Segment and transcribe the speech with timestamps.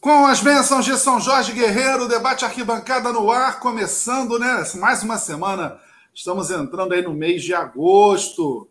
[0.00, 4.64] Com as bênçãos de São Jorge Guerreiro, debate arquibancada no ar, começando, né?
[4.76, 5.78] Mais uma semana.
[6.14, 8.66] Estamos entrando aí no mês de agosto.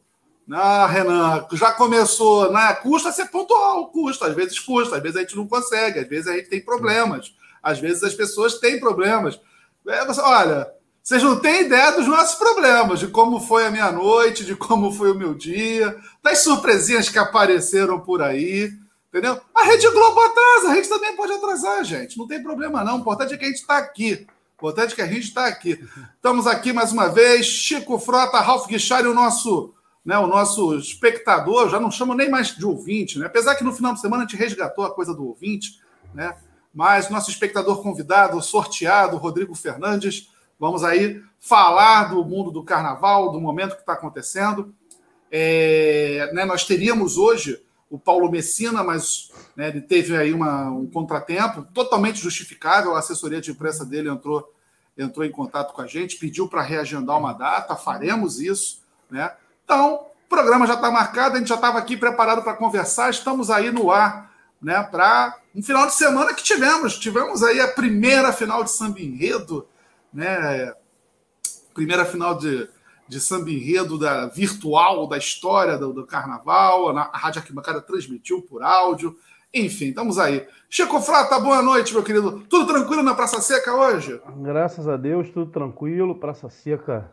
[0.51, 2.73] Ah, Renan, já começou, né?
[2.81, 6.27] Custa ser pontual, custa, às vezes custa, às vezes a gente não consegue, às vezes
[6.27, 9.39] a gente tem problemas, às vezes as pessoas têm problemas.
[9.87, 10.67] É, você, olha,
[11.03, 14.91] vocês não têm ideia dos nossos problemas, de como foi a minha noite, de como
[14.91, 18.71] foi o meu dia, das surpresinhas que apareceram por aí.
[19.09, 19.41] Entendeu?
[19.55, 22.17] A Rede Globo atrasa, a gente também pode atrasar, gente.
[22.17, 22.97] Não tem problema, não.
[22.97, 24.27] O importante é que a gente está aqui.
[24.53, 25.83] O importante é que a gente está aqui.
[26.15, 27.47] Estamos aqui mais uma vez.
[27.47, 29.73] Chico Frota, Ralf Guichari, o nosso,
[30.05, 31.69] né, o nosso espectador.
[31.69, 33.25] Já não chamo nem mais de ouvinte, né?
[33.25, 35.81] Apesar que no final de semana a gente resgatou a coisa do ouvinte,
[36.13, 36.35] né?
[36.71, 40.29] Mas nosso espectador convidado, sorteado, Rodrigo Fernandes.
[40.59, 44.71] Vamos aí falar do mundo do carnaval, do momento que está acontecendo.
[45.31, 50.85] É, né, nós teríamos hoje o Paulo Messina, mas né, ele teve aí uma, um
[50.85, 52.95] contratempo totalmente justificável.
[52.95, 54.53] A assessoria de imprensa dele entrou,
[54.97, 58.83] entrou em contato com a gente, pediu para reagendar uma data, faremos isso.
[59.09, 59.31] Né?
[59.63, 63.49] Então, o programa já está marcado, a gente já estava aqui preparado para conversar, estamos
[63.49, 66.97] aí no ar né, para um final de semana que tivemos.
[66.97, 69.67] Tivemos aí a primeira final de samba enredo,
[70.13, 70.73] né,
[71.73, 72.69] primeira final de
[73.09, 76.95] de samba enredo da, virtual da história do, do carnaval.
[76.95, 79.17] A Rádio Arquibancada transmitiu por áudio.
[79.51, 80.47] Enfim, estamos aí.
[80.69, 82.43] Chico Frata, boa noite, meu querido.
[82.47, 84.21] Tudo tranquilo na Praça Seca hoje?
[84.37, 86.19] Graças a Deus, tudo tranquilo.
[86.19, 87.11] Praça Seca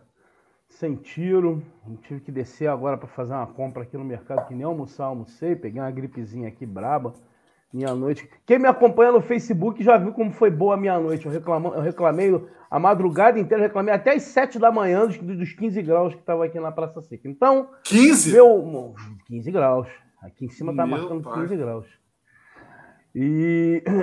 [0.69, 1.63] sem tiro.
[2.03, 5.57] Tive que descer agora para fazer uma compra aqui no mercado, que nem almoçar, almocei.
[5.57, 7.15] Peguei uma gripezinha aqui braba.
[7.77, 8.27] Minha noite.
[8.47, 11.27] Quem me acompanha no Facebook já viu como foi boa a minha noite.
[11.27, 15.53] Eu, reclamo, eu reclamei a madrugada inteira, reclamei até as 7 da manhã dos, dos
[15.53, 17.29] 15 graus que estava aqui na Praça Seca.
[17.29, 17.69] Então.
[17.85, 18.33] 15?
[18.33, 18.95] Meu,
[19.27, 19.89] 15 graus.
[20.23, 21.43] Aqui em cima tá meu marcando pai.
[21.43, 21.87] 15 graus.
[23.15, 23.85] E.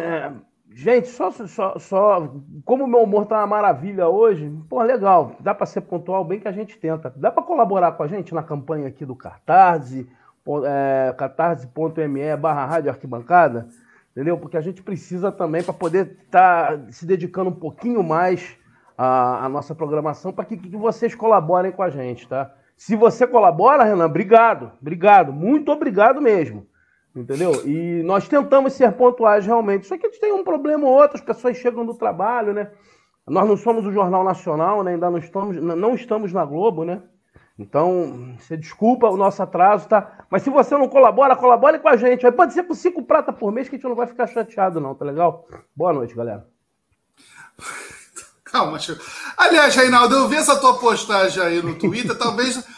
[0.75, 2.33] Gente, só, só, só.
[2.65, 5.35] Como o meu humor tá uma maravilha hoje, pô, legal.
[5.39, 7.13] Dá para ser pontual bem que a gente tenta.
[7.15, 9.93] Dá para colaborar com a gente na campanha aqui do Cartaz,
[10.65, 13.67] é, catarse.me barra rádio arquibancada
[14.13, 14.37] entendeu?
[14.37, 18.55] Porque a gente precisa também para poder estar tá se dedicando um pouquinho mais
[18.97, 22.53] à, à nossa programação para que, que, vocês colaborem com a gente, tá?
[22.77, 26.65] Se você colabora, Renan, obrigado, obrigado, muito obrigado mesmo,
[27.15, 27.67] entendeu?
[27.67, 29.87] E nós tentamos ser pontuais realmente.
[29.87, 32.71] Só que a gente tem um problema ou outro, as pessoas chegam do trabalho, né?
[33.27, 34.93] Nós não somos o Jornal Nacional, né?
[34.93, 37.01] Ainda não estamos, não estamos na Globo, né?
[37.57, 40.25] Então, você desculpa o nosso atraso, tá?
[40.29, 42.25] Mas se você não colabora, colabore com a gente.
[42.25, 44.79] Aí pode ser por cinco prata por mês que a gente não vai ficar chateado,
[44.79, 45.47] não, tá legal?
[45.75, 46.47] Boa noite, galera.
[48.45, 49.03] Calma, Chico.
[49.37, 52.63] Aliás, Reinaldo, eu vi essa tua postagem aí no Twitter, talvez.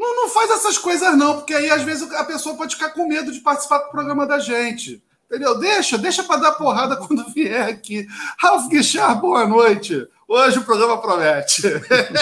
[0.00, 3.08] Não, não faz essas coisas, não, porque aí às vezes a pessoa pode ficar com
[3.08, 5.02] medo de participar do programa da gente.
[5.28, 5.58] Entendeu?
[5.58, 8.06] Deixa, deixa para dar porrada quando vier aqui.
[8.38, 10.08] Ralf Guichard, boa noite.
[10.30, 11.62] Hoje o programa promete.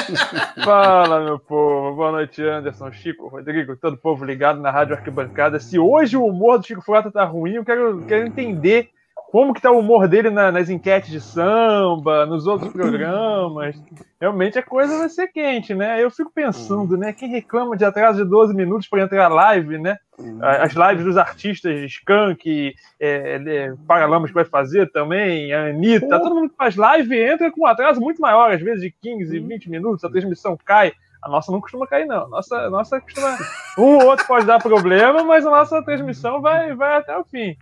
[0.65, 1.97] Fala, meu povo.
[1.97, 5.59] Boa noite, Anderson, Chico, Rodrigo, todo o povo ligado na Rádio Arquibancada.
[5.59, 8.91] Se hoje o humor do Chico Frota tá ruim, eu quero, quero entender
[9.37, 13.77] como que tá o humor dele na, nas enquetes de samba, nos outros programas.
[14.19, 16.03] Realmente a coisa vai ser quente, né?
[16.03, 17.13] Eu fico pensando, né?
[17.13, 19.99] Quem reclama de atraso de 12 minutos para entrar live, né?
[20.41, 26.19] As lives dos artistas de Skank, é, é, Paralamas que vai fazer também, a Anitta,
[26.19, 29.39] todo mundo que faz live entra com um atraso muito maior, às vezes de 15,
[29.39, 30.95] 20 minutos, a transmissão cai.
[31.23, 32.25] A nossa não costuma cair, não.
[32.25, 33.37] A nossa, nossa costuma.
[33.77, 37.55] Um ou outro pode dar problema, mas a nossa transmissão vai, vai até o fim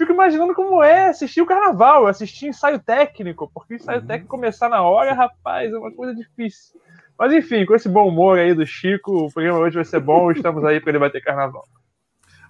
[0.00, 4.06] fico imaginando como é assistir o carnaval, assistir ensaio técnico, porque ensaio uhum.
[4.06, 6.80] técnico começar na hora, rapaz, é uma coisa difícil.
[7.18, 10.32] Mas enfim, com esse bom humor aí do Chico, o programa hoje vai ser bom,
[10.32, 11.64] estamos aí para debater carnaval.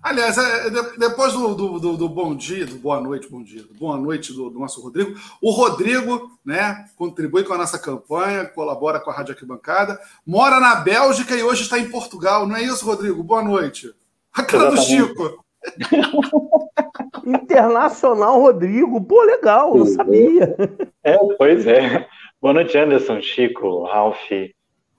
[0.01, 3.99] Aliás, é, depois do, do, do, do, bom dia, do boa noite, bom dia, boa
[3.99, 9.11] noite do, do, nosso Rodrigo, o Rodrigo, né, contribui com a nossa campanha, colabora com
[9.11, 13.23] a Rádio Arquibancada, mora na Bélgica e hoje está em Portugal, não é isso, Rodrigo?
[13.23, 13.93] Boa noite.
[14.33, 15.45] A cara do Chico.
[17.27, 20.57] Internacional Rodrigo, pô, legal, não sabia.
[21.05, 22.07] É, pois é.
[22.41, 24.31] Boa noite, Anderson, Chico, Ralph.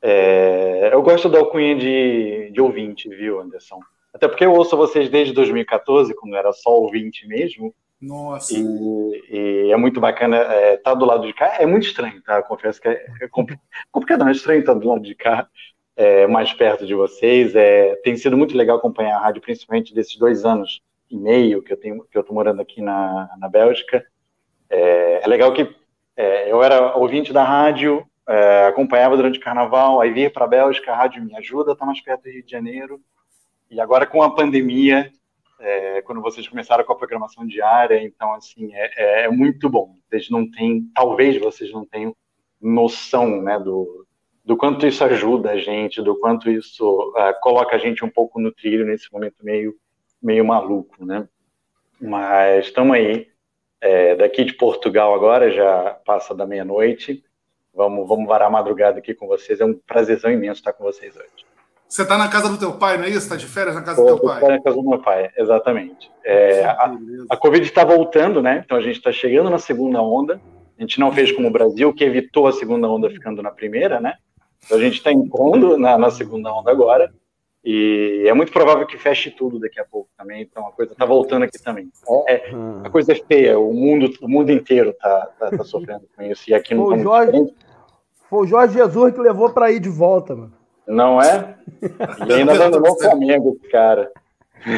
[0.02, 3.80] É, eu gosto da alcunha de, de ouvinte, viu, Anderson?
[4.14, 7.74] Até porque eu ouço vocês desde 2014, quando era só ouvinte mesmo.
[8.02, 8.54] Nossa.
[8.58, 11.58] E, e é muito bacana estar é, tá do lado de cá.
[11.60, 12.42] É muito estranho, tá?
[12.42, 15.48] Confesso que é, é complicado, não é estranho estar do lado de cá
[16.02, 17.56] é, mais perto de vocês.
[17.56, 21.72] É, tem sido muito legal acompanhar a rádio, principalmente desses dois anos e meio que
[21.72, 24.04] eu tenho que eu estou morando aqui na, na Bélgica.
[24.68, 25.70] É, é legal que
[26.18, 30.48] é, eu era ouvinte da rádio, é, acompanhava durante o carnaval, aí vir para a
[30.48, 33.00] Bélgica, a rádio me ajuda, está mais perto do Rio de Janeiro.
[33.70, 35.12] E agora com a pandemia,
[35.60, 39.96] é, quando vocês começaram com a programação diária, então, assim, é, é, muito bom.
[40.10, 42.16] Vocês não têm, talvez vocês não tenham
[42.60, 44.06] noção, né, do,
[44.44, 48.40] do quanto isso ajuda a gente, do quanto isso uh, coloca a gente um pouco
[48.40, 49.76] no trilho nesse momento meio,
[50.22, 51.28] meio maluco, né?
[52.00, 53.28] Mas estamos aí,
[53.80, 57.24] é, daqui de Portugal agora, já passa da meia-noite,
[57.74, 61.16] vamos, vamos varar a madrugada aqui com vocês, é um prazerzão imenso estar com vocês
[61.16, 61.46] hoje.
[61.88, 63.20] Você está na casa do teu pai, não é isso?
[63.20, 64.36] Está de férias na casa do teu pai?
[64.36, 66.10] Estou na casa do meu pai, exatamente.
[66.24, 66.96] É, a,
[67.30, 68.64] a Covid está voltando, né?
[68.64, 70.40] Então a gente está chegando na segunda onda.
[70.78, 74.00] A gente não fez como o Brasil, que evitou a segunda onda ficando na primeira,
[74.00, 74.14] né?
[74.66, 77.12] Então a gente está impondo na, na, segunda onda agora.
[77.64, 80.42] E é muito provável que feche tudo daqui a pouco também.
[80.42, 81.92] Então a coisa está voltando aqui também.
[82.28, 82.52] É,
[82.84, 83.60] a coisa é feia.
[83.60, 86.50] O mundo, o mundo inteiro está tá, tá sofrendo com isso.
[86.50, 87.54] E aqui não foi, Jorge,
[88.30, 90.54] foi o Jorge Jesus que levou para ir de volta, mano.
[90.88, 91.56] Não é?
[92.28, 94.12] E ainda abandonou o Flamengo, cara.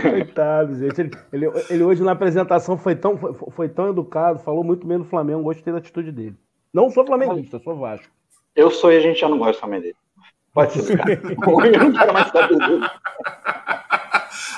[0.02, 1.02] Coitado, gente.
[1.02, 4.98] Ele, ele, ele, hoje na apresentação foi tão, foi, foi, tão educado, falou muito bem
[4.98, 6.36] do Flamengo, gostei da atitude dele.
[6.74, 8.08] Não sou flamenguista, sou Vasco.
[8.56, 9.96] Eu sou e a gente já não gosta também dele.
[10.54, 11.14] Pode ser, cara.
[11.14, 12.86] Eu não quero mais saber dele.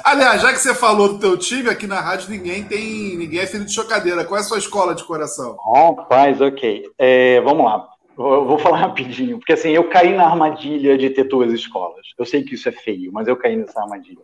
[0.04, 3.18] Aliás, já que você falou do teu time, aqui na rádio ninguém tem.
[3.18, 4.26] ninguém é filho de chocadeira.
[4.26, 5.58] Qual é a sua escola de coração?
[5.58, 6.90] Rapaz, ok.
[6.98, 7.88] É, vamos lá.
[8.18, 12.06] Eu vou falar rapidinho, porque assim, eu caí na armadilha de ter duas escolas.
[12.18, 14.22] Eu sei que isso é feio, mas eu caí nessa armadilha.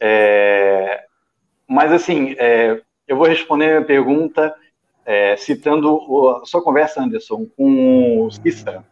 [0.00, 1.04] É...
[1.68, 2.80] Mas assim, é...
[3.06, 4.52] eu vou responder a pergunta
[5.04, 8.84] é, citando a sua conversa, Anderson, com o Cissa,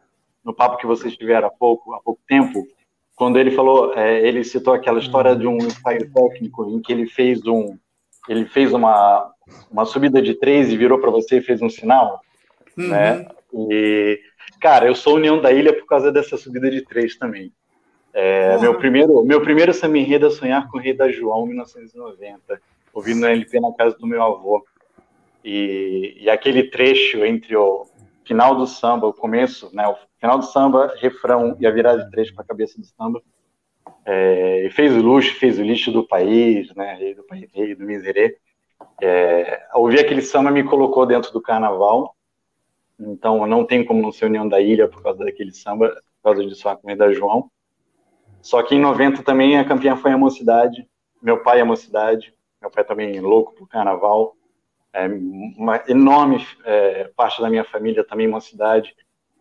[0.45, 2.67] no papo que vocês tiveram há pouco, há pouco tempo,
[3.15, 7.07] quando ele falou, é, ele citou aquela história de um ensaio técnico em que ele
[7.07, 7.77] fez um,
[8.29, 9.33] ele fez uma,
[9.71, 12.21] uma subida de três e virou para você e fez um sinal,
[12.77, 12.89] uhum.
[12.89, 13.27] né?
[13.55, 14.21] E,
[14.61, 17.53] cara, eu sou União da Ilha por causa dessa subida de três também.
[18.15, 22.61] É, meu primeiro, meu primeiro samba enredo é Sonhar com o Rei da João, 1990,
[22.93, 24.65] ouvindo no LP na casa do meu avô.
[25.45, 27.87] E, e, aquele trecho entre o
[28.25, 32.11] final do samba, o começo, né, o final do samba, refrão e a virada de
[32.11, 33.21] três para a cabeça do samba,
[34.05, 37.85] é, fez o luxo, fez o lixo do país, né, rei do país, rei do
[37.85, 38.39] miserê.
[39.01, 42.15] É, ouvir aquele samba me colocou dentro do carnaval,
[42.99, 46.47] então não tem como não ser União da Ilha por causa daquele samba, por causa
[46.47, 47.51] de sua comida João.
[48.41, 50.87] Só que em 90 também a campeã foi a Mocidade,
[51.21, 54.37] meu pai é Mocidade, meu pai também louco por carnaval,
[54.93, 55.07] é,
[55.57, 58.95] uma enorme é, parte da minha família também Mocidade.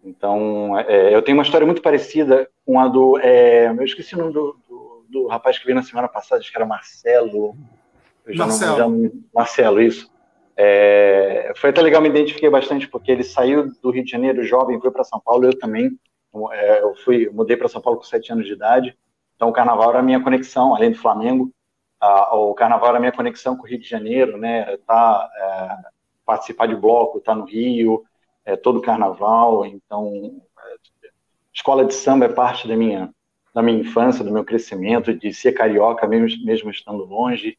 [0.04, 3.20] Então, é, eu tenho uma história muito parecida com a do.
[3.20, 6.50] É, eu esqueci o nome do, do, do, rapaz que veio na semana passada, acho
[6.50, 7.56] que era Marcelo.
[8.36, 8.78] Marcelo.
[8.78, 10.10] Não, Marcelo, isso.
[10.58, 14.80] É, foi até legal, me identifiquei bastante, porque ele saiu do Rio de Janeiro jovem,
[14.80, 15.92] foi para São Paulo, eu também.
[16.52, 18.98] É, eu fui, mudei para São Paulo com sete anos de idade,
[19.36, 21.52] então o carnaval era a minha conexão, além do Flamengo,
[22.02, 24.76] a, o carnaval era a minha conexão com o Rio de Janeiro, né?
[24.88, 25.92] Tá, é,
[26.26, 28.04] participar de bloco, tá no Rio,
[28.44, 31.10] é, todo carnaval, então é,
[31.54, 33.14] escola de samba é parte da minha
[33.54, 37.58] da minha infância, do meu crescimento, de ser carioca mesmo, mesmo estando longe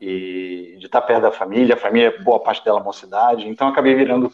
[0.00, 3.96] e de estar perto da família, a família, boa parte dela é mocidade, então acabei
[3.96, 4.32] virando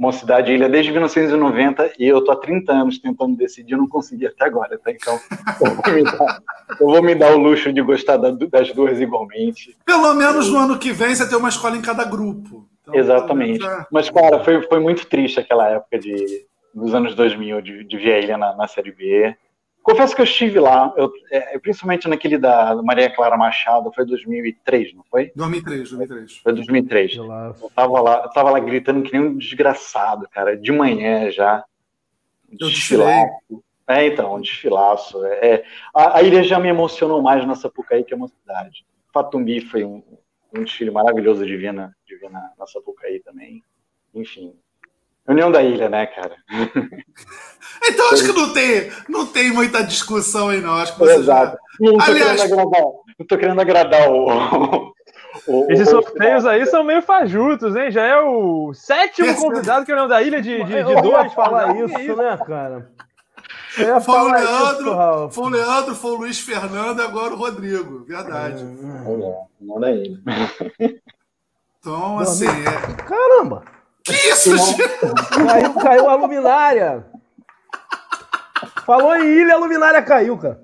[0.00, 4.46] mocidade ilha desde 1990 e eu tô há 30 anos tentando decidir, não consegui até
[4.46, 4.90] agora, tá?
[4.90, 5.20] Então
[5.60, 6.42] eu vou me dar,
[6.80, 9.76] vou me dar o luxo de gostar das duas igualmente.
[9.84, 12.66] Pelo menos no ano que vem você tem uma escola em cada grupo.
[12.82, 13.62] Então, Exatamente.
[13.62, 13.86] É...
[13.92, 18.14] Mas, cara, foi, foi muito triste aquela época de, dos anos 2000 de, de ver
[18.14, 19.36] a ilha na, na Série B.
[19.82, 24.94] Confesso que eu estive lá, eu, é, principalmente naquele da Maria Clara Machado, foi 2003,
[24.94, 25.32] não foi?
[25.34, 26.36] 2003, 2003.
[26.38, 27.16] Foi 2003.
[27.16, 31.64] Eu tava lá, eu tava lá gritando que nem um desgraçado, cara, de manhã já.
[32.52, 33.62] Um desfilaço.
[33.88, 35.24] É, então, um desfilaço.
[35.24, 38.84] É, é, a, a, ilha já me emocionou mais na Sapucaí que a mocidade.
[39.12, 40.02] Fatumbi foi um,
[40.54, 43.64] um desfile maravilhoso de vir na, de vir na, na Sapucaí também.
[44.14, 44.54] Enfim,
[45.28, 46.36] União da Ilha, né, cara?
[47.88, 50.74] então acho que não tem, não tem muita discussão aí, não.
[50.74, 51.56] Acho que você Exato.
[51.56, 51.58] Já...
[51.80, 52.42] Não, tô Aliás...
[52.42, 52.82] querendo agradar,
[53.18, 54.92] não tô querendo agradar o.
[55.46, 57.90] o Esses sorteios aí são meio fajutos, hein?
[57.90, 61.32] Já é o sétimo convidado que é o União da Ilha de, de, de dois.
[61.32, 62.90] falar isso, né, cara?
[64.04, 68.04] Foi o, Leandro, isso, foi o Leandro, foi o Luiz Fernando e agora o Rodrigo.
[68.04, 68.64] Verdade.
[68.64, 70.20] É, não é ilha.
[71.78, 72.46] Então, assim.
[72.46, 73.02] É...
[73.04, 73.62] Caramba!
[74.10, 74.50] Que isso,
[75.46, 77.04] caiu, caiu a luminária.
[78.84, 80.60] Falou em ilha, a luminária caiu, cara.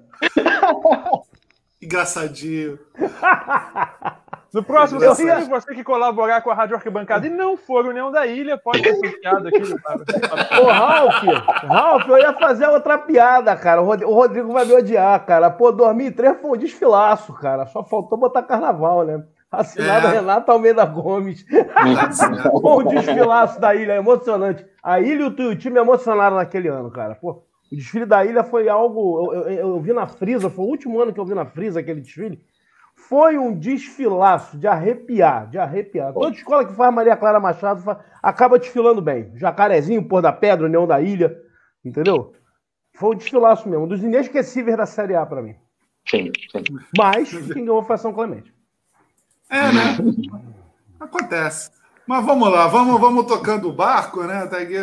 [1.81, 2.79] Engraçadinho.
[4.53, 8.11] No próximo, eu se você que colaborar com a Rádio Arquibancada e não for União
[8.11, 9.61] da Ilha, pode ser piada aqui.
[10.61, 11.23] Ô, Ralf,
[11.65, 13.83] Ralf, eu ia fazer outra piada, cara.
[13.83, 15.51] O Rodrigo vai me odiar, cara.
[15.51, 17.67] Pô, 2003 foi um desfilaço, cara.
[17.67, 19.23] Só faltou botar carnaval, né?
[19.61, 20.11] Assinado é.
[20.13, 21.45] Renato Almeida Gomes.
[22.53, 24.65] Um desfilaço da ilha, emocionante.
[24.83, 27.15] A ilha e o time emocionaram naquele ano, cara.
[27.15, 29.33] Pô, o desfile da ilha foi algo.
[29.33, 31.81] Eu, eu, eu, vi na Frisa, foi o último ano que eu vi na Frisa
[31.81, 32.41] aquele desfile.
[32.95, 36.13] Foi um desfilaço de arrepiar, de arrepiar.
[36.13, 39.33] Toda escola que faz Maria Clara Machado faz, acaba desfilando bem.
[39.37, 41.37] Jacarezinho, Pôr da Pedra, União da Ilha,
[41.85, 42.33] entendeu?
[42.95, 45.55] Foi um desfilaço mesmo, um dos inesquecíveis da Série A para mim.
[46.09, 46.63] Sim, sim.
[46.97, 48.56] Mas quem ganhou foi São Clemente.
[49.49, 49.99] É, né?
[50.99, 51.71] Acontece.
[52.07, 54.39] Mas vamos lá, vamos, vamos tocando o barco, né?
[54.39, 54.77] Até aqui,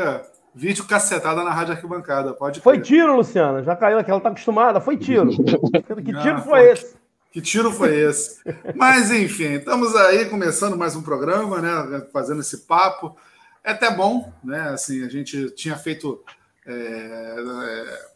[0.53, 2.34] vídeo cacetada na rádio arquibancada.
[2.34, 3.63] Pode foi tiro, Luciana.
[3.63, 4.82] Já caiu aqui, ela tá acostumada.
[4.82, 5.29] Foi tiro.
[6.03, 6.96] que tiro foi esse?
[7.32, 8.39] Que tiro foi esse?
[8.75, 12.05] Mas, enfim, estamos aí começando mais um programa, né?
[12.12, 13.15] Fazendo esse papo.
[13.63, 14.70] É até bom, né?
[14.70, 16.24] Assim, a gente tinha feito.
[16.65, 18.13] É, é,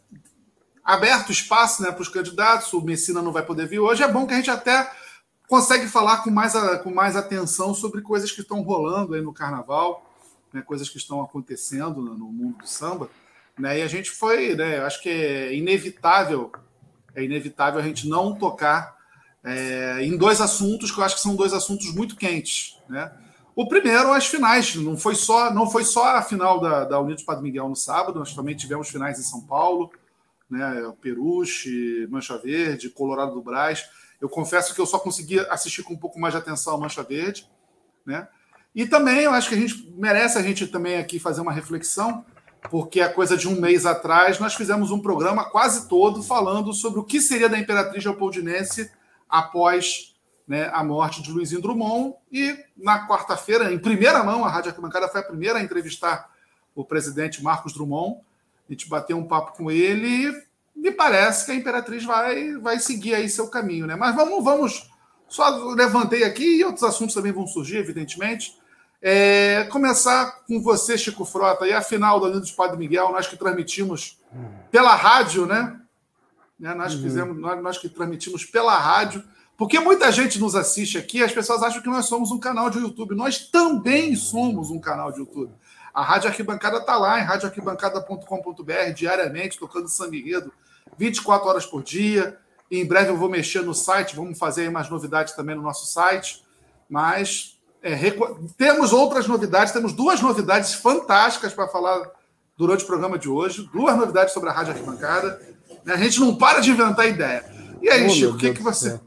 [0.84, 4.02] aberto espaço né, para os candidatos, o Messina não vai poder vir hoje.
[4.02, 4.90] É bom que a gente até
[5.48, 6.52] consegue falar com mais,
[6.82, 10.04] com mais atenção sobre coisas que estão rolando aí no carnaval,
[10.52, 13.10] né, coisas que estão acontecendo no, mundo do samba.
[13.58, 16.52] Né, e a gente foi, né, acho que é inevitável,
[17.14, 18.96] é inevitável a gente não tocar
[19.42, 23.10] é, em dois assuntos que eu acho que são dois assuntos muito quentes, né?
[23.56, 24.76] O primeiro, as finais.
[24.76, 28.20] Não foi só, não foi só a final da, da Unidos Padre Miguel no sábado,
[28.20, 29.90] nós também tivemos finais em São Paulo,
[30.48, 30.92] né?
[31.00, 33.84] Peruche, Mancha Verde, Colorado do Brás.
[34.20, 37.02] Eu confesso que eu só consegui assistir com um pouco mais de atenção a Mancha
[37.02, 37.48] Verde,
[38.04, 38.28] né?
[38.74, 42.24] E também eu acho que a gente merece a gente também aqui fazer uma reflexão,
[42.70, 47.00] porque a coisa de um mês atrás nós fizemos um programa quase todo falando sobre
[47.00, 48.90] o que seria da Imperatriz Leopoldinense
[49.28, 52.14] após né, a morte de Luizinho Drummond.
[52.32, 56.30] E na quarta-feira, em primeira mão, a Rádio Arquibancada foi a primeira a entrevistar
[56.74, 58.20] o presidente Marcos Drummond.
[58.68, 60.32] A gente bateu um papo com ele
[60.78, 63.86] me parece que a Imperatriz vai, vai seguir aí seu caminho.
[63.86, 63.96] Né?
[63.96, 64.90] Mas vamos, vamos.
[65.28, 68.56] Só levantei aqui e outros assuntos também vão surgir, evidentemente.
[69.00, 73.36] É, começar com você, Chico Frota, e a final do Unidos Padre Miguel, nós que
[73.36, 74.18] transmitimos
[74.70, 75.78] pela rádio, né?
[76.58, 76.74] Né?
[76.74, 77.02] Nós uhum.
[77.02, 79.22] fizemos, nós, nós que transmitimos pela rádio,
[79.56, 82.78] porque muita gente nos assiste aqui, as pessoas acham que nós somos um canal de
[82.78, 83.14] YouTube.
[83.14, 85.52] Nós também somos um canal de YouTube.
[85.92, 90.52] A Rádio Arquibancada está lá em radioarquibancada.com.br, diariamente, tocando sangue enredo,
[90.98, 92.38] 24 horas por dia.
[92.70, 95.62] E em breve eu vou mexer no site, vamos fazer aí mais novidades também no
[95.62, 96.44] nosso site.
[96.88, 97.96] Mas é,
[98.56, 102.10] temos outras novidades, temos duas novidades fantásticas para falar
[102.56, 103.68] durante o programa de hoje.
[103.72, 105.40] Duas novidades sobre a Rádio Arquibancada.
[105.86, 107.44] A gente não para de inventar ideia.
[107.80, 109.00] E aí, oh, Chico, o que, que você.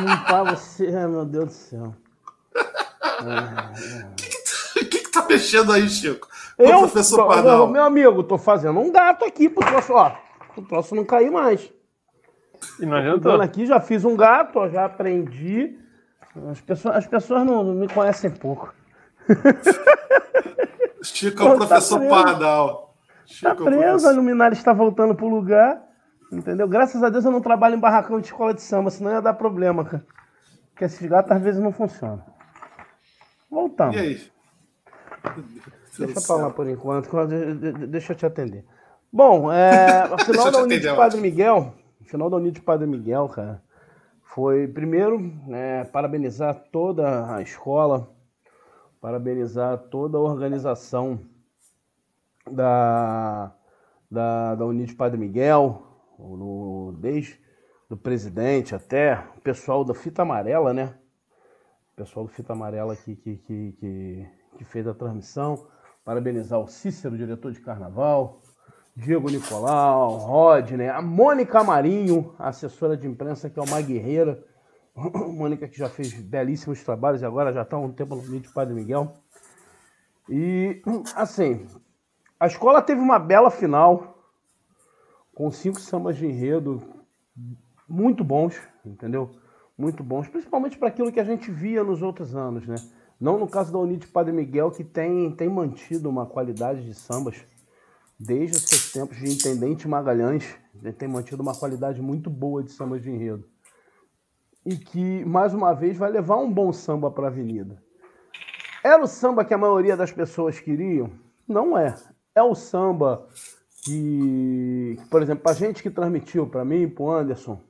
[0.00, 1.94] Limpar você, meu Deus do céu.
[3.20, 6.28] O que, que, que, que tá mexendo aí, Chico?
[6.58, 7.68] Eu, professor Pardal.
[7.68, 10.12] Meu amigo, tô fazendo um gato aqui pro troço, ó.
[10.56, 11.72] O troço não cair mais.
[12.80, 13.40] E não adiantou.
[13.40, 15.78] aqui, já fiz um gato, ó, já aprendi.
[16.50, 18.74] As pessoas, as pessoas não, não me conhecem pouco.
[21.02, 22.94] Chico é o tá professor tá Pardal.
[23.24, 25.80] Está preso, a luminária está voltando para o lugar.
[26.32, 26.66] Entendeu?
[26.68, 29.34] Graças a Deus eu não trabalho em barracão de escola de samba, senão ia dar
[29.34, 30.04] problema, cara.
[30.70, 32.24] Porque esses gatos às vezes não funcionam.
[33.50, 33.96] Voltamos.
[33.96, 34.32] E aí?
[35.98, 37.10] Deixa pra lá por enquanto,
[37.88, 38.64] deixa eu te atender.
[39.12, 41.74] Bom, é, a final da Unidade Padre Miguel,
[42.04, 43.62] final da Unidade Padre Miguel, cara,
[44.22, 48.10] foi primeiro né, parabenizar toda a escola,
[49.00, 51.20] parabenizar toda a organização
[52.50, 53.52] da,
[54.10, 55.82] da, da Unidade Padre Miguel,
[56.18, 57.40] no, desde
[57.88, 60.94] do presidente até o pessoal da Fita Amarela, né?
[61.92, 64.28] O pessoal do Fita Amarela que, que, que, que,
[64.58, 65.66] que fez a transmissão.
[66.08, 68.40] Parabenizar o Cícero, diretor de carnaval,
[68.96, 74.42] Diego Nicolau, Rodney, a Mônica Marinho, assessora de imprensa, que é uma guerreira.
[74.96, 78.74] Mônica que já fez belíssimos trabalhos e agora já está um tempo no Unidade Padre
[78.74, 79.12] Miguel.
[80.30, 80.80] E,
[81.14, 81.66] assim,
[82.40, 84.18] a escola teve uma bela final,
[85.34, 86.82] com cinco sambas de enredo
[87.86, 89.30] muito bons, entendeu?
[89.76, 92.76] Muito bons, principalmente para aquilo que a gente via nos outros anos, né?
[93.20, 97.36] Não no caso da Unide Padre Miguel, que tem, tem mantido uma qualidade de sambas
[98.18, 100.44] desde os seus tempos de Intendente Magalhães,
[100.82, 103.44] ele tem mantido uma qualidade muito boa de sambas de enredo.
[104.64, 107.82] E que, mais uma vez, vai levar um bom samba para a avenida.
[108.84, 111.10] Era o samba que a maioria das pessoas queriam?
[111.46, 111.94] Não é
[112.38, 113.26] é o samba
[113.84, 117.60] que, por exemplo, a gente que transmitiu, para mim, para o Anderson,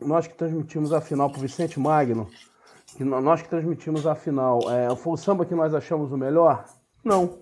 [0.00, 2.28] nós que transmitimos a final para Vicente Magno,
[2.96, 6.64] que nós que transmitimos a final, é, foi o samba que nós achamos o melhor?
[7.04, 7.38] Não.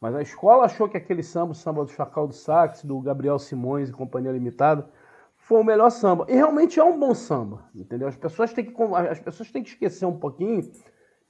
[0.00, 3.38] Mas a escola achou que aquele samba, o samba do Chacal do Sax, do Gabriel
[3.38, 4.88] Simões e Companhia Limitada,
[5.36, 6.24] foi o melhor samba.
[6.28, 8.08] E realmente é um bom samba, entendeu?
[8.08, 8.74] As pessoas têm que,
[9.10, 10.70] as pessoas têm que esquecer um pouquinho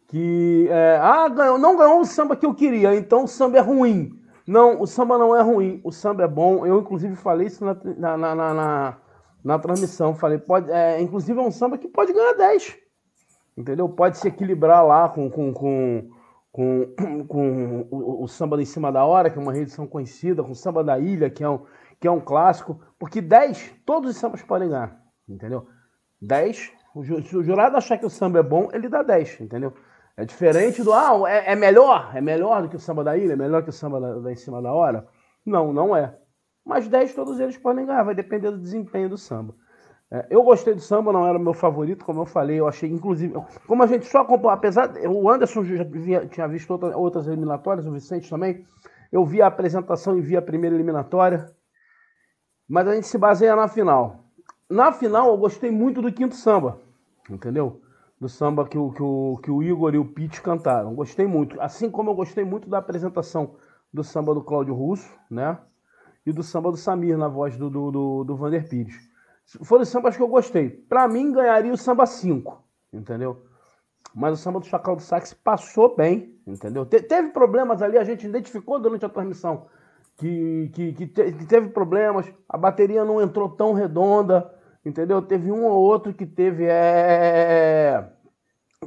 [0.07, 3.61] que, é, ah, ganhou, não ganhou o samba que eu queria, então o samba é
[3.61, 4.23] ruim.
[4.47, 6.65] Não, o samba não é ruim, o samba é bom.
[6.65, 8.97] Eu, inclusive, falei isso na, na, na, na,
[9.45, 10.15] na transmissão.
[10.15, 12.88] Falei, pode, é, inclusive, é um samba que pode ganhar 10.
[13.59, 13.89] Entendeu?
[13.89, 16.09] Pode se equilibrar lá com, com, com,
[16.53, 16.95] com,
[17.27, 20.55] com o, o, samba em cima da hora, que é uma reedição conhecida, com o
[20.55, 21.67] samba da ilha, que é um,
[21.99, 22.81] que é um clássico.
[23.01, 24.97] Porque 10, todos os sambas podem ganhar.
[25.29, 25.67] Entendeu?
[26.23, 26.73] 10,
[27.25, 29.75] se o jurado achar que o samba é bom, ele dá 10, entendeu?
[30.17, 33.33] É diferente do, ah, é, é, melhor, é melhor do que o samba da ilha,
[33.33, 35.05] é melhor que o samba da, da em cima da hora.
[35.45, 36.17] Não, não é.
[36.65, 39.53] Mas 10 todos eles podem ganhar, vai depender do desempenho do samba.
[40.11, 42.91] É, eu gostei do samba, não era o meu favorito, como eu falei, eu achei,
[42.91, 43.35] inclusive,
[43.67, 47.87] como a gente só acompanhou, apesar, o Anderson já via, tinha visto outra, outras eliminatórias,
[47.87, 48.65] o Vicente também,
[49.13, 51.53] eu vi a apresentação e vi a primeira eliminatória,
[52.67, 54.25] mas a gente se baseia na final.
[54.69, 56.79] Na final, eu gostei muito do quinto samba,
[57.29, 57.83] entendeu?
[58.21, 60.95] do samba que o, que o, que o Igor e o Pete cantaram.
[60.95, 61.61] Gostei muito.
[61.61, 63.55] Assim como eu gostei muito da apresentação
[63.93, 65.59] do samba do Cláudio Russo, né?
[66.27, 69.08] E do samba do Samir, na voz do, do, do, do Vander Pires.
[69.63, 70.71] Foram os sambas que eu gostei.
[70.71, 72.63] Para mim, ganharia o samba 5,
[72.93, 73.45] entendeu?
[74.15, 76.85] Mas o samba do Chacal do Sax passou bem, entendeu?
[76.85, 79.67] Te, teve problemas ali, a gente identificou durante a transmissão
[80.17, 84.53] que, que, que, te, que teve problemas, a bateria não entrou tão redonda,
[84.89, 85.21] Entendeu?
[85.21, 86.65] Teve um ou outro que teve.
[86.67, 88.09] É...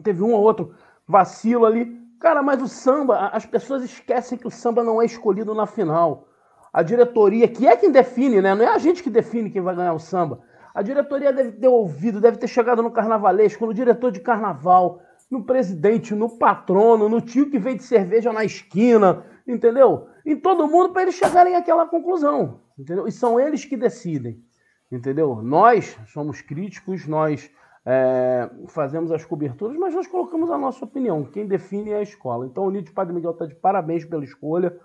[0.03, 0.73] Teve um ou outro
[1.07, 1.99] vacilo ali.
[2.19, 6.27] Cara, mas o samba, as pessoas esquecem que o samba não é escolhido na final.
[6.73, 8.55] A diretoria, que é quem define, né?
[8.55, 10.41] Não é a gente que define quem vai ganhar o samba.
[10.73, 15.43] A diretoria deve ter ouvido, deve ter chegado no carnavalesco, no diretor de carnaval, no
[15.43, 20.07] presidente, no patrono, no tio que vende cerveja na esquina, entendeu?
[20.25, 23.07] Em todo mundo para eles chegarem àquela conclusão, entendeu?
[23.07, 24.43] E são eles que decidem.
[24.91, 25.41] Entendeu?
[25.41, 27.49] Nós somos críticos, nós
[27.85, 31.23] é, fazemos as coberturas, mas nós colocamos a nossa opinião.
[31.23, 32.45] Quem define é a escola.
[32.45, 34.77] Então, o Nídio Padre Miguel está de parabéns pela escolha.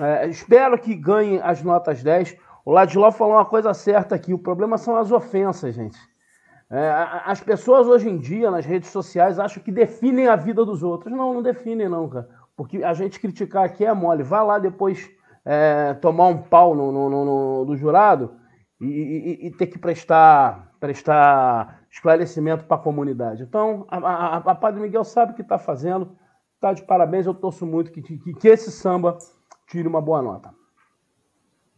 [0.00, 2.36] É, espero que ganhe as notas 10.
[2.68, 5.98] O Ladiló falou uma coisa certa aqui: o problema são as ofensas, gente.
[6.70, 6.92] É,
[7.24, 11.10] as pessoas hoje em dia, nas redes sociais, acham que definem a vida dos outros.
[11.10, 12.28] Não, não definem, não, cara.
[12.54, 14.22] Porque a gente criticar aqui é mole.
[14.22, 15.10] Vai lá depois
[15.46, 18.34] é, tomar um pau no, no, no, no do jurado
[18.78, 23.44] e, e, e ter que prestar, prestar esclarecimento para a comunidade.
[23.44, 26.18] Então, a, a, a, Padre Miguel sabe o que está fazendo,
[26.56, 29.16] está de parabéns, eu torço muito que, que, que esse samba
[29.66, 30.57] tire uma boa nota.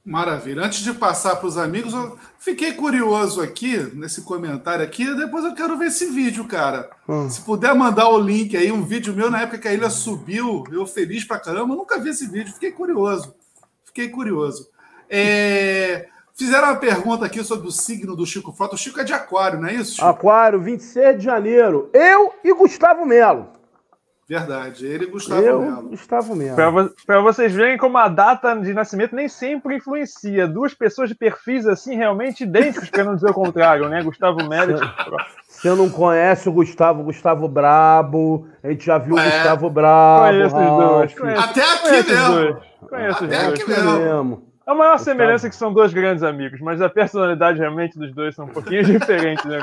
[0.04, 0.64] Maravilha.
[0.64, 5.14] Antes de passar para os amigos, eu fiquei curioso aqui nesse comentário aqui.
[5.14, 6.88] Depois eu quero ver esse vídeo, cara.
[7.08, 7.28] Hum.
[7.28, 10.64] Se puder mandar o link aí, um vídeo meu na época que a ilha subiu,
[10.72, 11.74] eu feliz pra caramba.
[11.74, 13.34] Eu nunca vi esse vídeo, fiquei curioso.
[13.84, 14.68] Fiquei curioso.
[15.08, 16.08] É...
[16.34, 18.74] Fizeram uma pergunta aqui sobre o signo do Chico Frota.
[18.74, 19.96] O Chico é de Aquário, não é isso?
[19.96, 20.06] Chico?
[20.06, 21.90] Aquário, 26 de janeiro.
[21.92, 23.59] Eu e Gustavo Melo.
[24.30, 25.88] Verdade, ele e Gustavo Eu, Melo.
[25.88, 26.94] Gustavo Melo.
[27.04, 30.46] Para vocês verem como a data de nascimento nem sempre influencia.
[30.46, 34.04] Duas pessoas de perfis assim realmente idênticos, para não dizer o contrário, né?
[34.04, 34.80] Gustavo Melo e
[35.48, 38.46] Você não conhece o Gustavo, Gustavo Brabo.
[38.62, 39.24] A gente já viu o é.
[39.24, 40.28] Gustavo Brabo.
[40.28, 41.14] Conheço os dois.
[41.18, 42.60] Conheço, Até aqui conheço mesmo.
[42.88, 43.60] Conheço Até os dois.
[43.60, 44.42] Aqui mesmo.
[44.64, 48.36] A maior semelhança é que são dois grandes amigos, mas a personalidade realmente dos dois
[48.36, 49.58] são um pouquinho diferentes, né,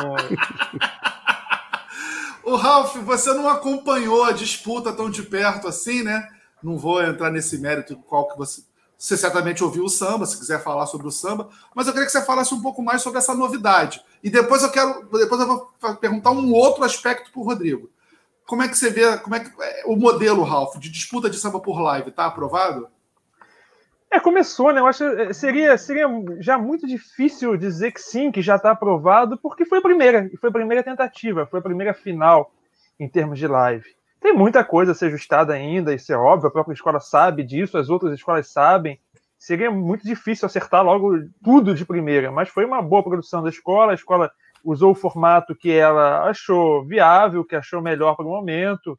[2.48, 6.30] O Ralph, você não acompanhou a disputa tão de perto assim, né?
[6.64, 8.64] Não vou entrar nesse mérito qual que você.
[8.98, 12.12] Você certamente ouviu o samba, se quiser falar sobre o samba, mas eu queria que
[12.12, 14.02] você falasse um pouco mais sobre essa novidade.
[14.24, 15.10] E depois eu quero.
[15.12, 17.90] Depois eu vou perguntar um outro aspecto para o Rodrigo.
[18.46, 21.38] Como é que você vê como é que, é, o modelo, Ralph, de disputa de
[21.38, 22.12] samba por live?
[22.12, 22.88] Está aprovado?
[24.10, 24.80] É, começou, né?
[24.80, 26.08] Eu acho que seria, seria
[26.39, 30.50] já muito difícil dizer que sim, que já está aprovado, porque foi a primeira, foi
[30.50, 32.52] a primeira tentativa, foi a primeira final
[33.00, 33.86] em termos de live.
[34.20, 37.78] Tem muita coisa a ser ajustada ainda, isso é óbvio, a própria escola sabe disso,
[37.78, 39.00] as outras escolas sabem.
[39.38, 43.91] Seria muito difícil acertar logo tudo de primeira, mas foi uma boa produção da escola,
[43.91, 44.32] a escola
[44.63, 48.98] usou o formato que ela achou viável, que achou melhor para o momento,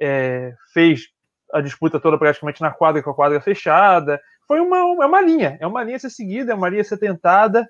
[0.00, 1.08] é, fez
[1.52, 5.58] a disputa toda praticamente na quadra com a quadra fechada, foi uma, é uma linha,
[5.60, 7.68] é uma linha a ser seguida, é uma linha a ser tentada.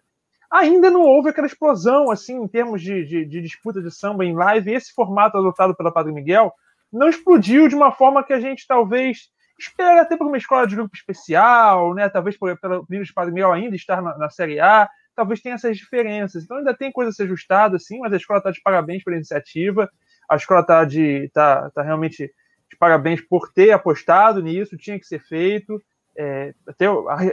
[0.50, 4.34] Ainda não houve aquela explosão, assim, em termos de, de, de disputa de samba em
[4.34, 4.72] live.
[4.72, 6.52] Esse formato adotado pela Padre Miguel
[6.90, 10.76] não explodiu de uma forma que a gente talvez espera até por uma escola de
[10.76, 12.08] grupo especial, né?
[12.08, 15.76] Talvez pelo Livro de Padre Miguel ainda estar na, na Série A, talvez tenha essas
[15.76, 16.44] diferenças.
[16.44, 19.16] Então ainda tem coisa a ser ajustada, assim, mas a escola está de parabéns pela
[19.16, 19.90] iniciativa,
[20.30, 22.32] a escola está de tá, tá realmente
[22.70, 25.82] de parabéns por ter apostado nisso, tinha que ser feito,
[26.18, 26.86] é, até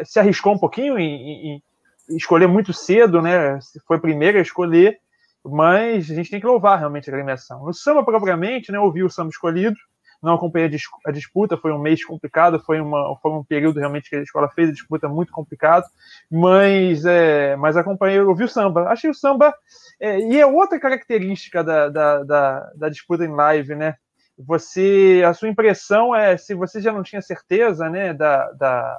[0.06, 1.64] se arriscou um pouquinho em, em,
[2.10, 3.58] escolher muito cedo, né?
[3.88, 5.00] Foi primeiro a escolher,
[5.44, 7.66] mas a gente tem que louvar realmente a agremiação.
[7.66, 9.76] No samba, propriamente, né, o samba escolhido,
[10.22, 10.70] não acompanhei
[11.06, 14.50] a, disputa, foi um mês complicado, foi, uma, foi um período realmente que a escola
[14.50, 15.86] fez a disputa muito complicado,
[16.32, 18.88] mas, é, mas acompanhei, ouvi o samba.
[18.88, 19.54] Achei o samba,
[20.00, 23.96] é, e é outra característica da, da, da, da disputa em live, né?
[24.38, 28.98] Você, a sua impressão é, se você já não tinha certeza, né, da, da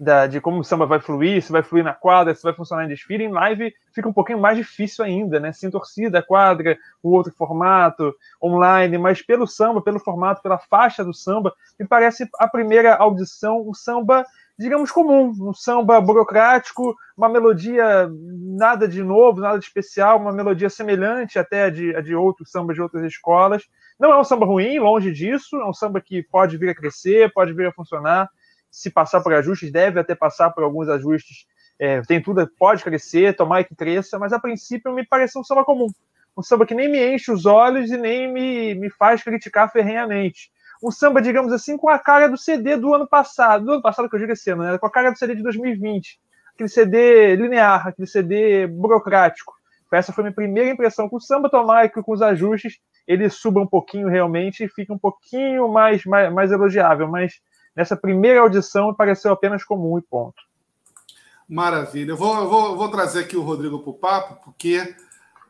[0.00, 2.86] da, de como o samba vai fluir, se vai fluir na quadra, se vai funcionar
[2.86, 5.52] em desfile, em live fica um pouquinho mais difícil ainda, né?
[5.52, 11.12] Sem torcida, quadra, o outro formato, online, mas pelo samba, pelo formato, pela faixa do
[11.12, 14.24] samba, me parece a primeira audição, um samba,
[14.58, 20.70] digamos, comum, um samba burocrático, uma melodia nada de novo, nada de especial, uma melodia
[20.70, 23.68] semelhante até a de, a de outros sambas de outras escolas.
[24.00, 27.30] Não é um samba ruim, longe disso, é um samba que pode vir a crescer,
[27.34, 28.30] pode vir a funcionar
[28.70, 31.46] se passar por ajustes, deve até passar por alguns ajustes.
[31.78, 35.64] É, tem tudo, pode crescer, tomar que cresça, mas a princípio me parece um samba
[35.64, 35.88] comum.
[36.36, 40.50] Um samba que nem me enche os olhos e nem me, me faz criticar ferrenhamente.
[40.82, 44.08] Um samba, digamos assim, com a cara do CD do ano passado, do ano passado
[44.08, 44.78] que eu digo esse ano, né?
[44.78, 46.18] com a cara do CD de 2020.
[46.54, 49.52] Aquele CD linear, aquele CD burocrático.
[49.92, 53.28] Essa foi a minha primeira impressão com o samba, tomar que com os ajustes ele
[53.28, 57.40] suba um pouquinho realmente e fica um pouquinho mais, mais, mais elogiável, mas
[57.74, 60.42] Nessa primeira audição, pareceu apenas comum e ponto.
[61.48, 62.12] Maravilha.
[62.12, 64.94] Eu vou, eu vou, vou trazer aqui o Rodrigo para o papo, porque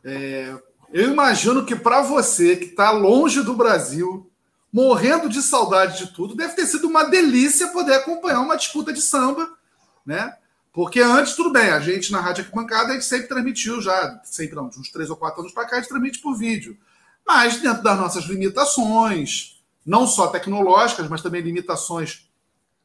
[0.04, 0.54] é,
[0.92, 4.30] eu imagino que para você que está longe do Brasil,
[4.72, 9.02] morrendo de saudade de tudo, deve ter sido uma delícia poder acompanhar uma disputa de
[9.02, 9.48] samba,
[10.04, 10.36] né?
[10.72, 14.54] Porque antes, tudo bem, a gente na Rádio Arquibancada, a gente sempre transmitiu já, sempre
[14.54, 16.78] não, de uns três ou quatro anos para cá, a gente transmite por vídeo.
[17.26, 22.28] Mas dentro das nossas limitações, não só tecnológicas, mas também limitações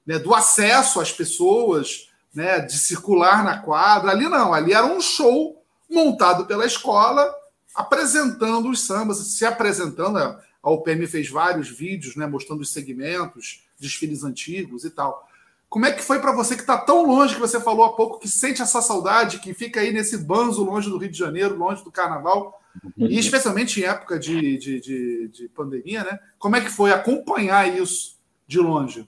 [0.05, 4.11] né, do acesso às pessoas, né, de circular na quadra.
[4.11, 7.33] Ali não, ali era um show montado pela escola,
[7.73, 10.17] apresentando os sambas, se apresentando.
[10.17, 15.27] A UPM fez vários vídeos né, mostrando os segmentos, desfiles antigos e tal.
[15.69, 18.19] Como é que foi para você que está tão longe, que você falou há pouco,
[18.19, 21.83] que sente essa saudade, que fica aí nesse banzo longe do Rio de Janeiro, longe
[21.83, 22.61] do carnaval?
[22.97, 26.19] E especialmente em época de, de, de, de, pandemia, né?
[26.37, 29.07] Como é que foi acompanhar isso de longe?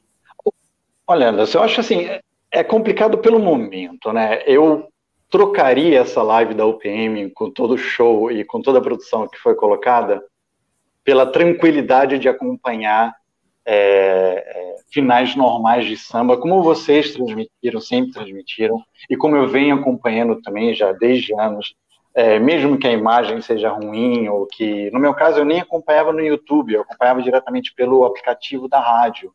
[1.06, 2.08] Olha, Anderson, eu acho assim,
[2.51, 4.41] é complicado pelo momento, né?
[4.45, 4.88] Eu
[5.30, 9.38] trocaria essa live da UPM com todo o show e com toda a produção que
[9.38, 10.23] foi colocada
[11.03, 13.15] pela tranquilidade de acompanhar
[13.65, 19.75] é, é, finais normais de samba, como vocês transmitiram, sempre transmitiram, e como eu venho
[19.75, 21.75] acompanhando também já desde anos
[22.17, 26.12] é, mesmo que a imagem seja ruim, ou que, no meu caso, eu nem acompanhava
[26.12, 29.32] no YouTube, eu acompanhava diretamente pelo aplicativo da rádio,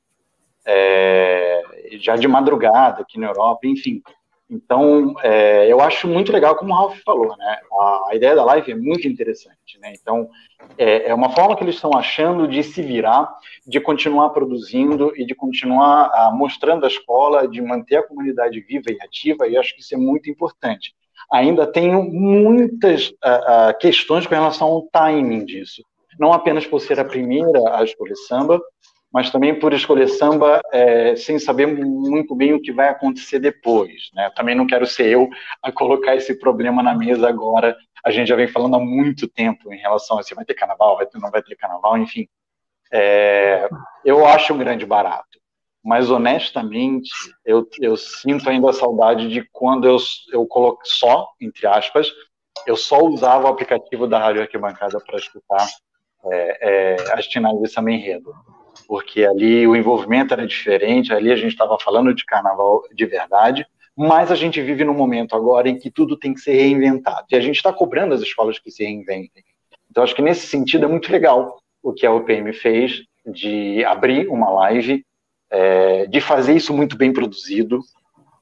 [0.67, 1.63] é,
[2.01, 4.03] já de madrugada aqui na Europa, enfim.
[4.51, 7.61] Então, é, eu acho muito legal, como o Ralf falou, né?
[7.73, 9.93] A, a ideia da live é muito interessante, né?
[9.95, 10.29] Então,
[10.77, 13.33] é, é, uma forma que eles estão achando de se virar,
[13.65, 18.61] de continuar produzindo e de continuar a, ah, mostrando a escola, de manter a comunidade
[18.61, 20.97] viva e ativa, e acho que isso é muito importante
[21.31, 25.83] ainda tenho muitas uh, uh, questões com relação ao timing disso.
[26.19, 28.61] Não apenas por ser a primeira a escolher samba,
[29.13, 34.11] mas também por escolher samba é, sem saber muito bem o que vai acontecer depois.
[34.15, 34.31] Né?
[34.35, 35.29] Também não quero ser eu
[35.63, 37.77] a colocar esse problema na mesa agora.
[38.05, 40.97] A gente já vem falando há muito tempo em relação a se vai ter carnaval,
[40.97, 42.27] vai ter, não vai ter carnaval, enfim.
[42.91, 43.69] É,
[44.05, 45.42] eu acho um grande barato
[45.83, 47.11] mas honestamente
[47.45, 49.97] eu, eu sinto ainda a saudade de quando eu,
[50.33, 52.13] eu coloco só, entre aspas,
[52.67, 55.67] eu só usava o aplicativo da Rádio Arquibancada para escutar
[56.25, 58.33] é, é, as finais de Samba Enredo,
[58.87, 63.67] porque ali o envolvimento era diferente, ali a gente estava falando de carnaval de verdade,
[63.97, 67.37] mas a gente vive num momento agora em que tudo tem que ser reinventado, e
[67.37, 69.45] a gente está cobrando as escolas que se reinventem.
[69.91, 74.29] Então acho que nesse sentido é muito legal o que a UPM fez de abrir
[74.29, 75.05] uma live
[75.53, 77.81] é, de fazer isso muito bem produzido,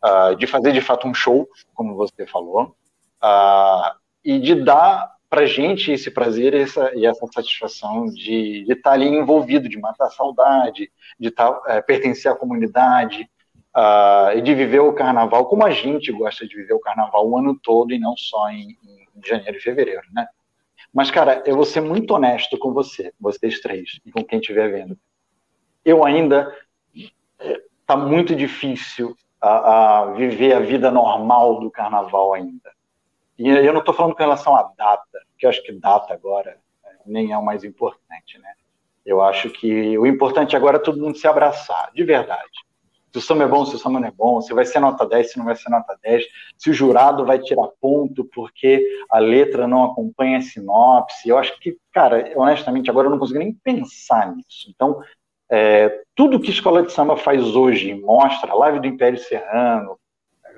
[0.05, 2.77] uh, de fazer de fato um show, como você falou,
[3.23, 8.93] uh, e de dar para gente esse prazer essa, e essa satisfação de estar tá
[8.93, 13.29] ali envolvido, de matar a saudade, de tá, é, pertencer à comunidade,
[13.77, 17.37] uh, e de viver o carnaval como a gente gosta de viver o carnaval o
[17.37, 20.27] ano todo e não só em, em janeiro e fevereiro, né?
[20.93, 24.69] Mas, cara, eu vou ser muito honesto com você, vocês três, e com quem estiver
[24.73, 24.99] vendo.
[25.85, 26.53] Eu ainda
[27.81, 32.71] está muito difícil a, a viver a vida normal do carnaval ainda.
[33.39, 36.59] E eu não estou falando com relação à data, que eu acho que data agora
[36.85, 38.53] né, nem é o mais importante, né?
[39.05, 42.51] Eu acho que o importante agora é todo mundo se abraçar, de verdade.
[43.13, 45.05] Se o samba é bom, se o samba não é bom, se vai ser nota
[45.05, 46.25] 10, se não vai ser nota 10,
[46.57, 51.29] se o jurado vai tirar ponto porque a letra não acompanha a sinopse.
[51.29, 54.71] Eu acho que, cara, honestamente, agora eu não consigo nem pensar nisso.
[54.73, 55.03] Então,
[55.51, 59.99] é, tudo que Escola de Samba faz hoje, mostra, live do Império Serrano,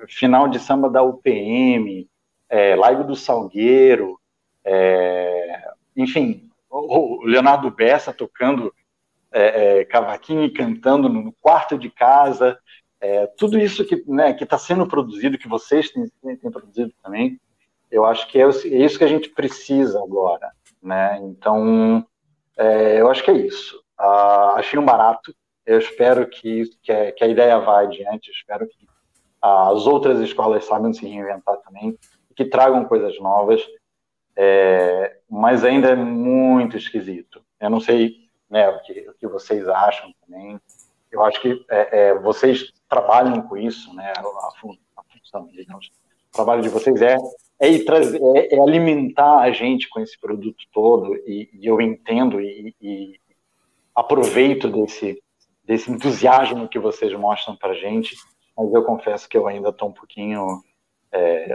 [0.07, 2.07] final de samba da UPM,
[2.49, 4.19] é, live do Salgueiro,
[4.63, 5.63] é,
[5.95, 8.73] enfim, o Leonardo Bessa tocando
[9.31, 12.57] é, é, cavaquinho e cantando no quarto de casa,
[13.01, 17.39] é, tudo isso que né, está sendo produzido, que vocês têm, têm, produzido também,
[17.91, 20.51] eu acho que é, é, isso que a gente precisa agora.
[20.81, 21.19] Né?
[21.23, 22.05] Então,
[22.97, 23.82] eu acho que é isso.
[23.97, 25.33] Ah, achei um barato,
[25.65, 28.87] eu espero que, que, a, que a ideia vá adiante, eu espero que
[29.41, 31.97] as outras escolas saibam se reinventar também,
[32.35, 33.61] que tragam coisas novas,
[34.35, 37.43] é, mas ainda é muito esquisito.
[37.59, 40.59] Eu não sei né, o, que, o que vocês acham também.
[41.11, 46.35] Eu acho que é, é, vocês trabalham com isso, né, a, a função, digamos, o
[46.35, 47.17] trabalho de vocês é,
[47.59, 52.41] é, trazer, é, é, alimentar a gente com esse produto todo, e, e eu entendo
[52.41, 53.19] e, e,
[53.95, 55.21] aproveito desse,
[55.63, 58.15] desse entusiasmo que vocês mostram para gente,
[58.57, 60.61] mas eu confesso que eu ainda estou um pouquinho.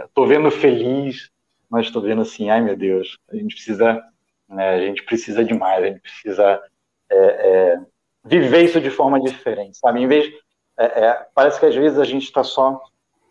[0.05, 1.31] Estou é, vendo feliz,
[1.69, 4.01] mas estou vendo assim, ai meu Deus, a gente precisa,
[4.47, 6.61] né, a gente precisa demais, a gente precisa
[7.09, 7.81] é, é,
[8.23, 10.01] viver isso de forma diferente, sabe?
[10.01, 10.31] Em vez,
[10.77, 12.81] é, é, parece que às vezes a gente está só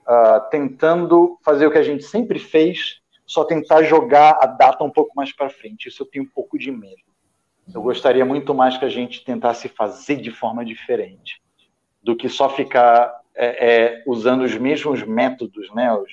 [0.09, 4.90] uh, tentando fazer o que a gente sempre fez, só tentar jogar a data um
[4.90, 5.88] pouco mais para frente.
[5.88, 7.03] Isso eu tenho um pouco de medo.
[7.74, 11.42] Eu gostaria muito mais que a gente tentasse fazer de forma diferente,
[12.02, 15.92] do que só ficar é, é, usando os mesmos métodos, né?
[15.92, 16.11] Os,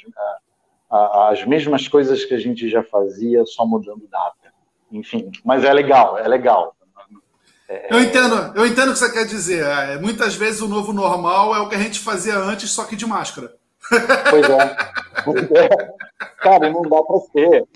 [0.89, 4.53] a, a, as mesmas coisas que a gente já fazia, só mudando data.
[4.91, 6.75] Enfim, mas é legal, é legal.
[7.67, 7.93] É...
[7.93, 9.65] Eu entendo, eu entendo o que você quer dizer.
[9.65, 12.95] É, muitas vezes o novo normal é o que a gente fazia antes, só que
[12.95, 13.55] de máscara.
[14.29, 14.57] Pois é.
[15.65, 16.25] é.
[16.37, 17.67] Cara, não dá para ser.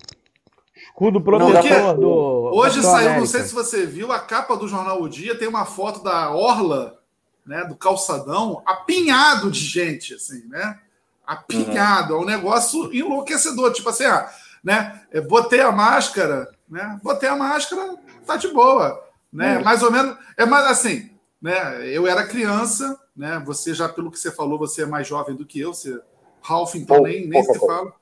[0.89, 2.51] Escudo protetor do.
[2.53, 5.65] Hoje saiu, não sei se você viu, a capa do jornal O Dia tem uma
[5.65, 6.99] foto da Orla,
[7.45, 10.77] né, do calçadão, apinhado de gente, assim, né?
[11.25, 12.13] Apinhado.
[12.13, 12.19] Uhum.
[12.19, 13.71] É um negócio enlouquecedor.
[13.71, 14.29] Tipo assim, ah,
[14.63, 15.01] né?
[15.27, 16.99] Botei a máscara, né?
[17.01, 19.57] Botei a máscara, tá de boa né?
[19.57, 19.63] Hum.
[19.63, 21.09] Mais ou menos, é mais assim,
[21.41, 21.87] né?
[21.87, 23.41] Eu era criança, né?
[23.45, 25.99] Você já pelo que você falou, você é mais jovem do que eu, você
[26.41, 27.93] Ralph então nem, nem se fala.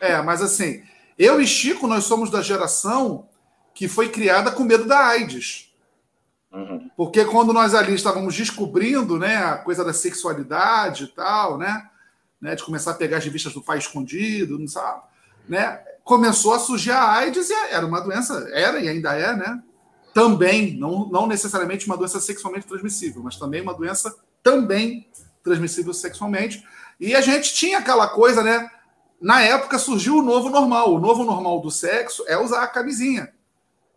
[0.00, 0.82] É, mas assim,
[1.22, 3.28] eu e Chico nós somos da geração
[3.74, 5.70] que foi criada com medo da AIDS.
[6.50, 6.90] Uhum.
[6.96, 11.86] Porque quando nós ali estávamos descobrindo, né, a coisa da sexualidade e tal, né,
[12.40, 15.02] né, de começar a pegar as revistas do pai escondido, não sabe,
[15.46, 19.62] né, começou a surgir a AIDS e era uma doença, era e ainda é, né,
[20.14, 25.06] também, não, não necessariamente uma doença sexualmente transmissível, mas também uma doença também
[25.44, 26.64] transmissível sexualmente.
[26.98, 28.70] E a gente tinha aquela coisa, né?
[29.20, 30.94] Na época surgiu o novo normal.
[30.94, 33.32] O novo normal do sexo é usar a camisinha.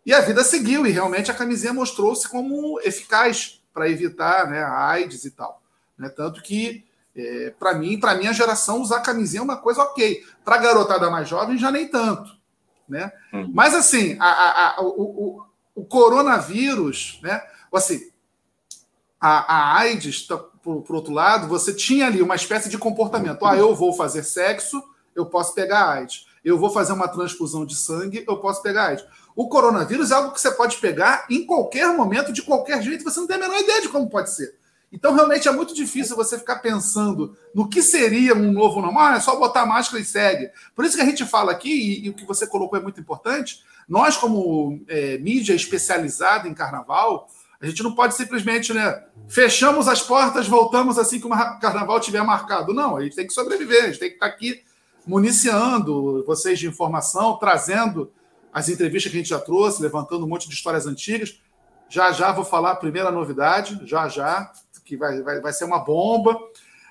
[0.04, 4.88] E a vida seguiu, e realmente a camisinha mostrou-se como eficaz para evitar né, a
[4.88, 5.62] AIDS e tal.
[5.96, 6.10] Né?
[6.10, 6.84] Tanto que,
[7.16, 10.22] é, para mim, para minha geração, usar camisinha é uma coisa ok.
[10.44, 12.36] Para a garotada mais jovem, já nem tanto.
[12.86, 13.10] Né?
[13.32, 13.50] Hum.
[13.54, 17.42] Mas, assim, a, a, a, o, o coronavírus, né?
[17.72, 18.10] Assim,
[19.20, 23.44] a, a AIDS, tá, por, por, outro lado, você tinha ali uma espécie de comportamento.
[23.44, 24.82] Ah, eu vou fazer sexo,
[25.14, 26.26] eu posso pegar AIDS.
[26.44, 29.04] Eu vou fazer uma transfusão de sangue, eu posso pegar AIDS.
[29.34, 33.18] O coronavírus é algo que você pode pegar em qualquer momento, de qualquer jeito, você
[33.18, 34.56] não tem a menor ideia de como pode ser.
[34.92, 39.14] Então, realmente é muito difícil você ficar pensando no que seria um novo normal.
[39.14, 40.50] É só botar máscara e segue.
[40.72, 43.00] Por isso que a gente fala aqui, e, e o que você colocou é muito
[43.00, 47.28] importante, nós, como é, mídia especializada em carnaval,
[47.60, 49.02] a gente não pode simplesmente, né?
[49.26, 52.72] Fechamos as portas, voltamos assim que o carnaval tiver marcado.
[52.72, 54.62] Não, a gente tem que sobreviver, a gente tem que estar aqui
[55.06, 58.10] municiando vocês de informação, trazendo
[58.52, 61.40] as entrevistas que a gente já trouxe, levantando um monte de histórias antigas.
[61.88, 64.50] Já já vou falar a primeira novidade, já já,
[64.84, 66.38] que vai, vai, vai ser uma bomba.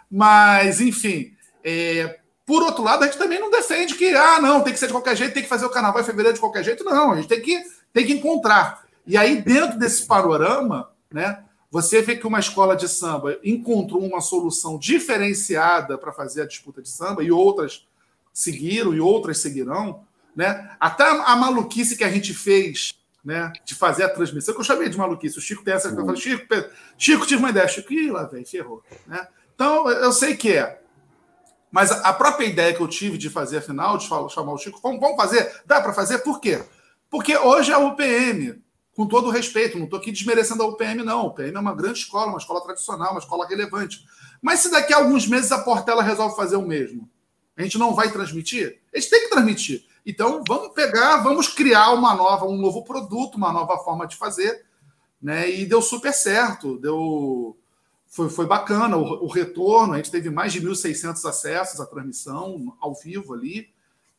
[0.10, 4.74] Mas, enfim, é, por outro lado, a gente também não defende que, ah, não, tem
[4.74, 6.84] que ser de qualquer jeito, tem que fazer o carnaval em fevereiro de qualquer jeito.
[6.84, 8.84] Não, a gente tem que, tem que encontrar.
[9.08, 14.22] E aí, dentro desse panorama, né, você vê que uma escola de samba encontrou uma
[14.22, 17.88] solução diferenciada para fazer a disputa de samba, e outras
[18.34, 20.04] seguiram, e outras seguirão.
[20.36, 20.76] Né?
[20.80, 24.90] Até a maluquice que a gente fez né, de fazer a transmissão, que eu chamei
[24.90, 25.38] de maluquice.
[25.38, 25.90] O Chico tem essa.
[25.90, 26.46] Eu falei, Chico,
[26.98, 27.68] Chico, tive uma ideia.
[27.68, 28.84] Chico, ih, lá vem, ferrou.
[29.08, 29.26] Né?
[29.56, 30.82] Então, eu sei que é.
[31.72, 34.80] Mas a própria ideia que eu tive de fazer a final, de chamar o Chico,
[34.82, 35.62] vamos, fazer?
[35.66, 36.20] Dá para fazer?
[36.20, 36.62] Por quê?
[37.10, 38.62] Porque hoje a UPM,
[38.96, 41.22] com todo respeito, não estou aqui desmerecendo a UPM, não.
[41.22, 44.06] A UPM é uma grande escola, uma escola tradicional, uma escola relevante.
[44.42, 47.10] Mas se daqui a alguns meses a Portela resolve fazer o mesmo,
[47.56, 48.80] a gente não vai transmitir?
[48.94, 49.86] A gente tem que transmitir.
[50.06, 54.66] Então, vamos pegar, vamos criar uma nova, um novo produto, uma nova forma de fazer.
[55.22, 55.50] Né?
[55.50, 57.58] E deu super certo, deu
[58.08, 59.94] foi, foi bacana o, o retorno.
[59.94, 63.70] A gente teve mais de 1.600 acessos à transmissão ao vivo ali.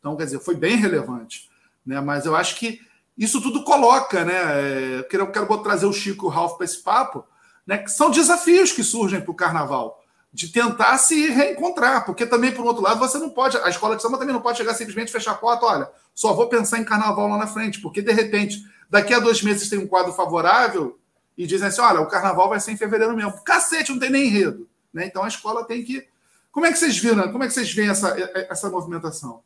[0.01, 1.49] Então, quer dizer, foi bem relevante.
[1.85, 2.01] Né?
[2.01, 2.81] Mas eu acho que
[3.17, 4.35] isso tudo coloca, né?
[4.35, 7.25] É, eu quero, eu quero trazer o Chico e o Ralph para esse papo,
[7.65, 7.79] né?
[7.79, 10.04] Que são desafios que surgem para o carnaval
[10.35, 14.03] de tentar se reencontrar, porque também, por outro lado, você não pode, a escola de
[14.03, 17.29] samba também não pode chegar simplesmente fechar a porta, olha, só vou pensar em carnaval
[17.29, 18.59] lá na frente, porque de repente,
[18.91, 20.99] daqui a dois meses tem um quadro favorável
[21.39, 23.45] e dizem assim, olha, o carnaval vai ser em fevereiro mesmo.
[23.45, 24.69] Cacete, não tem nem enredo.
[24.93, 25.07] Né?
[25.07, 26.05] Então a escola tem que.
[26.51, 27.31] Como é que vocês viram?
[27.31, 28.17] Como é que vocês veem essa,
[28.51, 29.41] essa movimentação?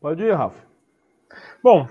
[0.00, 0.58] Pode ir, Rafa.
[1.62, 1.86] Bom,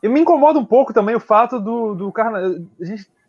[0.00, 2.60] e me incomoda um pouco também o fato do, do carnaval.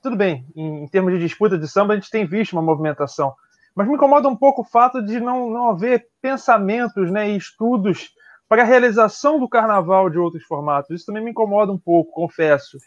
[0.02, 3.34] Tudo bem, em, em, termos de disputa de samba, a gente tem visto uma movimentação.
[3.76, 8.10] Mas me incomoda um pouco o fato de não, não haver pensamentos né, e estudos
[8.48, 10.90] para a realização do carnaval de outros formatos.
[10.90, 12.78] Isso também me incomoda um pouco, confesso.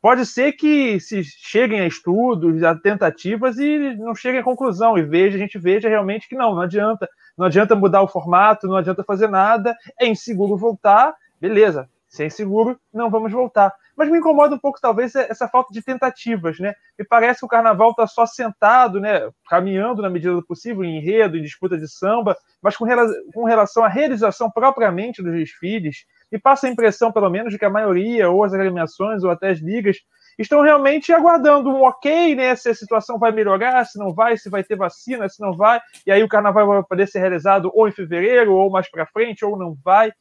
[0.00, 5.02] Pode ser que se cheguem a estudos, a tentativas e não cheguem à conclusão e
[5.02, 7.08] veja, a gente veja realmente que não, não adianta.
[7.38, 11.88] Não adianta mudar o formato, não adianta fazer nada, é inseguro voltar, beleza.
[12.08, 13.72] Se é inseguro, não vamos voltar.
[13.96, 16.74] Mas me incomoda um pouco, talvez, essa falta de tentativas, né?
[16.98, 19.28] Me parece que o carnaval está só sentado, né?
[19.48, 23.44] Caminhando na medida do possível, em enredo, em disputa de samba, mas com, rela com
[23.44, 27.70] relação à realização propriamente dos desfiles, me passa a impressão, pelo menos, de que a
[27.70, 29.98] maioria, ou as agremiações, ou até as ligas,
[30.38, 32.54] estão realmente aguardando um ok, né?
[32.56, 35.80] Se a situação vai melhorar, se não vai, se vai ter vacina, se não vai,
[36.06, 39.44] e aí o carnaval vai poder ser realizado ou em fevereiro, ou mais para frente,
[39.44, 40.12] ou não vai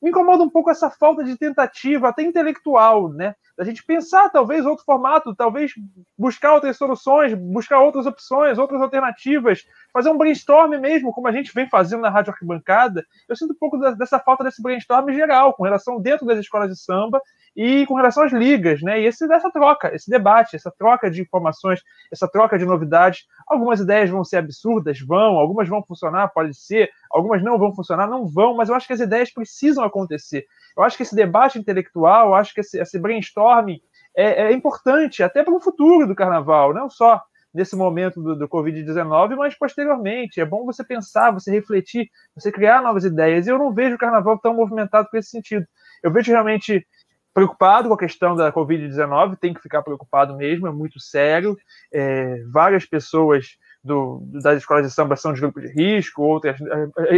[0.00, 3.34] me incomoda um pouco essa falta de tentativa, até intelectual, né?
[3.56, 5.72] Da gente pensar talvez outro formato, talvez
[6.16, 11.52] buscar outras soluções, buscar outras opções, outras alternativas, fazer um brainstorm mesmo, como a gente
[11.52, 13.04] vem fazendo na Rádio Arquibancada.
[13.28, 16.80] Eu sinto um pouco dessa falta desse brainstorm geral, com relação dentro das escolas de
[16.80, 17.20] samba
[17.56, 19.00] e com relação às ligas, né?
[19.00, 21.80] E esse, dessa troca, esse debate, essa troca de informações,
[22.12, 23.24] essa troca de novidades.
[23.46, 28.06] Algumas ideias vão ser absurdas, vão, algumas vão funcionar, pode ser, algumas não vão funcionar,
[28.06, 30.44] não vão, mas eu acho que as ideias precisam acontecer.
[30.76, 33.80] Eu acho que esse debate intelectual, eu acho que esse, esse brainstorming
[34.16, 37.20] é, é importante até para o futuro do carnaval, não só
[37.52, 40.40] nesse momento do, do Covid-19, mas posteriormente.
[40.40, 43.46] É bom você pensar, você refletir, você criar novas ideias.
[43.46, 45.66] E eu não vejo o carnaval tão movimentado por esse sentido.
[46.02, 46.86] Eu vejo realmente
[47.32, 51.56] preocupado com a questão da Covid-19, tem que ficar preocupado mesmo, é muito sério.
[51.92, 56.58] É, várias pessoas do, das escolas de samba são de grupo de risco, outras,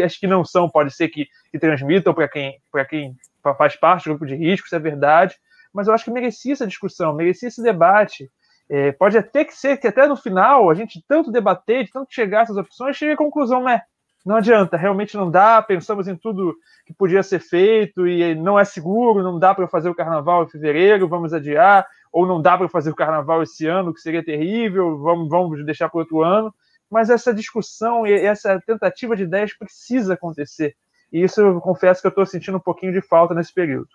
[0.04, 3.16] as que não são, pode ser que, que transmitam para quem, quem
[3.56, 5.36] faz parte do grupo de risco, isso é verdade.
[5.72, 8.30] Mas eu acho que merecia essa discussão, merecia esse debate.
[8.68, 12.40] É, pode até que ser que até no final a gente tanto debater, tanto chegar
[12.40, 13.82] a essas opções, chegue à conclusão, né?
[14.24, 15.60] Não adianta, realmente não dá.
[15.60, 16.56] Pensamos em tudo
[16.86, 20.48] que podia ser feito e não é seguro, não dá para fazer o carnaval em
[20.48, 24.98] fevereiro, vamos adiar, ou não dá para fazer o carnaval esse ano, que seria terrível,
[24.98, 26.54] vamos, vamos deixar para outro ano.
[26.90, 30.76] Mas essa discussão e essa tentativa de ideias precisa acontecer.
[31.12, 33.88] E isso eu confesso que eu estou sentindo um pouquinho de falta nesse período.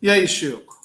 [0.00, 0.80] E aí, Chico?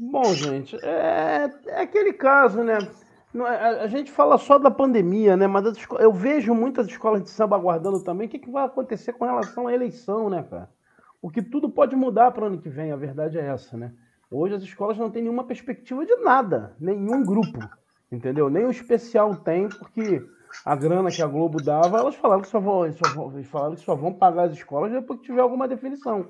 [0.00, 2.78] Bom, gente, é, é aquele caso, né?
[3.34, 5.46] É, a, gente fala só da pandemia, né?
[5.46, 5.64] Mas
[6.00, 9.66] eu vejo muitas escolas de samba aguardando também o que, que vai acontecer com relação
[9.66, 10.70] à eleição, né, cara?
[11.20, 13.92] Porque tudo pode mudar para o ano que vem, a verdade é essa, né?
[14.30, 17.58] Hoje as escolas não têm nenhuma perspectiva de nada, nenhum grupo,
[18.10, 18.48] entendeu?
[18.48, 20.24] Nem o especial tem, porque
[20.64, 23.80] a grana que a Globo dava, elas falaram que só vão, só vão, falaram que
[23.80, 26.28] só vão pagar as escolas depois que tiver alguma definição.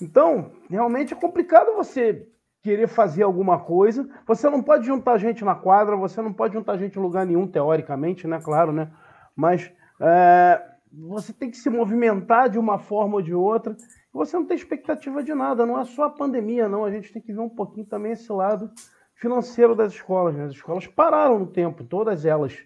[0.00, 2.26] Então, realmente é complicado você
[2.62, 4.08] querer fazer alguma coisa.
[4.26, 7.46] Você não pode juntar gente na quadra, você não pode juntar gente em lugar nenhum,
[7.46, 8.40] teoricamente, né?
[8.42, 8.90] Claro, né?
[9.34, 13.76] Mas é, você tem que se movimentar de uma forma ou de outra.
[14.12, 16.84] Você não tem expectativa de nada, não é só a pandemia, não.
[16.84, 18.70] A gente tem que ver um pouquinho também esse lado
[19.14, 20.34] financeiro das escolas.
[20.34, 20.44] Né?
[20.44, 22.56] As escolas pararam no tempo, todas elas,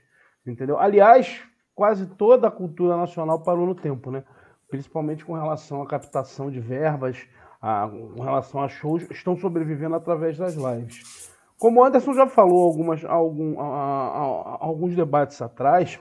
[0.47, 0.79] entendeu?
[0.79, 1.43] Aliás,
[1.75, 4.25] quase toda a cultura nacional parou no tempo, né?
[4.69, 7.29] Principalmente com relação à captação de verbas,
[7.65, 11.33] a, com relação a shows estão sobrevivendo através das lives.
[11.59, 15.99] Como o Anderson já falou algumas, algum, a, a, alguns debates atrás,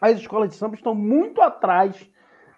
[0.00, 2.08] as escolas de samba estão muito atrás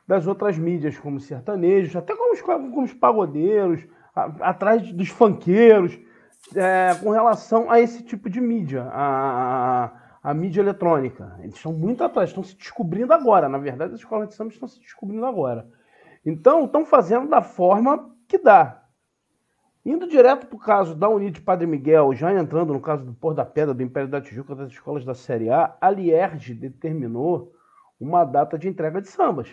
[0.07, 3.83] das outras mídias, como sertanejos, até como os, como os pagodeiros,
[4.15, 5.99] atrás dos fanqueiros,
[6.55, 11.35] é, com relação a esse tipo de mídia, a, a, a, mídia eletrônica.
[11.39, 13.49] Eles estão muito atrás, estão se descobrindo agora.
[13.49, 15.67] Na verdade, as escolas de samba estão se descobrindo agora.
[16.25, 18.83] Então, estão fazendo da forma que dá.
[19.85, 23.35] Indo direto para o caso da Unide Padre Miguel, já entrando no caso do Pôr
[23.35, 27.53] da Pedra, do Império da Tijuca, das escolas da Série A, a Lierge determinou
[27.99, 29.49] uma data de entrega de sambas.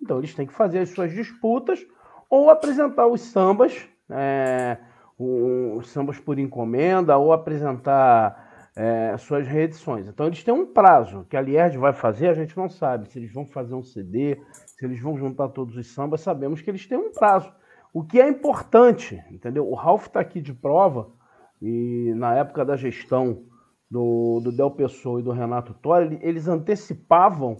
[0.00, 1.84] Então, eles têm que fazer as suas disputas
[2.30, 4.78] ou apresentar os sambas, é,
[5.18, 10.08] os sambas por encomenda, ou apresentar é, suas reedições.
[10.08, 13.18] Então, eles têm um prazo que a Lierge vai fazer, a gente não sabe se
[13.18, 14.40] eles vão fazer um CD,
[14.82, 17.52] se eles vão juntar todos os sambas, sabemos que eles têm um prazo.
[17.94, 19.70] O que é importante, entendeu?
[19.70, 21.08] O Ralph está aqui de prova,
[21.60, 23.44] e na época da gestão
[23.88, 27.56] do, do Del Pessoa e do Renato Torre, eles antecipavam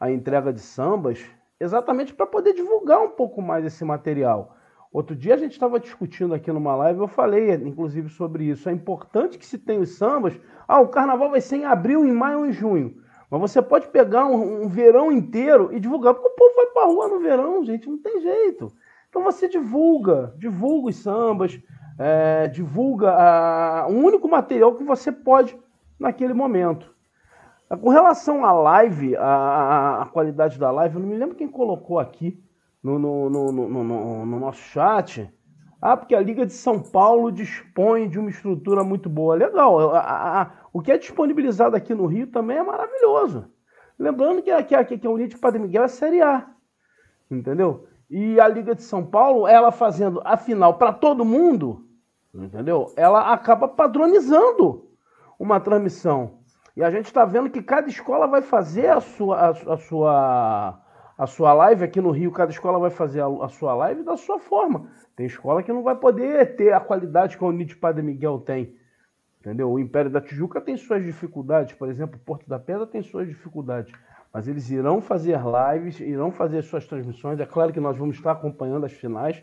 [0.00, 1.22] a entrega de sambas
[1.60, 4.56] exatamente para poder divulgar um pouco mais esse material.
[4.90, 8.70] Outro dia a gente estava discutindo aqui numa live, eu falei inclusive sobre isso.
[8.70, 10.32] É importante que se tenha os sambas.
[10.66, 13.03] Ah, o carnaval vai ser em abril, em maio ou em junho.
[13.38, 16.82] Mas você pode pegar um, um verão inteiro e divulgar, porque o povo vai para
[16.82, 18.72] a rua no verão, gente, não tem jeito.
[19.08, 21.60] Então você divulga, divulga os sambas,
[21.98, 25.56] é, divulga um único material que você pode
[25.98, 26.92] naquele momento.
[27.80, 32.40] Com relação à live, a, qualidade da live, eu não me lembro quem colocou aqui
[32.82, 35.32] no, no, no, no, no nosso chat.
[35.80, 39.34] Ah, porque a Liga de São Paulo dispõe de uma estrutura muito boa.
[39.34, 39.94] Legal.
[39.94, 40.00] A,
[40.40, 43.44] a, o que é disponibilizado aqui no Rio também é maravilhoso.
[43.96, 46.50] Lembrando que, que, que, que a Unite Padre Miguel é Série A.
[47.30, 47.86] Entendeu?
[48.10, 51.86] E a Liga de São Paulo, ela fazendo a final para todo mundo,
[52.34, 52.92] entendeu?
[52.96, 54.90] Ela acaba padronizando
[55.38, 56.40] uma transmissão.
[56.76, 60.80] E a gente está vendo que cada escola vai fazer a sua, a, a, sua,
[61.16, 64.16] a sua live aqui no Rio, cada escola vai fazer a, a, sua live da
[64.16, 64.90] sua forma.
[65.14, 68.74] Tem escola que não vai poder ter a qualidade que o Unite Padre Miguel tem.
[69.44, 69.70] Entendeu?
[69.70, 73.28] O Império da Tijuca tem suas dificuldades, por exemplo, o Porto da Pedra tem suas
[73.28, 73.92] dificuldades
[74.34, 77.38] mas eles irão fazer lives, irão fazer suas transmissões.
[77.38, 79.40] É claro que nós vamos estar acompanhando as finais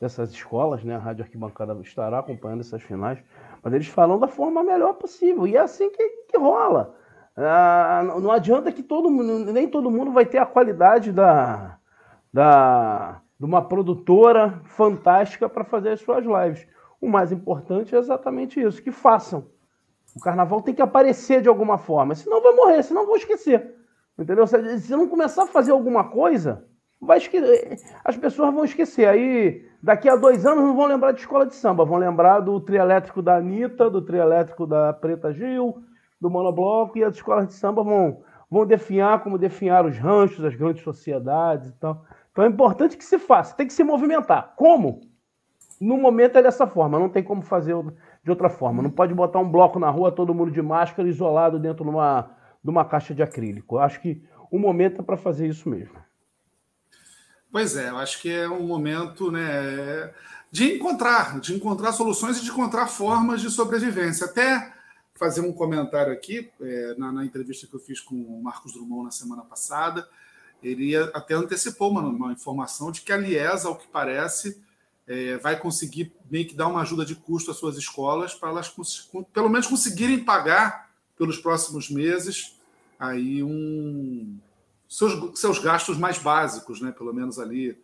[0.00, 0.96] dessas escolas, né?
[0.96, 3.22] A Rádio Arquibancada estará acompanhando essas finais,
[3.62, 5.46] mas eles falam da forma melhor possível.
[5.46, 6.92] E é assim que, que rola.
[7.36, 11.78] Ah, não adianta que todo mundo, nem todo mundo vai ter a qualidade da,
[12.32, 16.66] da, de uma produtora fantástica para fazer as suas lives.
[17.02, 19.44] O mais importante é exatamente isso, que façam.
[20.14, 23.74] O carnaval tem que aparecer de alguma forma, senão vai morrer, senão vão esquecer.
[24.16, 24.46] Entendeu?
[24.46, 26.64] Se, se não começar a fazer alguma coisa,
[27.00, 29.08] vai esquecer, as pessoas vão esquecer.
[29.08, 32.60] Aí, daqui a dois anos, não vão lembrar de escola de samba, vão lembrar do
[32.60, 35.82] trio elétrico da Anitta, do trio elétrico da Preta Gil,
[36.20, 40.54] do Monobloco, e as escolas de samba vão, vão definhar como definhar os ranchos, as
[40.54, 42.04] grandes sociedades e tal.
[42.30, 44.52] Então é importante que se faça, tem que se movimentar.
[44.54, 45.11] Como?
[45.82, 47.74] No momento é dessa forma, não tem como fazer
[48.22, 48.80] de outra forma.
[48.80, 52.30] Não pode botar um bloco na rua, todo mundo de máscara, isolado dentro de uma
[52.62, 53.74] de uma caixa de acrílico.
[53.74, 55.96] Eu acho que o momento é para fazer isso mesmo.
[57.50, 60.12] Pois é, eu acho que é um momento né,
[60.52, 64.26] de encontrar, de encontrar soluções e de encontrar formas de sobrevivência.
[64.26, 64.72] Até
[65.16, 69.06] fazer um comentário aqui, é, na, na, entrevista que eu fiz com o Marcos Drummond
[69.06, 70.08] na semana passada,
[70.62, 74.62] ele até antecipou uma, uma informação de que a Liesa, ao que parece,
[75.12, 78.74] é, vai conseguir meio que dar uma ajuda de custo às suas escolas para elas
[79.30, 82.58] pelo menos conseguirem pagar pelos próximos meses
[82.98, 84.38] aí um
[84.88, 86.92] seus, seus gastos mais básicos, né?
[86.92, 87.78] Pelo menos ali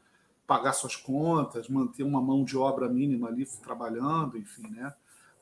[0.47, 4.95] pagar suas contas, manter uma mão de obra mínima ali trabalhando, enfim, né?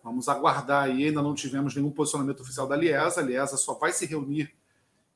[0.02, 3.20] Vamos aguardar aí, ainda não tivemos nenhum posicionamento oficial da Liesa.
[3.20, 4.52] A Liesa só vai se reunir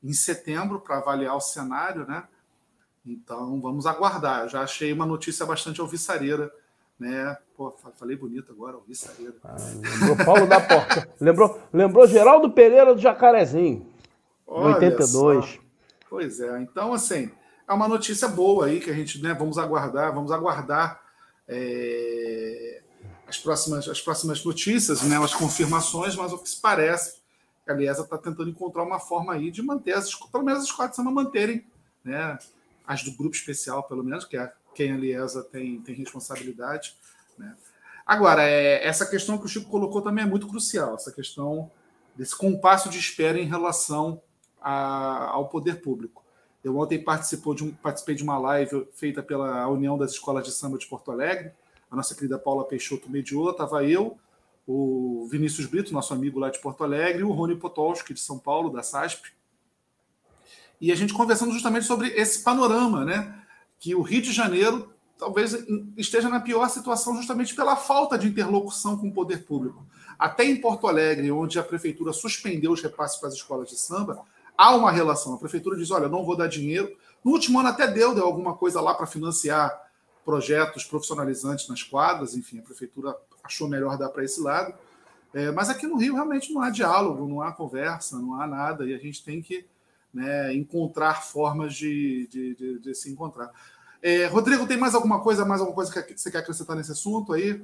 [0.03, 2.29] em setembro para avaliar o cenário, né?
[3.05, 4.43] Então vamos aguardar.
[4.43, 6.53] Eu já achei uma notícia bastante alvissareira
[7.01, 7.37] né?
[7.57, 9.35] Pô, falei bonito agora, o Vissareira.
[9.43, 11.09] Ah, lembrou Paulo da Porta.
[11.19, 13.87] lembrou, lembrou Geraldo Pereira do Jacarezinho,
[14.47, 15.45] Olha 82.
[15.47, 15.59] Só.
[16.11, 17.31] Pois é, então assim,
[17.67, 21.01] é uma notícia boa aí que a gente, né, vamos aguardar, vamos aguardar
[21.49, 22.83] é,
[23.27, 27.21] as, próximas, as próximas notícias, né, as confirmações, mas o que se parece,
[27.67, 31.11] a está tentando encontrar uma forma aí de manter, as, pelo menos as de samba
[31.11, 31.65] manterem,
[32.05, 32.39] né,
[32.85, 36.95] as do grupo especial, pelo menos, que é quem a Liesa tem, tem responsabilidade.
[37.39, 37.57] Né?
[38.07, 41.71] Agora, é, essa questão que o Chico colocou também é muito crucial, essa questão
[42.17, 44.21] desse compasso de espera em relação
[44.61, 46.25] a, ao poder público.
[46.63, 50.53] Eu ontem participou de um, participei de uma live feita pela União das Escolas de
[50.53, 51.53] Samba de Porto Alegre.
[51.91, 54.19] A nossa querida Paula Peixoto mediou, estava eu,
[54.67, 58.39] o Vinícius Brito, nosso amigo lá de Porto Alegre, e o Rony Potolski, de São
[58.39, 59.33] Paulo, da SASP.
[60.81, 63.40] E a gente conversando justamente sobre esse panorama, né?
[63.81, 65.53] Que o Rio de Janeiro talvez
[65.97, 69.85] esteja na pior situação justamente pela falta de interlocução com o poder público.
[70.19, 74.23] Até em Porto Alegre, onde a prefeitura suspendeu os repasses para as escolas de samba,
[74.57, 75.35] há uma relação.
[75.35, 76.95] A prefeitura diz: olha, não vou dar dinheiro.
[77.25, 79.91] No último ano até deu, deu alguma coisa lá para financiar
[80.25, 84.75] projetos profissionalizantes nas quadras, enfim, a prefeitura achou melhor dar para esse lado.
[85.33, 88.85] É, mas aqui no Rio realmente não há diálogo, não há conversa, não há nada,
[88.85, 89.67] e a gente tem que
[90.13, 93.51] né, encontrar formas de, de, de, de se encontrar.
[94.03, 97.33] É, Rodrigo, tem mais alguma coisa, mais alguma coisa que você quer acrescentar nesse assunto
[97.33, 97.61] aí?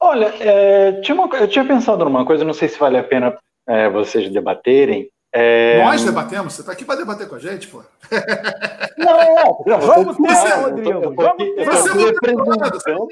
[0.00, 3.38] Olha, é, tinha uma, eu tinha pensado numa coisa, não sei se vale a pena
[3.66, 5.08] é, vocês debaterem.
[5.34, 5.82] É...
[5.82, 6.52] Nós debatemos?
[6.52, 7.82] Você está aqui para debater com a gente, pô?
[8.98, 11.14] Não, não, vamos ter, Rodrigo.
[11.14, 11.64] Vamos ter.
[11.64, 13.08] Você não representando.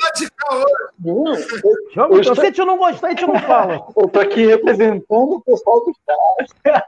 [1.97, 3.87] Vamos, se a gente não gostar, a gente não fala.
[3.97, 6.85] Eu estou aqui representando o pessoal do chat.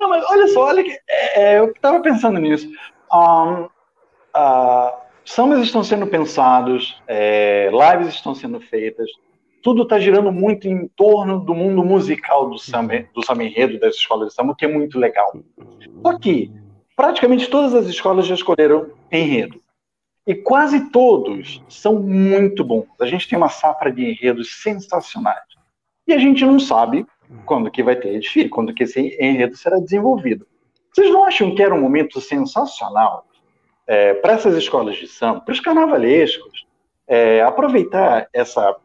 [0.00, 2.68] Não, mas olha só, olha que é, é eu estava pensando nisso.
[3.12, 4.92] Um, uh,
[5.24, 9.08] sambas estão sendo pensados, é, lives estão sendo feitas,
[9.62, 13.94] tudo está girando muito em torno do mundo musical do samba, do samba enredo, das
[13.94, 15.32] escolas de samba, o que é muito legal.
[16.04, 16.50] Só que
[16.96, 19.62] praticamente todas as escolas já escolheram enredo.
[20.26, 22.86] E quase todos são muito bons.
[23.00, 25.42] A gente tem uma safra de enredos sensacionais.
[26.06, 27.06] E a gente não sabe
[27.44, 30.46] quando que vai ter desfile, quando que esse enredo será desenvolvido.
[30.92, 33.26] Vocês não acham que era um momento sensacional
[33.86, 36.66] é, para essas escolas de samba, para os carnavalescos,
[37.06, 38.76] é, aproveitar essa,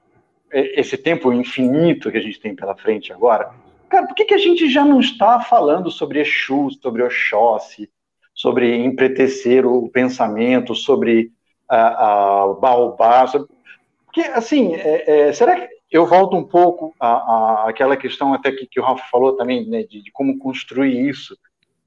[0.52, 3.52] esse tempo infinito que a gente tem pela frente agora?
[3.90, 7.90] Cara, por que, que a gente já não está falando sobre Exu, sobre Oxóssi,
[8.34, 11.32] sobre empretecer o pensamento, sobre
[11.70, 13.28] a, a Baobá?
[13.28, 13.48] Sobre...
[14.06, 18.80] Porque, assim, é, é, será que eu volto um pouco àquela questão até que, que
[18.80, 21.38] o Rafa falou também, né, de, de, como construir isso.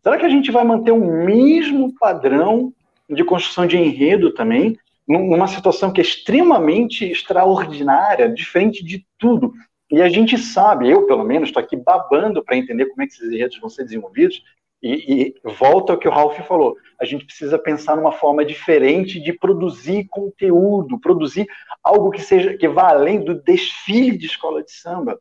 [0.02, 2.72] Será que a gente vai manter o mesmo padrão
[3.08, 9.52] de construção de enredo também, numa situação que é extremamente extraordinária, diferente de tudo?
[9.90, 13.12] E a gente sabe, eu pelo menos estou aqui babando para entender como é que
[13.12, 14.42] esses enredos vão ser desenvolvidos,
[14.82, 16.76] e, e, volta ao que o Ralph falou.
[17.00, 21.46] A gente precisa pensar numa forma diferente de produzir conteúdo, produzir
[21.82, 25.18] algo que seja que vá além do desfile de escola de samba,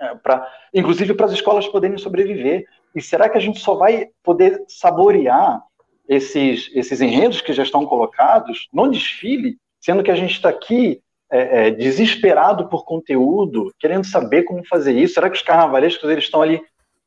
[0.00, 2.64] é, para, inclusive para as escolas poderem sobreviver.
[2.94, 5.62] E será que a gente só vai poder saborear
[6.08, 11.00] esses, esses enredos que já estão colocados no desfile, sendo que a gente está aqui
[11.30, 15.14] é, é, desesperado por conteúdo, querendo saber como fazer isso?
[15.14, 16.62] Será que os carnavalescos eles estão ali,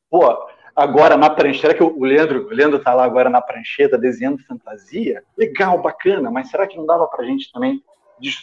[0.09, 0.37] pô,
[0.79, 4.43] agora na prancheta, será que o Leandro, o Leandro tá lá agora na prancheta desenhando
[4.45, 5.23] fantasia?
[5.37, 7.83] Legal, bacana, mas será que não dava para a gente também,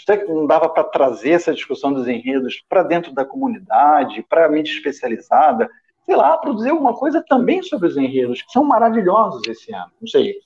[0.05, 4.47] será que não dava para trazer essa discussão dos enredos para dentro da comunidade, para
[4.47, 5.69] a mídia especializada?
[6.05, 9.91] Sei lá, produzir alguma coisa também sobre os enredos, que são maravilhosos esse ano.
[10.01, 10.37] Não sei.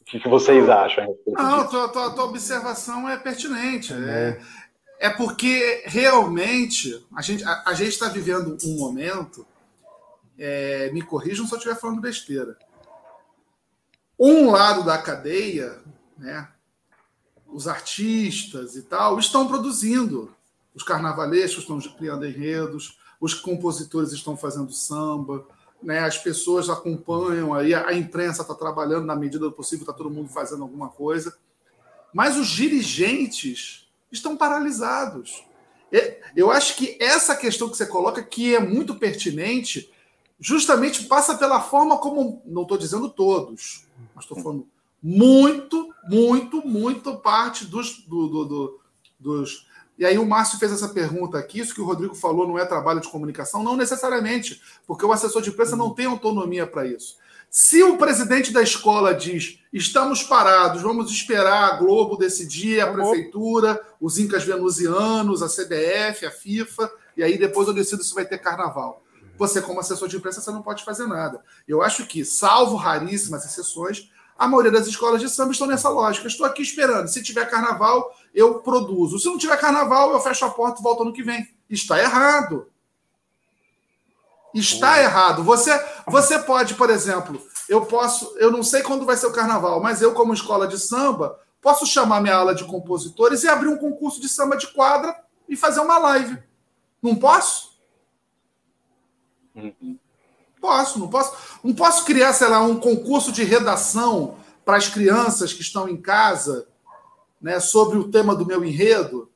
[0.00, 1.16] O que, vocês acham?
[1.26, 3.92] Não, tua, tua, tua, observação é pertinente.
[3.92, 4.40] É,
[5.00, 9.46] é porque realmente a gente a, a gente está vivendo um momento
[10.40, 12.56] é, me corrijam se eu estiver falando besteira.
[14.18, 15.82] Um lado da cadeia,
[16.16, 16.48] né,
[17.46, 20.34] os artistas e tal, estão produzindo.
[20.74, 25.46] Os carnavalescos estão criando enredos, os compositores estão fazendo samba,
[25.82, 30.10] né, as pessoas acompanham aí, a imprensa está trabalhando na medida do possível, está todo
[30.10, 31.36] mundo fazendo alguma coisa.
[32.14, 35.44] Mas os dirigentes estão paralisados.
[36.34, 39.92] Eu acho que essa questão que você coloca, que é muito pertinente,
[40.40, 44.66] justamente passa pela forma como, não estou dizendo todos, mas estou falando
[45.02, 48.80] muito, muito, muito parte dos, do, do, do,
[49.18, 49.66] dos.
[49.98, 52.64] E aí o Márcio fez essa pergunta aqui, isso que o Rodrigo falou não é
[52.64, 53.62] trabalho de comunicação?
[53.62, 57.18] Não necessariamente, porque o assessor de imprensa não tem autonomia para isso.
[57.50, 62.92] Se o presidente da escola diz estamos parados, vamos esperar a Globo decidir, a tá
[62.92, 68.24] prefeitura, os Incas Venusianos, a CBF, a FIFA, e aí depois eu decido se vai
[68.24, 69.02] ter carnaval
[69.40, 71.42] você, como assessor de imprensa, você não pode fazer nada.
[71.66, 76.28] Eu acho que, salvo raríssimas exceções, a maioria das escolas de samba estão nessa lógica.
[76.28, 77.08] Estou aqui esperando.
[77.08, 79.18] Se tiver carnaval, eu produzo.
[79.18, 81.48] Se não tiver carnaval, eu fecho a porta e volto ano que vem.
[81.70, 82.66] Está errado.
[84.52, 85.42] Está errado.
[85.42, 85.72] Você,
[86.06, 90.02] você pode, por exemplo, eu posso, eu não sei quando vai ser o carnaval, mas
[90.02, 94.20] eu, como escola de samba, posso chamar minha aula de compositores e abrir um concurso
[94.20, 95.16] de samba de quadra
[95.48, 96.38] e fazer uma live.
[97.02, 97.69] Não posso?
[100.60, 101.58] Posso, não posso.
[101.64, 105.96] Não posso criar, sei lá, um concurso de redação para as crianças que estão em
[105.96, 106.66] casa,
[107.40, 109.30] né, sobre o tema do meu enredo.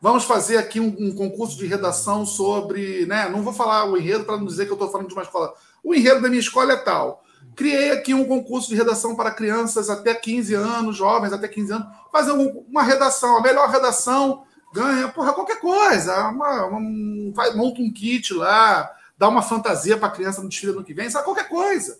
[0.00, 3.28] Vamos fazer aqui um, um concurso de redação sobre, né?
[3.28, 5.54] Não vou falar o enredo para não dizer que eu estou falando de uma escola.
[5.82, 7.24] O enredo da minha escola é tal.
[7.54, 11.88] Criei aqui um concurso de redação para crianças até 15 anos, jovens até 15 anos,
[12.12, 16.28] fazer uma redação, a melhor redação ganha, porra, qualquer coisa.
[16.28, 20.72] Uma, uma, vai, monta um kit lá, dá uma fantasia para a criança no desfile
[20.72, 21.24] ano que vem, sabe?
[21.24, 21.98] Qualquer coisa.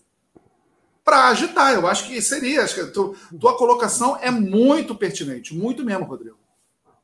[1.05, 2.65] Para agitar, eu acho que seria.
[2.65, 6.37] Acho que a tua, tua colocação é muito pertinente, muito mesmo, Rodrigo.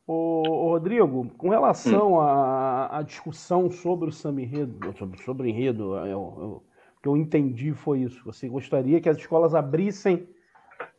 [0.05, 2.21] Ô, Rodrigo, com relação hum.
[2.21, 6.63] à, à, discussão sobre o samba enredo, sobre, sobre o enredo, eu, eu,
[7.01, 8.21] que eu entendi foi isso.
[8.25, 10.29] Você gostaria que as escolas abrissem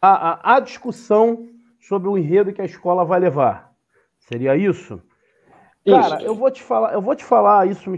[0.02, 1.50] a, a, a discussão
[1.82, 3.73] sobre o enredo que a escola vai levar.
[4.28, 5.02] Seria isso?
[5.86, 6.26] Cara, isso.
[6.26, 7.92] eu vou te falar, eu vou te falar isso,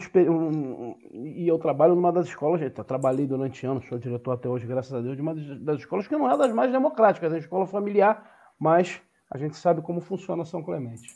[1.14, 4.66] e eu trabalho numa das escolas, gente, eu trabalhei durante anos, sou diretor até hoje,
[4.66, 7.40] graças a Deus, de uma das escolas que não é das mais democráticas, é a
[7.40, 8.28] escola familiar,
[8.60, 9.00] mas
[9.30, 11.16] a gente sabe como funciona São Clemente.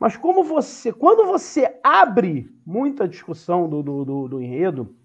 [0.00, 4.96] Mas como você, quando você abre muita discussão do, do, do, do enredo,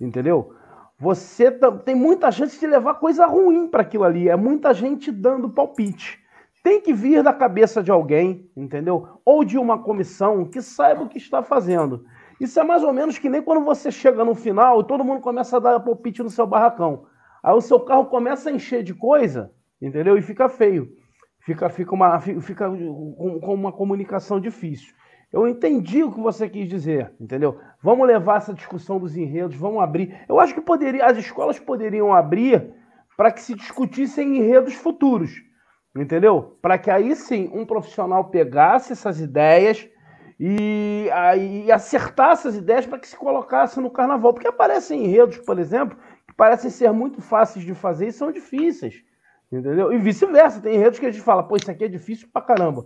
[0.00, 0.54] entendeu?
[0.98, 1.50] você
[1.84, 4.28] tem muita chance de levar coisa ruim para aquilo ali.
[4.28, 6.18] É muita gente dando palpite.
[6.66, 9.20] Tem que vir da cabeça de alguém, entendeu?
[9.24, 12.04] Ou de uma comissão que saiba o que está fazendo.
[12.40, 15.20] Isso é mais ou menos que nem quando você chega no final e todo mundo
[15.20, 17.06] começa a dar palpite no seu barracão.
[17.40, 20.18] Aí o seu carro começa a encher de coisa, entendeu?
[20.18, 20.88] E fica feio.
[21.38, 24.92] Fica, fica, uma, fica com, uma comunicação difícil.
[25.32, 27.60] Eu entendi o que você quis dizer, entendeu?
[27.80, 30.18] Vamos levar essa discussão dos enredos, vamos abrir.
[30.28, 32.74] Eu acho que poderia, as escolas poderiam abrir
[33.16, 35.46] para que se discutissem enredos futuros,
[36.02, 36.56] entendeu?
[36.60, 39.88] Para que aí sim um profissional pegasse essas ideias
[40.38, 44.34] e, aí, acertasse as ideias para que se colocasse no carnaval.
[44.34, 49.02] Porque aparecem enredos, por exemplo, que parecem ser muito fáceis de fazer e são difíceis,
[49.50, 49.92] entendeu?
[49.92, 52.84] E vice-versa, tem enredos que a gente fala, pô, isso aqui é difícil pra caramba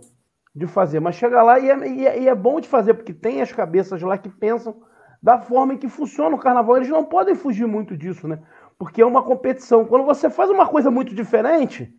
[0.55, 3.13] de fazer, mas chega lá e é, e é, e é bom de fazer, porque
[3.13, 4.75] tem as cabeças lá que pensam
[5.21, 6.77] da forma em que funciona o carnaval.
[6.77, 8.39] Eles não podem fugir muito disso, né?
[8.77, 9.85] Porque é uma competição.
[9.85, 11.93] Quando você faz uma coisa muito diferente,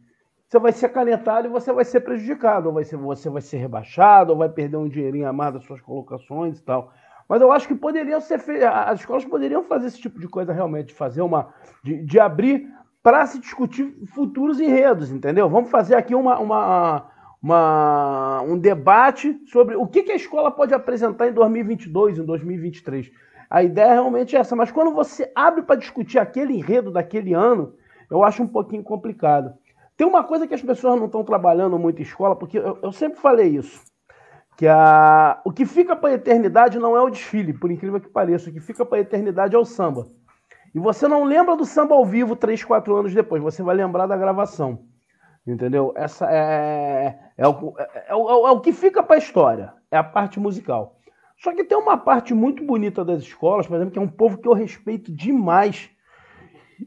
[0.52, 2.68] você vai ser canetado e você vai ser prejudicado.
[2.68, 5.64] Ou vai ser, você vai ser rebaixado, ou vai perder um dinheirinho a mais das
[5.64, 6.92] suas colocações e tal.
[7.26, 8.62] Mas eu acho que poderiam ser fe...
[8.62, 11.54] as escolas poderiam fazer esse tipo de coisa realmente, fazer uma.
[11.82, 12.68] de, de abrir
[13.02, 15.48] para se discutir futuros enredos, entendeu?
[15.48, 17.06] Vamos fazer aqui uma, uma,
[17.42, 23.10] uma, um debate sobre o que, que a escola pode apresentar em 2022, em 2023.
[23.48, 27.32] A ideia é realmente é essa, mas quando você abre para discutir aquele enredo daquele
[27.32, 27.74] ano,
[28.10, 29.54] eu acho um pouquinho complicado.
[30.02, 32.90] Tem uma coisa que as pessoas não estão trabalhando muito em escola, porque eu, eu
[32.90, 33.80] sempre falei isso,
[34.56, 38.08] que a, o que fica para a eternidade não é o desfile, por incrível que
[38.08, 40.08] pareça, o que fica para a eternidade é o samba.
[40.74, 44.08] E você não lembra do samba ao vivo três, quatro anos depois, você vai lembrar
[44.08, 44.80] da gravação.
[45.46, 45.92] Entendeu?
[45.94, 49.96] Essa é, é, o, é, é, o, é o que fica para a história, é
[49.96, 50.96] a parte musical.
[51.36, 54.38] Só que tem uma parte muito bonita das escolas, por exemplo, que é um povo
[54.38, 55.88] que eu respeito demais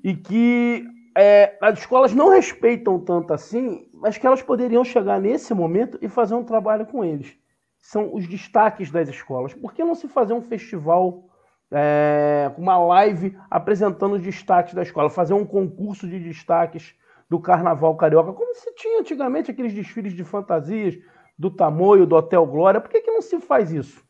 [0.03, 0.85] e que
[1.17, 6.09] é, as escolas não respeitam tanto assim, mas que elas poderiam chegar nesse momento e
[6.09, 7.37] fazer um trabalho com eles.
[7.79, 9.53] São os destaques das escolas.
[9.53, 11.23] Por que não se fazer um festival,
[11.71, 16.93] é, uma live apresentando os destaques da escola, fazer um concurso de destaques
[17.29, 20.95] do carnaval carioca, como se tinha antigamente aqueles desfiles de fantasias
[21.37, 22.81] do Tamoio, do Hotel Glória.
[22.81, 24.03] Por que, que não se faz isso?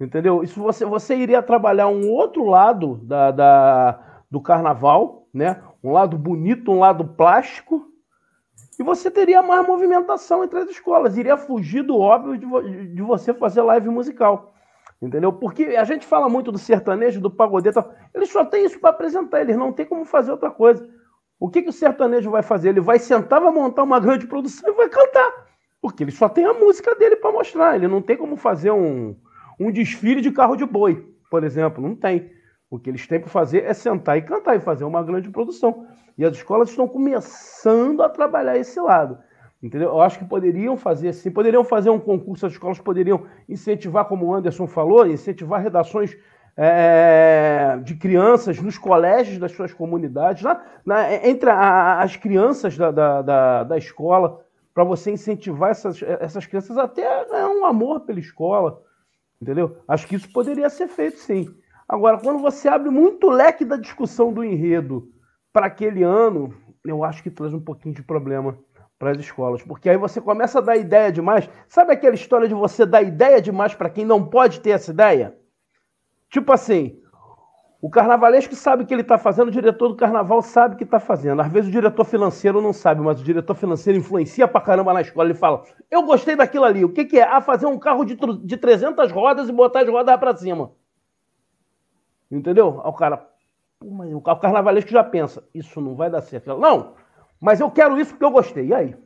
[0.00, 0.42] Entendeu?
[0.42, 5.60] Isso você, você iria trabalhar um outro lado da, da, do carnaval, né?
[5.82, 7.88] Um lado bonito, um lado plástico,
[8.78, 11.16] e você teria mais movimentação entre as escolas.
[11.16, 14.54] Iria fugir do óbvio de, de você fazer live musical.
[15.00, 15.32] Entendeu?
[15.32, 19.40] Porque a gente fala muito do sertanejo, do pagodeiro, eles só têm isso para apresentar,
[19.40, 20.88] eles não têm como fazer outra coisa.
[21.40, 22.68] O que, que o sertanejo vai fazer?
[22.68, 25.48] Ele vai sentar, vai montar uma grande produção e vai cantar.
[25.80, 27.74] Porque ele só tem a música dele para mostrar.
[27.74, 29.16] Ele não tem como fazer um,
[29.58, 31.82] um desfile de carro de boi, por exemplo.
[31.82, 32.30] Não tem.
[32.72, 35.86] O que eles têm para fazer é sentar e cantar e fazer uma grande produção.
[36.16, 39.18] E as escolas estão começando a trabalhar esse lado.
[39.62, 39.90] Entendeu?
[39.90, 44.24] Eu acho que poderiam fazer assim, poderiam fazer um concurso, as escolas poderiam incentivar, como
[44.24, 46.16] o Anderson falou, incentivar redações
[46.56, 52.90] é, de crianças nos colégios das suas comunidades, lá, na, entre a, as crianças da,
[52.90, 54.40] da, da, da escola,
[54.72, 58.80] para você incentivar essas, essas crianças até ganhar um amor pela escola,
[59.42, 59.76] entendeu?
[59.86, 61.54] Acho que isso poderia ser feito sim.
[61.92, 65.10] Agora, quando você abre muito leque da discussão do enredo
[65.52, 66.54] para aquele ano,
[66.86, 68.58] eu acho que traz um pouquinho de problema
[68.98, 71.50] para as escolas, porque aí você começa a dar ideia demais.
[71.68, 75.36] Sabe aquela história de você dar ideia demais para quem não pode ter essa ideia?
[76.30, 76.98] Tipo assim,
[77.78, 80.84] o carnavalesco sabe o que ele está fazendo, o diretor do carnaval sabe o que
[80.84, 81.42] está fazendo.
[81.42, 85.02] Às vezes o diretor financeiro não sabe, mas o diretor financeiro influencia pra caramba na
[85.02, 85.28] escola.
[85.28, 86.86] Ele fala: Eu gostei daquilo ali.
[86.86, 87.24] O que, que é?
[87.24, 88.16] Ah, fazer um carro de,
[88.46, 90.72] de 300 rodas e botar as rodas para cima.
[92.32, 92.80] Entendeu?
[92.82, 93.28] Aí o cara,
[93.84, 96.56] mas o carnavalesco já pensa, isso não vai dar certo.
[96.56, 96.94] Não,
[97.38, 98.68] mas eu quero isso porque eu gostei.
[98.68, 98.96] E aí?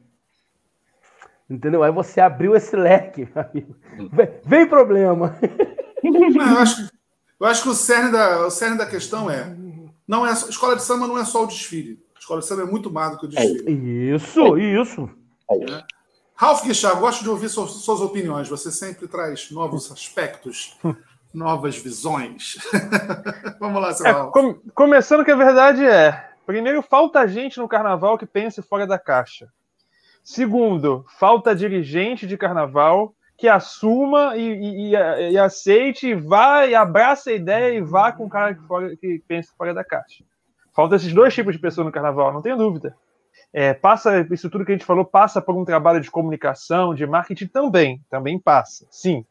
[1.51, 1.83] Entendeu?
[1.83, 3.29] Aí você abriu esse leque.
[4.12, 5.37] Vem, vem problema.
[6.03, 6.91] Não, eu, acho,
[7.41, 9.57] eu acho que o cerne, da, o cerne da questão é,
[10.07, 12.01] não é escola de samba não é só o desfile.
[12.14, 14.14] A escola de samba é muito mais do que o desfile.
[14.14, 15.11] Isso, isso.
[15.51, 15.83] É.
[16.35, 18.49] Ralf Guichard, gosto de ouvir suas, suas opiniões.
[18.49, 20.77] Você sempre traz novos aspectos,
[21.37, 22.57] novas visões.
[23.61, 28.16] Vamos lá, seu é, com, Começando que a verdade é: primeiro, falta gente no carnaval
[28.16, 29.49] que pense fora da caixa.
[30.24, 34.91] Segundo, falta dirigente de carnaval que assuma e, e,
[35.32, 38.97] e, aceite, e vá e abraça a ideia e vá com o cara que, fora,
[38.97, 40.24] que pensa fora da caixa.
[40.74, 42.97] Falta esses dois tipos de pessoas no carnaval, não tenho dúvida.
[43.53, 47.07] É, passa, isso tudo que a gente falou passa por um trabalho de comunicação, de
[47.07, 49.24] marketing também, também passa, sim.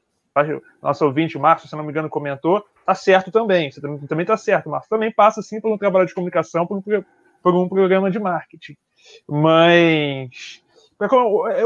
[0.81, 4.35] Nosso ouvinte, o Márcio, se não me engano, comentou, tá certo também, você também tá
[4.35, 7.03] certo, Márcio, também passa sim por um trabalho de comunicação, por um,
[7.41, 8.75] por um programa de marketing.
[9.27, 10.63] Mas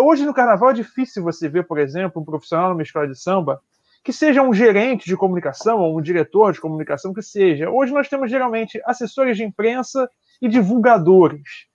[0.01, 3.61] Hoje no carnaval é difícil você ver, por exemplo, um profissional numa escola de samba
[4.03, 7.69] que seja um gerente de comunicação ou um diretor de comunicação que seja.
[7.69, 10.09] Hoje nós temos geralmente assessores de imprensa
[10.41, 11.68] e divulgadores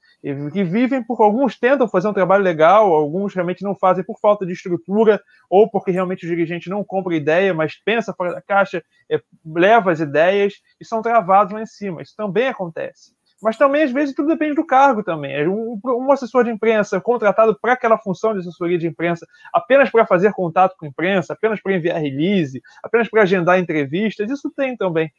[0.50, 4.46] que vivem por alguns tentam fazer um trabalho legal, alguns realmente não fazem por falta
[4.46, 5.20] de estrutura
[5.50, 9.92] ou porque realmente o dirigente não compra ideia, mas pensa fora da caixa, é, leva
[9.92, 12.00] as ideias e são travados lá em cima.
[12.00, 13.12] Isso também acontece.
[13.42, 15.34] Mas também, às vezes, tudo depende do cargo também.
[15.34, 19.90] É um, um assessor de imprensa contratado para aquela função de assessoria de imprensa, apenas
[19.90, 24.50] para fazer contato com a imprensa, apenas para enviar release, apenas para agendar entrevistas, isso
[24.56, 25.12] tem também.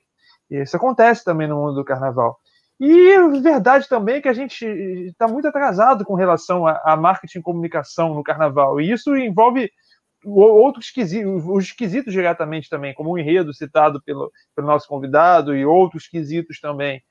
[0.49, 2.39] Isso acontece também no mundo do carnaval.
[2.79, 7.39] E verdade também é que a gente está muito atrasado com relação a, a, marketing
[7.39, 8.81] e comunicação no carnaval.
[8.81, 9.71] E isso envolve
[10.25, 11.73] outros quesitos, os
[12.13, 17.01] diretamente também, como o enredo citado pelo, pelo nosso convidado e outros quesitos também.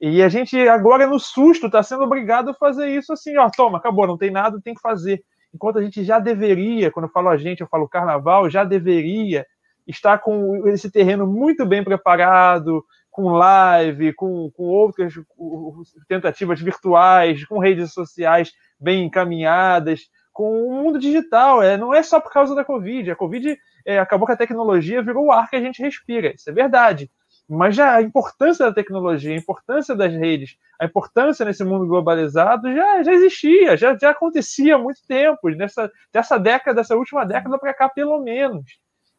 [0.00, 3.78] E a gente agora, no susto, está sendo obrigado a fazer isso assim, ó, toma,
[3.78, 5.22] acabou, não tem nada, tem que fazer.
[5.54, 9.46] Enquanto a gente já deveria, quando eu falo a gente, eu falo carnaval, já deveria
[9.86, 12.84] estar com esse terreno muito bem preparado,
[13.14, 15.14] com live, com, com outras
[16.08, 21.62] tentativas virtuais, com redes sociais bem encaminhadas, com o mundo digital.
[21.62, 23.12] É, não é só por causa da Covid.
[23.12, 23.56] A Covid
[23.86, 26.34] é, acabou que a tecnologia virou o ar que a gente respira.
[26.34, 27.08] Isso é verdade.
[27.48, 32.74] Mas já a importância da tecnologia, a importância das redes, a importância nesse mundo globalizado
[32.74, 37.56] já, já existia, já, já acontecia há muito tempo, nessa, dessa década, dessa última década
[37.60, 38.64] para cá, pelo menos.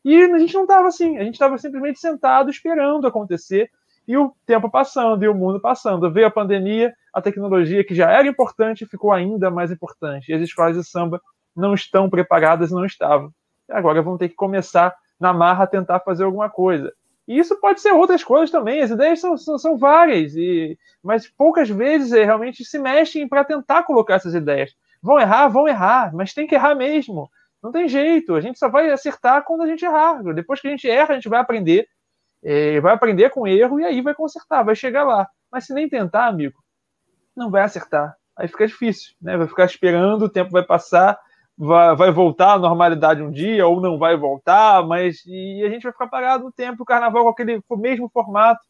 [0.03, 3.71] E a gente não estava assim, a gente estava simplesmente sentado esperando acontecer,
[4.07, 6.11] e o tempo passando, e o mundo passando.
[6.11, 10.31] Veio a pandemia, a tecnologia, que já era importante, ficou ainda mais importante.
[10.31, 11.21] E as escolas de samba
[11.55, 13.31] não estão preparadas, não estavam.
[13.69, 16.91] E agora vão ter que começar na marra a tentar fazer alguma coisa.
[17.27, 21.27] E isso pode ser outras coisas também, as ideias são, são, são várias, e, mas
[21.27, 24.75] poucas vezes é, realmente se mexem para tentar colocar essas ideias.
[25.01, 27.29] Vão errar, vão errar, mas tem que errar mesmo.
[27.63, 30.21] Não tem jeito, a gente só vai acertar quando a gente errar.
[30.35, 31.87] Depois que a gente erra, a gente vai aprender,
[32.45, 35.27] é, vai aprender com erro e aí vai consertar, vai chegar lá.
[35.51, 36.63] Mas se nem tentar, amigo,
[37.35, 38.15] não vai acertar.
[38.37, 39.35] Aí fica difícil, né?
[39.35, 41.19] Vai ficar esperando, o tempo vai passar,
[41.57, 45.83] vai, vai voltar à normalidade um dia ou não vai voltar, mas e a gente
[45.83, 48.61] vai ficar parado no tempo, o carnaval com aquele com o mesmo formato.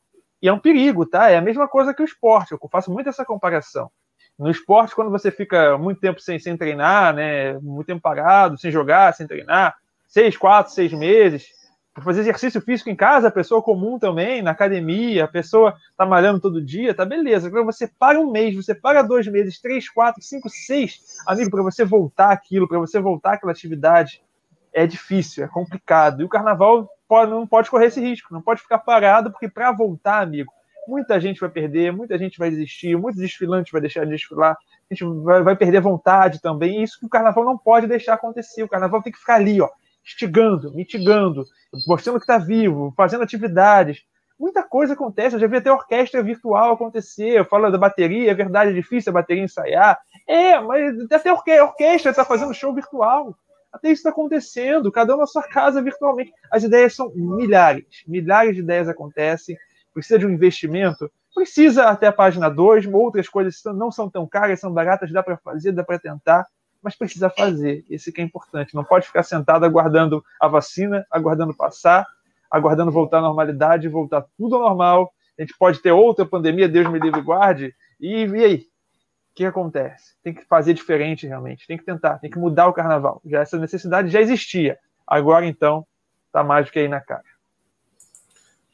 [0.42, 1.30] E é um perigo, tá?
[1.30, 2.54] É a mesma coisa que o esporte.
[2.54, 3.92] Eu faço muito essa comparação.
[4.40, 7.58] No esporte, quando você fica muito tempo sem, sem treinar, né?
[7.60, 9.76] Muito tempo parado, sem jogar, sem treinar,
[10.08, 11.48] seis, quatro, seis meses,
[11.96, 16.06] para fazer exercício físico em casa, a pessoa comum também, na academia, a pessoa tá
[16.06, 17.48] malhando todo dia, tá beleza.
[17.48, 21.64] Agora você para um mês, você para dois meses, três, quatro, cinco, seis, amigo, para
[21.64, 24.22] você voltar aquilo, para você voltar aquela atividade,
[24.74, 26.22] é difícil, é complicado.
[26.22, 29.72] E o carnaval pode, não pode correr esse risco, não pode ficar parado, porque para
[29.72, 30.52] voltar, amigo,
[30.86, 34.58] muita gente vai perder, muita gente vai desistir, muitos desfilantes vai deixar de desfilar,
[34.92, 36.82] a gente vai, vai perder vontade também.
[36.82, 38.64] E isso que o carnaval não pode deixar acontecer.
[38.64, 39.70] O carnaval tem que ficar ali, ó
[40.06, 41.44] instigando, mitigando,
[41.88, 44.04] mostrando que está vivo, fazendo atividades.
[44.40, 45.36] Muita coisa acontece.
[45.36, 47.40] Eu já vi até orquestra virtual acontecer.
[47.40, 49.98] Eu falo da bateria, é verdade, é difícil a bateria ensaiar.
[50.28, 53.36] É, mas até a orquestra está fazendo show virtual.
[53.72, 56.32] Até isso está acontecendo, cada um na sua casa virtualmente.
[56.50, 59.58] As ideias são milhares, milhares de ideias acontecem.
[59.94, 64.60] Precisa de um investimento, precisa até a página 2, outras coisas não são tão caras,
[64.60, 66.46] são baratas, dá para fazer, dá para tentar
[66.86, 67.84] mas precisa fazer.
[67.90, 68.76] Esse que é importante.
[68.76, 72.06] Não pode ficar sentado aguardando a vacina, aguardando passar,
[72.50, 75.12] aguardando voltar à normalidade, voltar tudo ao normal.
[75.38, 77.76] A gente pode ter outra pandemia, Deus me livre e guarde.
[78.00, 78.58] E, e aí?
[78.58, 80.16] O que acontece?
[80.24, 81.68] Tem que fazer diferente realmente.
[81.68, 83.20] Tem que tentar, tem que mudar o carnaval.
[83.26, 84.78] Já essa necessidade já existia.
[85.06, 85.86] Agora então
[86.28, 87.24] está mais do que aí na cara.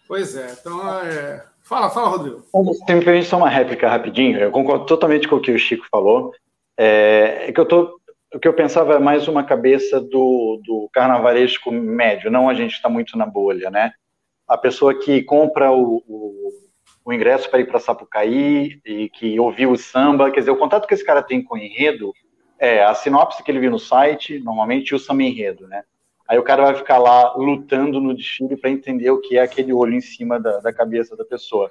[0.05, 0.51] Pois é.
[0.51, 2.43] Então é, Fala, fala, Rodrigo.
[2.85, 5.87] Se me permite só uma réplica rapidinho, eu concordo totalmente com o que o Chico
[5.89, 6.33] falou.
[6.77, 7.97] É, é que eu tô,
[8.33, 12.73] o que eu pensava é mais uma cabeça do, do carnavalesco médio, não a gente
[12.73, 13.91] está muito na bolha, né?
[14.47, 16.49] A pessoa que compra o, o,
[17.03, 20.87] o ingresso para ir para Sapucaí e que ouviu o samba, quer dizer, o contato
[20.87, 22.13] que esse cara tem com o enredo
[22.57, 25.83] é a sinopse que ele viu no site, normalmente, e o samba enredo, né?
[26.27, 29.73] Aí o cara vai ficar lá lutando no desfile para entender o que é aquele
[29.73, 31.69] olho em cima da, da cabeça da pessoa.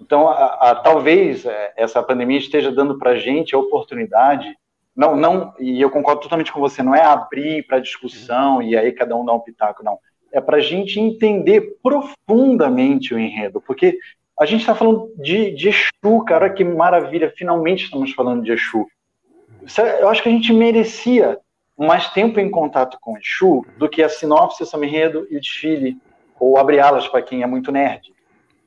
[0.00, 4.56] Então, a, a, talvez é, essa pandemia esteja dando para a gente a oportunidade,
[4.96, 8.90] não, não, e eu concordo totalmente com você, não é abrir para discussão e aí
[8.92, 9.98] cada um dá um pitaco, não.
[10.32, 13.98] É para a gente entender profundamente o enredo, porque
[14.38, 18.86] a gente está falando de, de Exu, cara, que maravilha, finalmente estamos falando de Exu.
[19.78, 21.38] É, eu acho que a gente merecia
[21.76, 25.98] mais tempo em contato com Exu do que a sinopse, o enredo e o desfile,
[26.40, 28.14] ou abre alas para quem é muito nerd.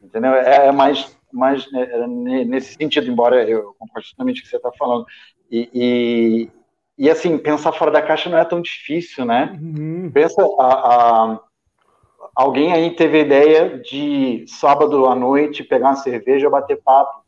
[0.02, 0.34] Entendeu?
[0.34, 2.08] É, é mais, mais né, é,
[2.46, 5.06] nesse sentido, embora eu concordo totalmente com o que você está falando.
[5.52, 6.50] E, e,
[7.06, 9.58] e, assim, pensar fora da caixa não é tão difícil, né?
[9.62, 10.12] Uhum.
[10.14, 11.40] Pensa, a, a,
[12.36, 17.20] alguém aí teve a ideia de sábado à noite pegar uma cerveja, bater papo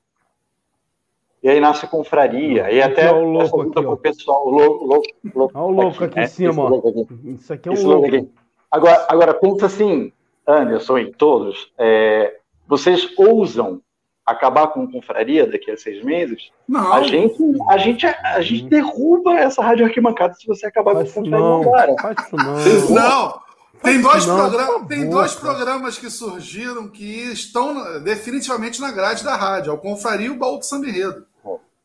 [1.43, 3.95] e aí nasce confraria, e até é o louco aqui, ó.
[3.95, 6.88] pessoal, o louco, louco, louco Olha o louco aqui, aqui em cima, ó.
[6.88, 7.07] Aqui.
[7.26, 8.30] Isso aqui é um louco.
[8.69, 10.13] Agora, agora, pensa assim,
[10.47, 13.82] Anderson e todos, é, vocês ousam
[14.26, 16.51] acabar com confraria daqui a seis meses?
[16.67, 16.93] Não.
[16.93, 17.38] A gente,
[17.69, 21.61] a gente, a gente derruba essa rádio arquibancada se você acabar faz com confraria não,
[21.61, 21.95] agora.
[22.01, 22.95] Faz não.
[22.95, 23.41] Não.
[23.82, 29.36] Tem dois, não, programa, tem dois programas que surgiram que estão definitivamente na grade da
[29.36, 31.26] rádio, é o Confraria e o Baú do Samba Enredo.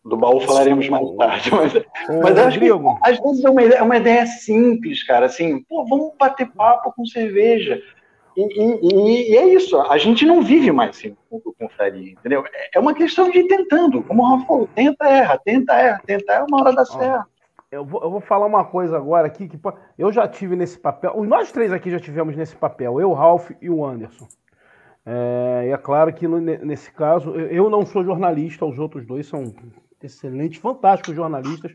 [0.06, 1.50] Do baú falaremos mais tarde.
[1.50, 1.72] Mas,
[2.22, 2.70] mas acho que,
[3.02, 5.26] às vezes é uma, ideia, é uma ideia simples, cara.
[5.26, 7.82] Assim, pô, vamos bater papo com cerveja.
[8.36, 12.44] E, e, e, é isso, a gente não vive mais assim com confraria, entendeu?
[12.52, 16.02] É, é uma questão de ir tentando, como o Rafa falou, tenta, erra, tenta, erra,
[16.04, 17.26] tenta, erra, uma hora dá certo.
[17.70, 19.58] Eu vou, eu vou falar uma coisa agora aqui, que
[19.98, 23.50] eu já tive nesse papel, nós três aqui já tivemos nesse papel, eu, o Ralph
[23.60, 24.28] e o Anderson.
[25.04, 29.54] É, e é claro que nesse caso, eu não sou jornalista, os outros dois são
[30.02, 31.74] excelentes, fantásticos jornalistas,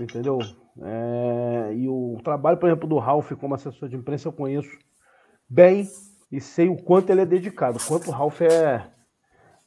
[0.00, 0.38] entendeu?
[0.80, 4.70] É, e o trabalho, por exemplo, do Ralph como assessor de imprensa eu conheço
[5.52, 5.86] bem
[6.30, 8.86] e sei o quanto ele é dedicado, o quanto o Ralph é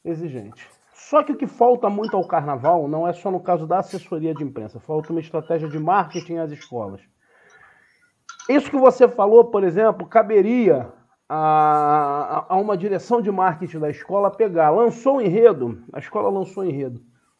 [0.03, 0.67] exigente.
[0.91, 4.33] Só que o que falta muito ao carnaval não é só no caso da assessoria
[4.33, 7.01] de imprensa, falta uma estratégia de marketing às escolas.
[8.49, 10.91] Isso que você falou, por exemplo, caberia
[11.29, 16.63] a, a, uma direção de marketing da escola pegar, lançou o enredo, a escola lançou
[16.63, 16.99] o enredo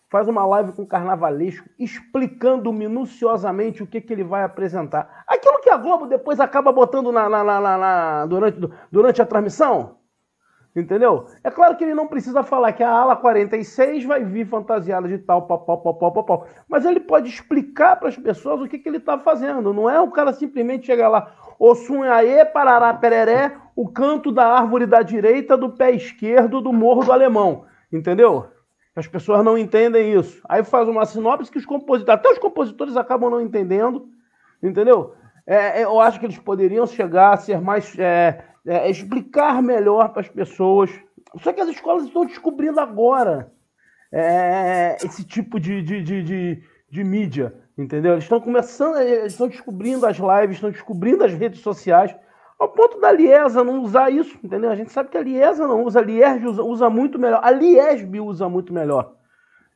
[0.10, 5.24] faz uma live com o carnavalesco explicando minuciosamente o que, que ele vai apresentar.
[5.28, 8.60] Aquilo que a Globo depois acaba botando na, na, na, na, durante,
[8.92, 9.98] durante a transmissão.
[10.76, 11.28] Entendeu?
[11.42, 15.18] É claro que ele não precisa falar que a ala 46 vai vir fantasiada de
[15.18, 16.48] tal, pau, pau, pau, pau, pau, pau.
[16.68, 19.74] Mas ele pode explicar para as pessoas o que, que ele está fazendo.
[19.74, 24.86] Não é o cara simplesmente chegar lá, Ossum aê, parará, pereré, o canto da árvore
[24.86, 27.64] da direita do pé esquerdo do Morro do Alemão.
[27.90, 28.48] Entendeu?
[28.96, 30.42] As pessoas não entendem isso.
[30.48, 34.08] Aí faz uma sinopse que os compositores, até os compositores acabam não entendendo,
[34.64, 35.14] entendeu?
[35.46, 37.98] É, é eu acho que eles poderiam chegar a ser mais.
[38.00, 40.90] É, é, explicar melhor para as pessoas.
[41.42, 43.52] Só que as escolas estão descobrindo agora
[44.12, 48.14] é, esse tipo de, de, de, de, de mídia, entendeu?
[48.14, 52.16] Eles estão começando, eles estão descobrindo as lives, estão descobrindo as redes sociais.
[52.58, 54.72] Ao ponto da Liesa não usar isso, entendeu?
[54.72, 57.52] A gente sabe que a Liesa não usa, a Lierge usa, usa muito melhor, a
[57.52, 59.14] Liesb usa muito melhor.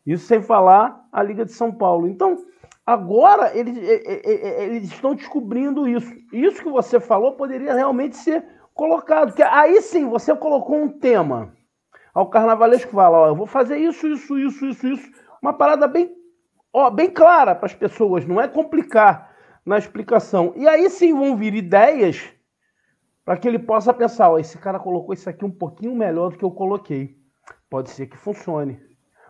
[0.05, 2.07] Isso sem falar a Liga de São Paulo.
[2.07, 2.37] Então,
[2.85, 6.11] agora eles, eles estão descobrindo isso.
[6.31, 9.33] Isso que você falou poderia realmente ser colocado.
[9.33, 11.53] Que aí sim, você colocou um tema.
[12.13, 15.11] Ao carnavalesco fala, ó, eu vou fazer isso, isso, isso, isso, isso.
[15.41, 16.11] Uma parada bem,
[16.73, 19.29] ó, bem clara para as pessoas, não é complicar
[19.65, 20.53] na explicação.
[20.55, 22.33] E aí sim vão vir ideias
[23.29, 26.37] para que ele possa pensar, ó, esse cara colocou isso aqui um pouquinho melhor do
[26.39, 27.15] que eu coloquei.
[27.69, 28.81] Pode ser que funcione.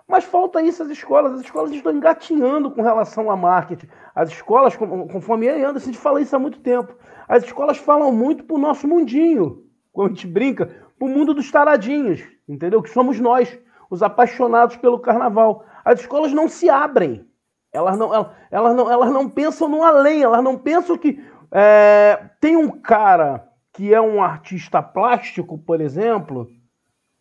[0.07, 1.33] Mas falta isso às escolas.
[1.33, 3.89] As escolas estão engatinhando com relação a marketing.
[4.15, 6.95] As escolas, conforme ele anda, a gente fala isso há muito tempo.
[7.27, 9.65] As escolas falam muito para o nosso mundinho.
[9.91, 12.81] Quando a gente brinca, para o mundo dos taradinhos, entendeu?
[12.81, 15.65] Que somos nós, os apaixonados pelo carnaval.
[15.83, 17.27] As escolas não se abrem.
[17.73, 20.23] Elas não, elas, elas não, elas não pensam no além.
[20.23, 21.21] Elas não pensam que
[21.51, 23.48] é, tem um cara
[23.79, 26.51] que é um artista plástico, por exemplo,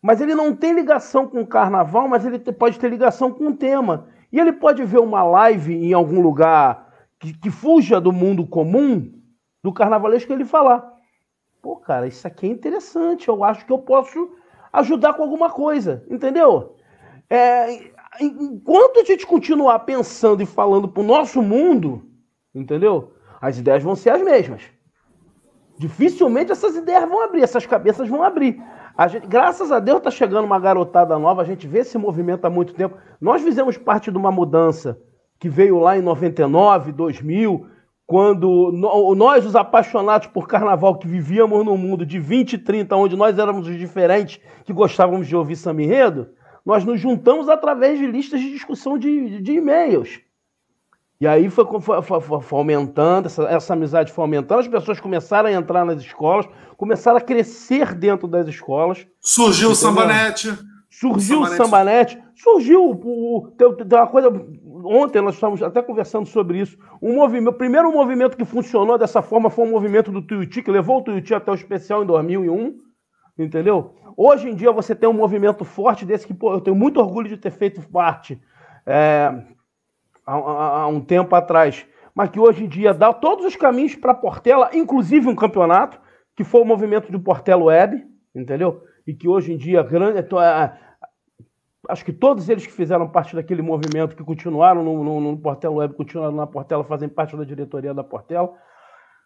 [0.01, 3.55] mas ele não tem ligação com o carnaval, mas ele pode ter ligação com o
[3.55, 4.09] tema.
[4.29, 9.09] E ele pode ver uma live em algum lugar que, que fuja do mundo comum,
[9.63, 10.97] do carnavalesco, ele falar:
[11.61, 14.29] pô, cara, isso aqui é interessante, eu acho que eu posso
[14.73, 16.75] ajudar com alguma coisa, entendeu?
[17.29, 17.89] É,
[18.19, 22.03] enquanto a gente continuar pensando e falando para o nosso mundo,
[22.53, 23.13] entendeu?
[23.39, 24.61] As ideias vão ser as mesmas.
[25.79, 28.61] Dificilmente essas ideias vão abrir, essas cabeças vão abrir.
[28.97, 32.43] A gente, graças a Deus está chegando uma garotada nova, a gente vê esse movimento
[32.43, 32.97] há muito tempo.
[33.21, 34.99] Nós fizemos parte de uma mudança
[35.39, 37.65] que veio lá em 99, 2000,
[38.05, 38.73] quando
[39.15, 43.39] nós, os apaixonados por carnaval, que vivíamos num mundo de 20 e 30, onde nós
[43.39, 46.27] éramos os diferentes, que gostávamos de ouvir samba enredo,
[46.65, 50.19] nós nos juntamos através de listas de discussão de, de e-mails.
[51.21, 55.49] E aí foi, foi, foi, foi aumentando, essa, essa, amizade foi aumentando, as pessoas começaram
[55.49, 56.47] a entrar nas escolas,
[56.77, 59.05] começaram a crescer dentro das escolas.
[59.19, 60.57] Surgiu o Sambanete.
[60.89, 62.21] Surgiu o Sambanete.
[62.35, 64.29] Surgiu o, tem uma coisa
[64.85, 66.77] ontem nós estávamos até conversando sobre isso.
[67.01, 70.71] Um movimento, o primeiro movimento que funcionou dessa forma foi o movimento do Tuiuti, que
[70.71, 72.77] levou o Tuiuti até o especial em 2001,
[73.37, 73.93] entendeu?
[74.15, 77.27] Hoje em dia você tem um movimento forte desse que pô, eu tenho muito orgulho
[77.27, 78.41] de ter feito parte
[78.85, 79.33] é,
[80.33, 84.13] há, há, um tempo atrás, mas que hoje em dia dá todos os caminhos para
[84.13, 85.99] Portela, inclusive um campeonato,
[86.35, 88.03] que foi o movimento do Portela Web,
[88.35, 88.83] entendeu?
[89.05, 90.25] E que hoje em dia grande,
[91.87, 95.75] acho que todos eles que fizeram parte daquele movimento, que continuaram no, no, no Portela
[95.75, 98.53] Web, continuaram na Portela, fazem parte da diretoria da Portela.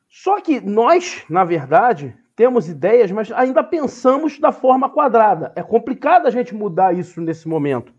[0.08, 5.52] Só que nós, na verdade, temos ideias, mas ainda pensamos da forma quadrada.
[5.56, 7.94] É complicado a gente mudar isso nesse momento.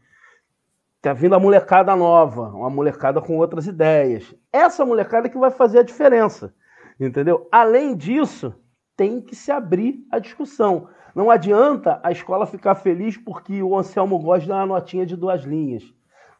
[1.04, 4.34] Está vindo a molecada nova, uma molecada com outras ideias.
[4.50, 6.54] Essa molecada que vai fazer a diferença,
[6.98, 7.46] entendeu?
[7.52, 8.54] Além disso,
[8.96, 10.88] tem que se abrir a discussão.
[11.14, 15.42] Não adianta a escola ficar feliz porque o Anselmo Góes dá uma notinha de duas
[15.42, 15.84] linhas.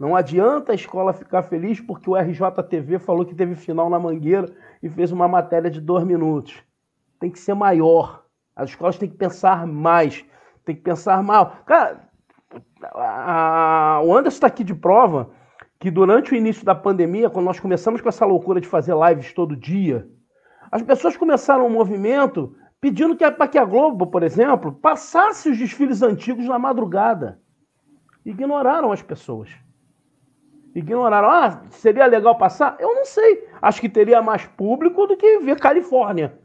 [0.01, 4.49] Não adianta a escola ficar feliz porque o RJTV falou que teve final na Mangueira
[4.83, 6.65] e fez uma matéria de dois minutos.
[7.21, 8.25] Tem que ser maior.
[8.57, 10.25] As escolas têm que pensar mais.
[10.65, 11.59] Tem que pensar mal.
[11.67, 12.04] Cara,
[12.83, 15.31] a, a, o Anderson está aqui de prova
[15.79, 19.33] que durante o início da pandemia, quando nós começamos com essa loucura de fazer lives
[19.33, 20.09] todo dia,
[20.71, 25.59] as pessoas começaram um movimento pedindo que, para que a Globo, por exemplo, passasse os
[25.59, 27.41] desfiles antigos na madrugada.
[28.25, 29.51] Ignoraram as pessoas.
[30.75, 31.31] Ignoraram.
[31.31, 32.77] Ah, seria legal passar?
[32.79, 33.47] Eu não sei.
[33.63, 36.39] Acho que teria mais público do que ver Califórnia.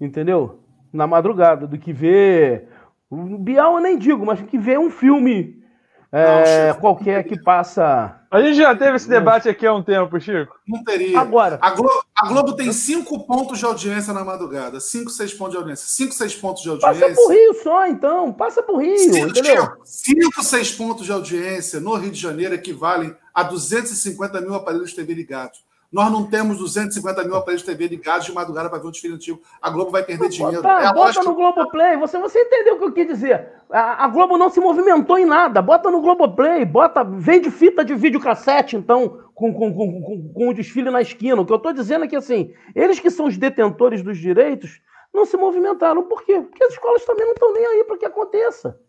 [0.00, 0.60] Entendeu?
[0.92, 1.66] Na madrugada.
[1.66, 2.68] Do que ver.
[3.12, 5.62] O Bial eu nem digo, mas que ver um filme
[6.10, 8.18] é, qualquer que passa.
[8.30, 10.54] A gente já teve esse debate aqui há um tempo, Chico.
[10.66, 11.20] Não teria.
[11.20, 11.58] Agora.
[11.60, 14.80] A Globo, a Globo tem cinco pontos de audiência na madrugada.
[14.80, 15.86] Cinco, seis pontos de audiência.
[15.88, 17.08] Cinco, seis pontos de audiência.
[17.08, 18.32] Passa por Rio só, então.
[18.32, 19.68] Passa por Rio, cinco, entendeu?
[19.84, 24.96] Cinco, seis pontos de audiência no Rio de Janeiro equivalem a 250 mil aparelhos de
[24.96, 25.62] TV ligados.
[25.92, 29.14] Nós não temos 250 mil aparelhos de TV ligados de madrugada para ver o desfile
[29.14, 29.42] antigo.
[29.60, 30.62] A Globo vai perder dinheiro.
[30.62, 31.98] Tá, é bota no Globoplay.
[31.98, 33.52] Você, você entendeu o que eu quis dizer.
[33.70, 35.60] A, a, Globo não se movimentou em nada.
[35.60, 36.64] Bota no Globoplay.
[36.64, 41.42] Bota, vende fita de videocassete, então, com, com, com, com, com o desfile na esquina.
[41.42, 44.80] O que eu estou dizendo é que, assim, eles que são os detentores dos direitos
[45.12, 46.04] não se movimentaram.
[46.04, 46.40] Por quê?
[46.40, 48.80] Porque as escolas também não estão nem aí para que aconteça.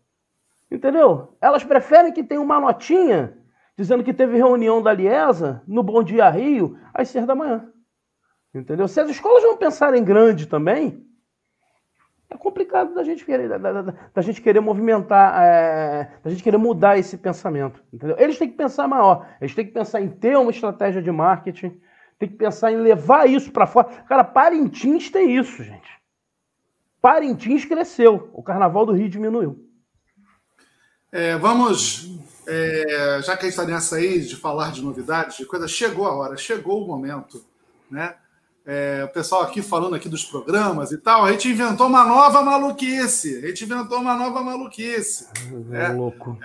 [0.70, 1.36] Entendeu?
[1.38, 3.43] Elas preferem que tenha uma notinha
[3.76, 7.68] dizendo que teve reunião da Liesa no Bom Dia Rio às seis da manhã.
[8.54, 8.86] Entendeu?
[8.86, 11.04] Se as escolas não pensarem grande também,
[12.30, 16.56] é complicado da gente querer, da, da, da gente querer movimentar, é, da gente querer
[16.56, 17.82] mudar esse pensamento.
[17.92, 18.16] Entendeu?
[18.18, 19.26] Eles têm que pensar maior.
[19.40, 21.80] Eles têm que pensar em ter uma estratégia de marketing,
[22.18, 23.88] tem que pensar em levar isso para fora.
[24.08, 26.00] Cara, Parintins tem isso, gente.
[27.00, 29.63] Parintins cresceu, o Carnaval do Rio diminuiu.
[31.14, 32.10] É, vamos
[32.44, 36.08] é, já que a gente está nessa aí de falar de novidades, de coisa, chegou
[36.08, 37.44] a hora, chegou o momento,
[37.88, 38.16] né?
[38.66, 42.42] É, o pessoal aqui falando aqui dos programas e tal, a gente inventou uma nova
[42.42, 43.36] maluquice.
[43.44, 45.28] A gente inventou uma nova maluquice.
[45.70, 46.36] É, é louco.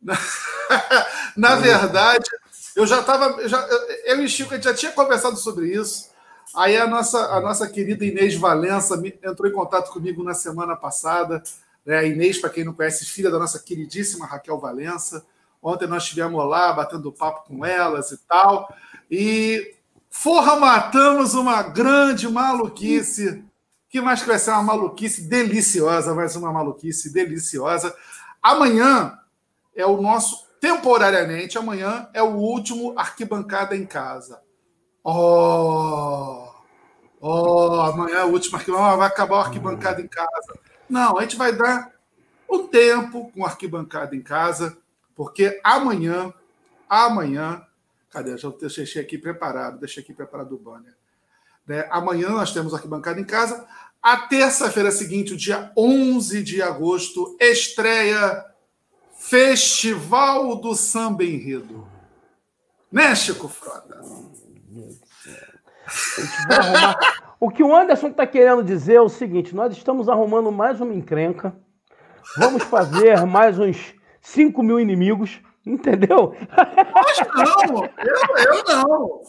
[1.36, 2.30] Na verdade,
[2.74, 3.46] eu já estava.
[3.46, 3.60] Já,
[4.06, 6.08] eu e Chico, a gente já tinha conversado sobre isso.
[6.56, 11.42] Aí a nossa, a nossa querida Inês Valença entrou em contato comigo na semana passada
[11.84, 11.98] né?
[11.98, 15.24] A Inês, para quem não conhece, filha da nossa queridíssima Raquel Valença.
[15.62, 18.72] Ontem nós estivemos lá batendo papo com elas e tal.
[19.10, 19.74] E
[20.08, 23.44] formatamos uma grande maluquice.
[23.88, 27.94] Que mais que vai ser uma maluquice deliciosa, vai ser uma maluquice deliciosa.
[28.40, 29.18] Amanhã
[29.74, 34.40] é o nosso, temporariamente, amanhã é o último arquibancada em casa.
[35.02, 36.48] Oh!
[37.20, 40.54] Oh, amanhã é o último arquibancada, vai acabar o arquibancada em casa.
[40.90, 41.92] Não, a gente vai dar
[42.48, 44.76] o tempo com arquibancada em casa,
[45.14, 46.34] porque amanhã,
[46.88, 47.64] amanhã,
[48.10, 48.36] cadê?
[48.36, 50.94] Já deixei aqui preparado, deixei aqui preparado o banner.
[51.64, 51.86] Né?
[51.90, 53.64] Amanhã nós temos arquibancada em casa.
[54.02, 58.44] A terça-feira seguinte, o dia 11 de agosto, estreia
[59.16, 61.86] Festival do Samba Enredo.
[62.90, 64.00] Né, Chico Frota?
[67.40, 70.92] O que o Anderson está querendo dizer é o seguinte: nós estamos arrumando mais uma
[70.92, 71.56] encrenca.
[72.36, 76.36] Vamos fazer mais uns 5 mil inimigos, entendeu?
[76.94, 79.22] Mas não, eu, eu não.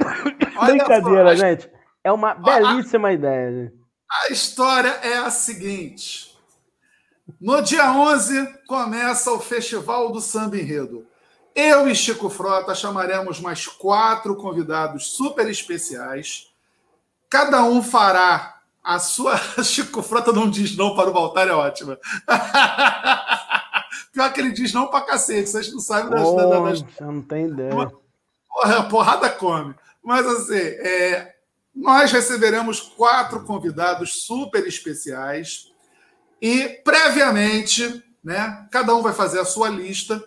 [0.66, 1.70] Brincadeira, só, gente.
[2.02, 3.72] É uma belíssima ideia.
[4.10, 6.36] A história é a seguinte.
[7.40, 11.06] No dia 11 começa o Festival do Samba Enredo.
[11.54, 16.49] Eu e Chico Frota chamaremos mais quatro convidados super especiais.
[17.30, 19.38] Cada um fará a sua.
[19.62, 21.96] Chico Frota não diz não para o Valtar, é ótima.
[24.12, 26.26] Pior que ele diz não para cacete, vocês não sabem das.
[26.26, 26.84] Oh, das...
[27.00, 27.70] Não tem ideia.
[28.48, 29.74] Porra, porrada come.
[30.02, 31.36] Mas assim, é,
[31.74, 35.70] nós receberemos quatro convidados super especiais
[36.42, 40.22] e previamente, né, cada um vai fazer a sua lista.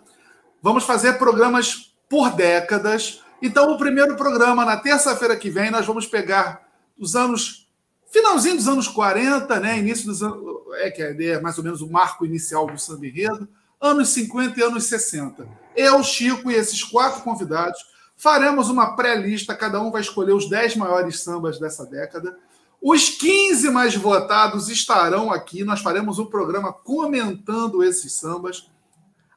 [0.62, 3.22] Vamos fazer programas por décadas.
[3.42, 6.63] Então, o primeiro programa, na terça-feira que vem, nós vamos pegar
[6.98, 7.68] os anos.
[8.12, 9.80] Finalzinho dos anos 40, né?
[9.80, 10.42] Início dos anos.
[10.78, 13.48] É que é mais ou menos o marco inicial do samba enredo,
[13.80, 15.48] anos 50 e anos 60.
[15.76, 17.80] Eu, Chico e esses quatro convidados
[18.16, 22.38] faremos uma pré-lista, cada um vai escolher os 10 maiores sambas dessa década.
[22.82, 25.64] Os 15 mais votados estarão aqui.
[25.64, 28.70] Nós faremos um programa comentando esses sambas.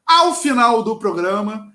[0.04, 1.72] Ao final do programa,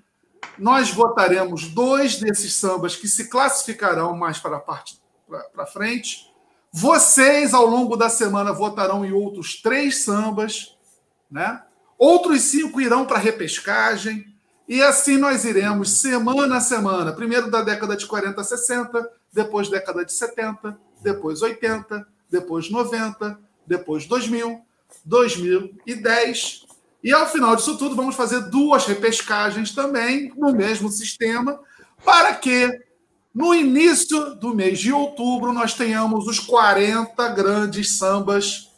[0.58, 5.01] nós votaremos dois desses sambas que se classificarão mais para a parte
[5.52, 6.30] para frente.
[6.72, 10.76] Vocês, ao longo da semana, votarão em outros três sambas,
[11.30, 11.62] né?
[11.98, 14.26] Outros cinco irão para repescagem.
[14.68, 17.12] E assim nós iremos, semana a semana.
[17.12, 24.06] Primeiro da década de 40 60, depois década de 70, depois 80, depois 90, depois
[24.06, 24.60] 2000,
[25.04, 26.66] 2010
[27.02, 31.58] e ao final disso tudo, vamos fazer duas repescagens também no mesmo sistema,
[32.04, 32.80] para que
[33.34, 38.70] no início do mês de outubro nós tenhamos os 40 grandes sambas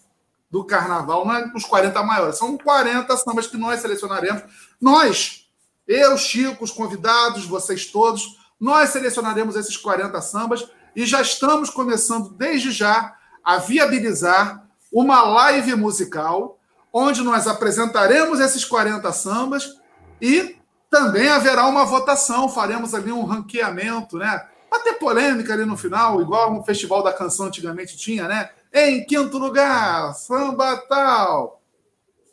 [0.50, 4.44] do carnaval, não é os 40 maiores, são 40 sambas que nós selecionaremos.
[4.80, 5.48] Nós,
[5.88, 12.30] eu, Chico, os convidados, vocês todos, nós selecionaremos esses 40 sambas e já estamos começando
[12.30, 16.56] desde já a viabilizar uma live musical
[16.92, 19.76] onde nós apresentaremos esses 40 sambas
[20.22, 20.56] e
[20.94, 24.46] também haverá uma votação, faremos ali um ranqueamento, né?
[24.70, 28.50] Para ter polêmica ali no final, igual um festival da canção antigamente tinha, né?
[28.72, 31.60] Em quinto lugar, samba tal.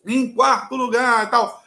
[0.06, 1.64] Em quarto lugar, tal.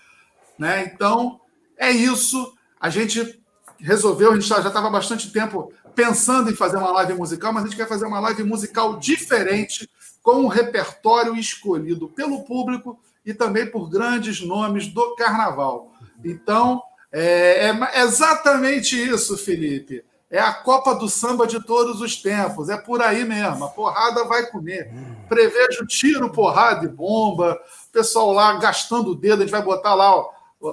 [0.57, 0.85] Né?
[0.85, 1.41] Então,
[1.77, 2.55] é isso.
[2.81, 3.43] A gente
[3.81, 7.67] resolveu, a gente já estava bastante tempo pensando em fazer uma live musical, mas a
[7.67, 9.91] gente quer fazer uma live musical diferente,
[10.23, 15.94] com um repertório escolhido pelo público e também por grandes nomes do carnaval.
[16.25, 20.05] Então, é, é exatamente isso, Felipe.
[20.31, 22.68] É a Copa do Samba de todos os tempos.
[22.68, 23.66] É por aí mesmo.
[23.66, 24.91] A porrada vai comer.
[25.29, 27.57] Prevejo tiro, porrada e bomba.
[27.93, 29.43] Pessoal lá gastando o dedo.
[29.43, 30.31] A gente vai botar lá ó,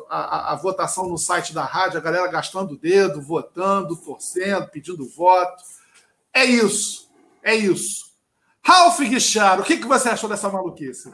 [0.10, 4.68] a, a, a, votação no site da rádio, a galera gastando o dedo, votando, torcendo,
[4.68, 5.64] pedindo voto.
[6.34, 7.08] É isso.
[7.44, 8.12] É isso.
[8.64, 11.12] Ralph Guicharo, o que, que você achou dessa maluquice?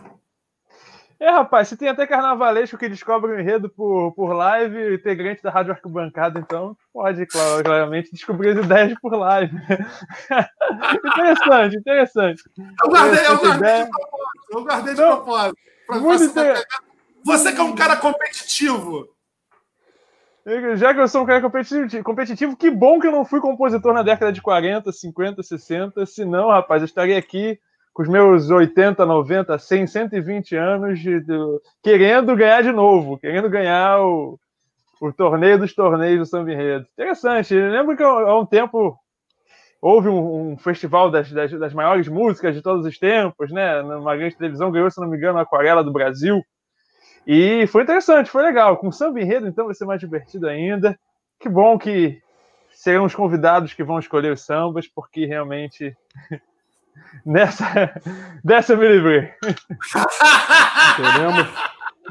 [1.20, 5.50] É, rapaz, você tem até carnavalesco que descobre o enredo por, por live, integrante da
[5.50, 9.56] Rádio Arquibancada, então pode, claramente, descobrir as ideias por live.
[11.06, 12.44] interessante, interessante.
[12.84, 14.52] Eu guardei, eu guardei de propósito.
[14.52, 15.58] Eu guardei de propósito.
[15.90, 16.66] Muito você,
[17.26, 19.10] você que é um cara competitivo.
[20.76, 23.94] Já que eu sou um cara competitivo, competitivo, que bom que eu não fui compositor
[23.94, 26.06] na década de 40, 50, 60.
[26.06, 27.60] Senão, rapaz, eu estaria aqui
[27.98, 31.34] com os meus 80, 90, 100, 120 anos de, de,
[31.82, 34.40] querendo ganhar de novo, querendo ganhar o,
[35.02, 36.86] o torneio dos torneios do Samba Enredo.
[36.94, 37.56] Interessante.
[37.56, 38.96] Eu lembro que há um tempo
[39.82, 43.82] houve um, um festival das, das, das, maiores músicas de todos os tempos, né?
[43.82, 46.46] Numa grande televisão ganhou, se não me engano, a Aquarela do Brasil.
[47.26, 48.78] E foi interessante, foi legal.
[48.78, 50.96] Com samba enredo, então, vai ser mais divertido ainda.
[51.40, 52.22] Que bom que
[52.70, 55.98] serão os convidados que vão escolher os sambas, porque realmente
[57.26, 57.92] nessa
[58.44, 59.30] dessa me livrei.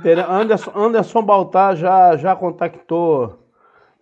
[0.03, 3.47] Teremos, Anderson, Anderson Baltar já, já contactou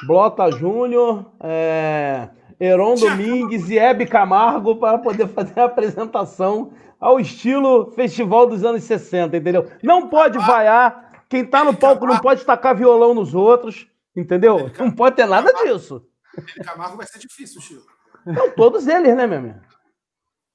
[0.07, 2.29] Blota Júnior, é,
[2.59, 8.83] Heron Domingues e Hebe Camargo para poder fazer a apresentação ao estilo festival dos anos
[8.85, 9.71] 60, entendeu?
[9.83, 14.71] Não pode vaiar quem tá no palco não pode tacar violão nos outros, entendeu?
[14.79, 16.07] Não pode ter nada disso.
[16.65, 17.87] Camargo vai ser difícil, Chico.
[18.25, 19.61] Não, todos eles, né, meu amigo?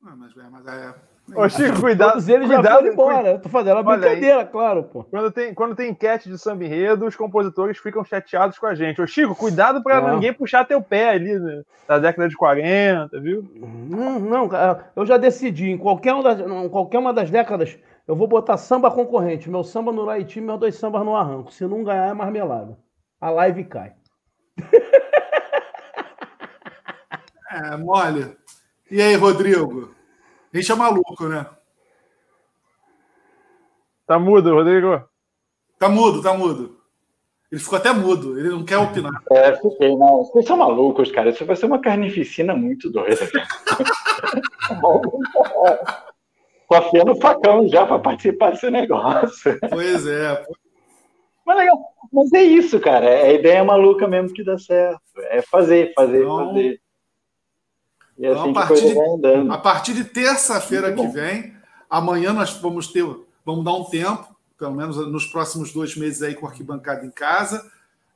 [0.06, 0.96] Ah, mas, é, mas é.
[1.36, 2.12] Ô, Chico, cuidado.
[2.14, 3.24] Todos eles cuidado, já foram embora.
[3.24, 3.40] Cuida...
[3.40, 5.04] Tô fazendo uma brincadeira, claro, pô.
[5.04, 9.02] Quando tem, quando tem enquete de samba enredo, os compositores ficam chateados com a gente.
[9.02, 10.12] Ô, Chico, cuidado pra é.
[10.12, 13.44] ninguém puxar teu pé ali né, da década de 40, viu?
[13.56, 14.50] Não, não,
[14.96, 15.70] eu já decidi.
[15.70, 17.78] Em qualquer, uma das, em qualquer uma das décadas,
[18.08, 19.50] eu vou botar samba concorrente.
[19.50, 21.52] Meu samba no Laiti, meus dois sambas no arranco.
[21.52, 22.78] Se não ganhar, é marmelada.
[23.20, 23.94] A live cai.
[27.52, 28.39] É, mole.
[28.92, 29.94] E aí, Rodrigo?
[30.52, 31.46] A gente é maluco, né?
[34.08, 35.04] Tá mudo, Rodrigo.
[35.78, 36.80] Tá mudo, tá mudo.
[37.52, 39.12] Ele ficou até mudo, ele não quer opinar.
[39.32, 40.24] É, fiquei, não.
[40.24, 41.30] Vocês são malucos, cara.
[41.30, 43.30] Isso vai ser uma carnificina muito doida.
[46.68, 49.60] Tô afiando o facão já para participar desse negócio.
[49.70, 50.46] Pois é.
[51.46, 51.80] Mas legal.
[52.12, 53.06] Mas é isso, cara.
[53.06, 55.02] É a ideia maluca mesmo que dá certo.
[55.30, 56.82] É fazer, fazer, então, fazer.
[58.20, 61.56] E é então, assim a, partir de, a partir de terça-feira que vem,
[61.90, 63.06] amanhã nós vamos ter,
[63.46, 67.10] vamos dar um tempo, pelo menos nos próximos dois meses aí com a arquibancada em
[67.10, 67.72] casa,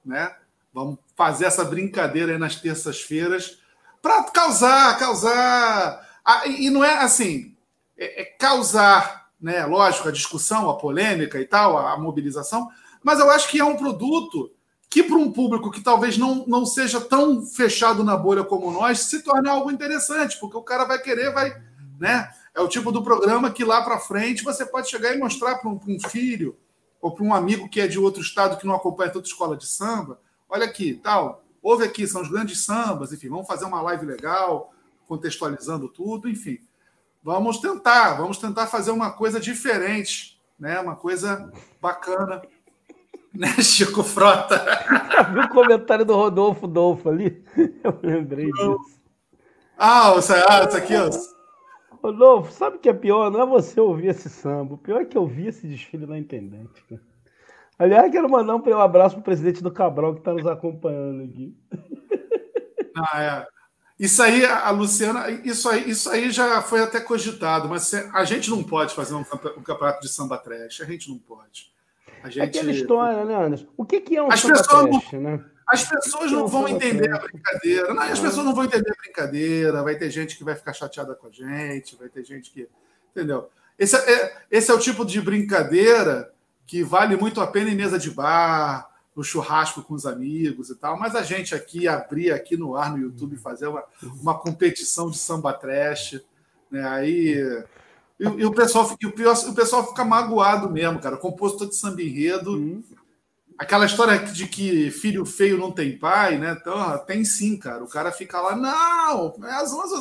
[0.06, 0.36] né?
[0.74, 3.60] Vamos fazer essa brincadeira aí nas terças-feiras
[4.02, 6.06] para causar, causar.
[6.48, 7.56] E não é assim,
[7.98, 9.66] é, é causar, né?
[9.66, 12.70] Lógico, a discussão, a polêmica e tal, a mobilização,
[13.02, 14.52] mas eu acho que é um produto
[14.94, 18.99] que para um público que talvez não, não seja tão fechado na bolha como nós,
[18.99, 21.60] se torne algo interessante, porque o cara vai querer, vai,
[21.99, 22.30] né?
[22.53, 25.68] É o tipo do programa que lá para frente você pode chegar e mostrar para
[25.68, 26.56] um, um, filho
[27.02, 29.65] ou para um amigo que é de outro estado que não acompanha toda escola de
[29.65, 30.20] samba.
[30.48, 34.76] Olha aqui, tal, ouve aqui, são os grandes sambas, enfim, vamos fazer uma live legal,
[35.07, 36.60] contextualizando tudo, enfim.
[37.24, 40.80] Vamos tentar, vamos tentar fazer uma coisa diferente, né?
[40.80, 41.52] Uma coisa
[41.82, 42.44] bacana
[43.34, 44.64] né, Chico Frota?
[45.34, 47.43] Viu o comentário do Rodolfo Dolfo ali?
[47.84, 49.01] Eu lembrei disso.
[49.77, 51.10] Ah, isso aqui, ó.
[52.03, 53.31] Rodolfo, sabe o que é pior?
[53.31, 54.76] Não é você ouvir esse samba.
[54.76, 56.84] O pior é que eu vi esse desfile na Intendente.
[57.80, 61.57] Aliás, quero mandar um abraço pro presidente do Cabral que está nos acompanhando aqui.
[62.95, 63.47] Ah, é.
[63.99, 68.51] Isso aí, a Luciana, isso aí, isso aí já foi até cogitado, mas a gente
[68.51, 71.73] não pode fazer um campeonato de samba trash, a gente não pode.
[72.24, 72.44] A gente...
[72.44, 73.68] Aquela história, né, Anderson?
[73.76, 75.45] O que, que é um as pessoas não, né?
[75.68, 77.94] As pessoas não vão entender a brincadeira.
[77.94, 79.84] Não, as pessoas não vão entender a brincadeira.
[79.84, 82.68] Vai ter gente que vai ficar chateada com a gente, vai ter gente que.
[83.12, 83.50] Entendeu?
[83.78, 86.32] Esse é, esse é o tipo de brincadeira
[86.66, 90.76] que vale muito a pena em mesa de bar, no churrasco com os amigos e
[90.76, 90.98] tal.
[90.98, 93.84] Mas a gente aqui abrir aqui no ar no YouTube fazer uma,
[94.22, 96.22] uma competição de samba trash,
[96.72, 96.88] né?
[96.88, 97.64] Aí
[98.19, 101.18] e, e, o, pessoal, e o, pessoal fica magoado mesmo, cara.
[101.18, 102.56] Compositor de samba enredo.
[102.56, 102.84] Hum.
[103.57, 106.57] Aquela história de que filho feio não tem pai, né?
[106.60, 107.84] Então, tem sim, cara.
[107.84, 109.34] O cara fica lá, não,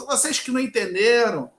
[0.06, 1.50] vocês que não entenderam.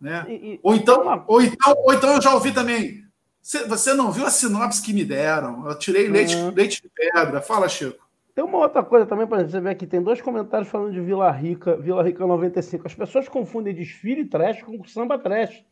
[0.00, 0.24] Né?
[0.28, 3.04] E, e, ou, então, ou, então, ou então eu já ouvi também.
[3.42, 5.66] Você não viu a sinopse que me deram?
[5.66, 6.52] Eu tirei leite, uhum.
[6.54, 7.40] leite de pedra.
[7.40, 8.08] Fala, Chico.
[8.34, 9.86] Tem uma outra coisa também para você ver aqui.
[9.86, 12.86] Tem dois comentários falando de Vila Rica, Vila Rica 95.
[12.86, 15.64] As pessoas confundem desfile trash com samba trash.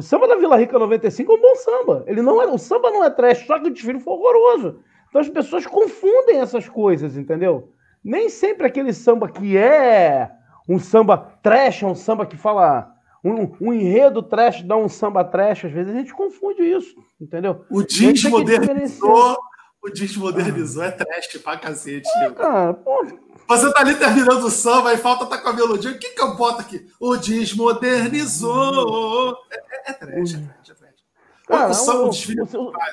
[0.00, 2.04] O samba da Vila Rica 95 é um bom samba.
[2.06, 4.80] Ele não é, o samba não é trash, só que o desfile foi horroroso.
[5.10, 7.70] Então as pessoas confundem essas coisas, entendeu?
[8.02, 10.30] Nem sempre aquele samba que é
[10.66, 12.96] um samba trash, é um samba que fala.
[13.22, 17.66] Um, um, enredo trash dá um samba trash, às vezes a gente confunde isso, entendeu?
[17.70, 19.36] O jeans modernizou,
[19.82, 22.08] o jeans modernizou, é trash pra cacete.
[22.22, 23.04] É, cara, pô,
[23.58, 25.90] você tá ali terminando o samba e falta tá com a melodia.
[25.90, 26.88] O que que eu boto aqui?
[27.00, 29.36] O desmodernizou.
[29.50, 30.94] É, é, é trash, é trash, é trash.
[31.48, 32.10] Cara, o, samba, o, o,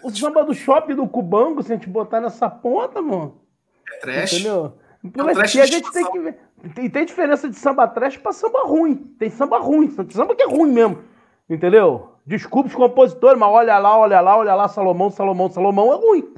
[0.03, 3.39] o, samba do shopping do Cubango, se a gente botar nessa ponta, mano.
[3.87, 4.33] É trash.
[4.33, 4.73] Entendeu?
[5.13, 6.39] Por é um a gente tem que ver.
[6.73, 8.95] Tem, tem diferença de samba trash pra samba ruim.
[9.19, 9.95] Tem samba ruim.
[10.09, 11.03] Samba que é ruim mesmo.
[11.47, 12.15] Entendeu?
[12.25, 16.33] Desculpe os compositores, mas olha lá, olha lá, olha lá, Salomão, Salomão, Salomão é ruim.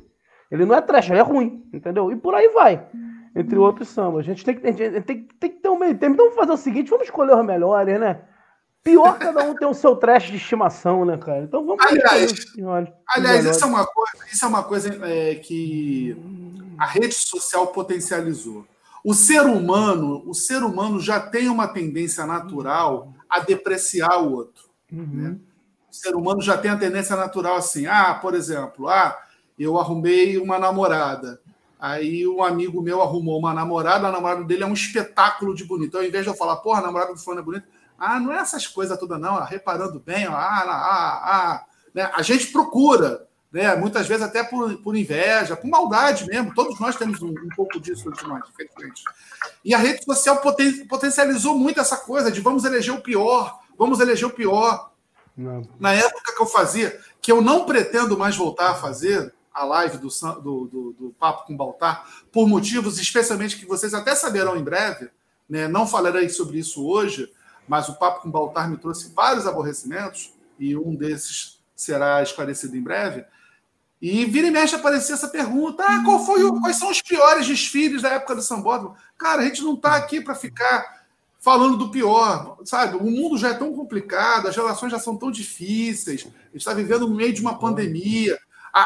[0.51, 1.63] Ele não é trash, ele é ruim.
[1.73, 2.11] Entendeu?
[2.11, 2.85] E por aí vai
[3.39, 4.19] entre outros sambas.
[4.19, 6.15] A gente tem que, a gente tem, tem que ter um meio termo.
[6.15, 8.21] Então vamos fazer o seguinte: vamos escolher os melhores, né?
[8.83, 11.43] Pior cada um tem o seu trash de estimação, né, cara?
[11.43, 12.33] Então vamos Aliás,
[13.07, 16.15] aliás isso é uma coisa, isso é uma coisa é, que
[16.77, 18.65] a rede social potencializou.
[19.03, 24.69] O ser humano, o ser humano já tem uma tendência natural a depreciar o outro.
[24.91, 25.07] Uhum.
[25.11, 25.37] Né?
[25.91, 29.17] O ser humano já tem a tendência natural assim, ah, por exemplo, ah,
[29.57, 31.41] eu arrumei uma namorada.
[31.79, 35.87] Aí um amigo meu arrumou uma namorada, a namorada dele é um espetáculo de bonito.
[35.87, 37.65] Então, ao invés de eu falar, porra, a namorada do fulano é bonita,
[37.97, 42.11] ah, não é essas coisas todas, não, reparando bem, ó, ah, ah, ah, né?
[42.13, 43.75] a gente procura, né?
[43.75, 46.53] muitas vezes até por, por inveja, por maldade mesmo.
[46.53, 49.03] Todos nós temos um, um pouco disso de nós, infelizmente.
[49.63, 54.01] E a rede social poten, potencializou muito essa coisa de vamos eleger o pior, vamos
[54.01, 54.91] eleger o pior.
[55.35, 55.65] Não.
[55.79, 59.97] Na época que eu fazia, que eu não pretendo mais voltar a fazer a live
[59.97, 64.63] do, do, do, do Papo com Baltar, por motivos especialmente que vocês até saberão em
[64.63, 65.09] breve,
[65.49, 65.67] né?
[65.67, 67.31] não falarei sobre isso hoje,
[67.67, 72.81] mas o Papo com Baltar me trouxe vários aborrecimentos, e um desses será esclarecido em
[72.81, 73.23] breve.
[74.01, 77.47] E vira e mexe aparecer essa pergunta: ah, qual foi o, quais são os piores
[77.47, 78.95] desfiles da época do sambódromo?
[79.17, 80.99] Cara, a gente não está aqui para ficar
[81.39, 82.97] falando do pior, sabe?
[82.97, 86.73] O mundo já é tão complicado, as relações já são tão difíceis, a gente está
[86.73, 88.37] vivendo no meio de uma pandemia.
[88.73, 88.81] A,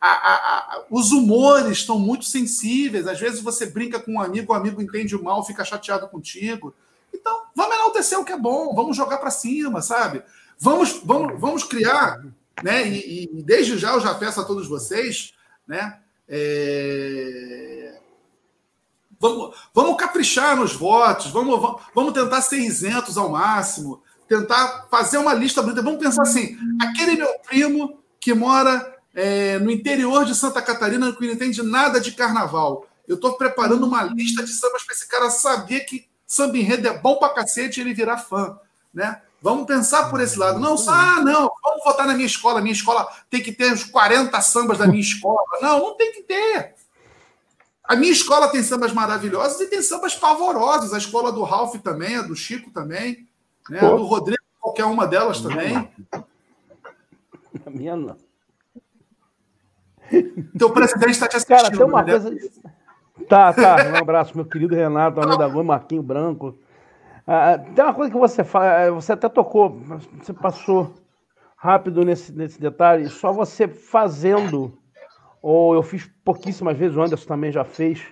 [0.00, 3.06] a, a, os humores estão muito sensíveis.
[3.06, 6.74] Às vezes você brinca com um amigo, o amigo entende mal, fica chateado contigo.
[7.12, 10.22] Então, vamos enaltecer o que é bom, vamos jogar para cima, sabe?
[10.58, 12.20] Vamos, vamos, vamos criar
[12.62, 12.88] né?
[12.88, 15.34] E, e, desde já eu já peço a todos vocês,
[15.66, 15.98] né?
[16.28, 17.98] É...
[19.20, 25.34] Vamos, vamos caprichar nos votos, vamos, vamos tentar ser isentos ao máximo, tentar fazer uma
[25.34, 25.82] lista bonita.
[25.82, 31.26] Vamos pensar assim: aquele meu primo que mora é, no interior de Santa Catarina, que
[31.26, 32.86] não entende nada de carnaval.
[33.06, 36.96] Eu estou preparando uma lista de sambas para esse cara saber que samba enredo é
[36.96, 38.56] bom para cacete e ele virar fã.
[38.94, 39.20] Né?
[39.42, 40.60] Vamos pensar por esse lado.
[40.60, 42.60] Não, ah, não, vamos votar na minha escola.
[42.60, 45.40] Minha escola tem que ter uns 40 sambas da minha escola.
[45.60, 46.76] Não, não tem que ter.
[47.82, 50.94] A minha escola tem sambas maravilhosos e tem sambas pavorosos.
[50.94, 53.26] A escola do Ralph também, a do Chico também,
[53.68, 53.80] né?
[53.80, 55.90] a do Rodrigo, qualquer uma delas também.
[57.66, 58.27] A minha não.
[60.58, 61.56] Teu presidente está te assistindo.
[61.56, 62.12] Cara, tem uma né?
[62.12, 62.36] coisa.
[63.28, 63.76] Tá, tá.
[63.92, 66.58] Um abraço, meu querido Renato, Almeida Gomes, Marquinho Branco.
[67.30, 69.82] Ah, tem uma coisa que você fala, eh, você até tocou,
[70.18, 70.94] você passou
[71.58, 74.72] rápido nesse, nesse detalhe, só você fazendo,
[75.42, 78.02] ou eu fiz pouquíssimas vezes, o Anderson também já fez,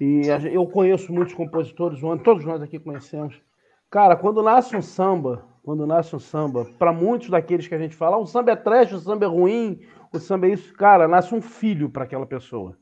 [0.00, 3.40] e eu conheço muitos compositores, todos nós aqui conhecemos.
[3.88, 7.94] Cara, quando nasce um samba, quando nasce um samba, para muitos daqueles que a gente
[7.94, 9.78] fala, ah, o samba é trash, o samba é ruim,
[10.12, 12.76] o samba é isso, cara, nasce um filho para aquela pessoa.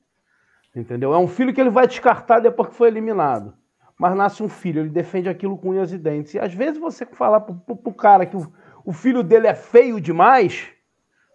[0.75, 1.13] Entendeu?
[1.13, 3.55] É um filho que ele vai descartar depois que foi eliminado
[3.99, 6.35] mas nasce um filho, ele defende aquilo com unhas e dentes.
[6.35, 8.51] E às vezes você falar pro, pro, pro cara que o,
[8.85, 10.69] o, filho dele é feio demais,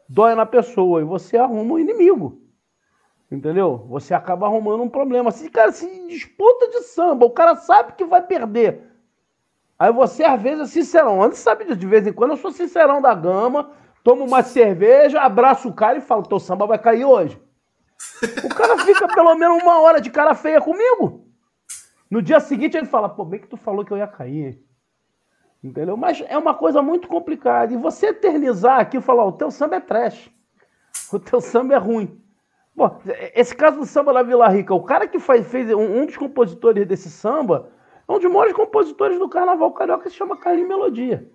[0.07, 2.41] dói na pessoa e você arruma um inimigo.
[3.29, 3.85] Entendeu?
[3.89, 5.29] Você acaba arrumando um problema.
[5.31, 8.89] Se cara se disputa de samba, o cara sabe que vai perder.
[9.77, 11.21] Aí você, às vezes, é sincerão.
[11.21, 13.71] Antes sabe disso, de vez em quando eu sou sincerão da gama,
[14.03, 17.41] tomo uma cerveja, abraço o cara e falo: teu samba vai cair hoje.
[18.43, 21.25] O cara fica pelo menos uma hora de cara feia comigo.
[22.11, 24.61] No dia seguinte ele fala, pô, bem que tu falou que eu ia cair.
[25.63, 25.95] Entendeu?
[25.95, 27.73] Mas é uma coisa muito complicada.
[27.73, 30.29] E você eternizar aqui e falar, o teu samba é trash.
[31.11, 32.21] O teu samba é ruim.
[32.75, 32.91] Pô,
[33.33, 36.17] esse caso do samba da Vila Rica, o cara que faz, fez um, um dos
[36.17, 37.71] compositores desse samba
[38.07, 41.31] é um dos maiores compositores do Carnaval Carioca, se chama Carlinhos Melodia.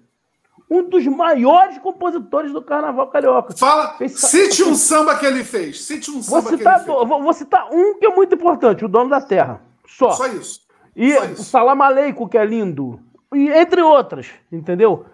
[0.70, 3.56] Um dos maiores compositores do Carnaval Carioca.
[3.56, 4.20] Fala, fez...
[4.20, 5.82] cite um samba que ele fez.
[5.84, 7.08] Cite um samba vou citar, que ele fez.
[7.08, 9.62] Vou citar um que é muito importante, o Dono da Terra.
[9.86, 10.10] Só.
[10.10, 10.60] Só isso.
[10.94, 13.00] E o Salam Aleikum, que é lindo.
[13.32, 15.06] E entre outras, entendeu?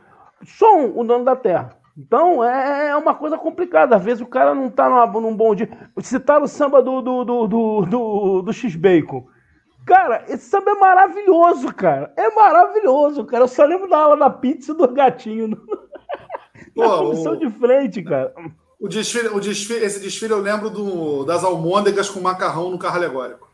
[0.44, 1.76] Só um, o dono da terra.
[1.97, 3.97] Então é, é uma coisa complicada.
[3.97, 5.68] Às vezes o cara não tá numa, num bom dia.
[6.01, 9.26] Citaram o samba do, do, do, do, do, do X-Bacon.
[9.86, 12.12] Cara, esse samba é maravilhoso, cara.
[12.16, 13.44] É maravilhoso, cara.
[13.44, 15.48] Eu só lembro da aula da pizza e do gatinho.
[16.74, 17.36] Na Pô, comissão o...
[17.36, 18.32] de frente, cara.
[18.81, 22.97] O desfile, o desfile, esse desfile eu lembro do, das almôndegas com macarrão no carro
[22.97, 23.48] alegórico.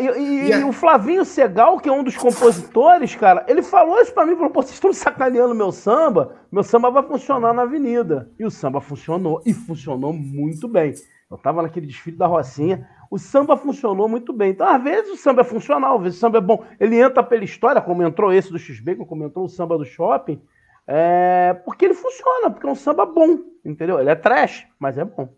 [0.00, 4.12] E, e, e, o Flavinho Segal, que é um dos compositores, cara, ele falou isso
[4.12, 8.28] pra mim, falou, pô, vocês estão sacaneando meu samba, meu samba vai funcionar na avenida.
[8.38, 10.94] E o samba funcionou, e funcionou muito bem.
[11.30, 14.50] Eu tava naquele desfile da Rocinha, o samba funcionou muito bem.
[14.50, 16.64] Então, às vezes o samba é funcional, às vezes o samba é bom.
[16.78, 20.40] Ele entra pela história, como entrou esse do XB, como entrou o samba do shopping,
[20.86, 21.54] é...
[21.64, 23.98] porque ele funciona, porque é um samba bom, entendeu?
[23.98, 25.28] Ele é trash, mas é bom.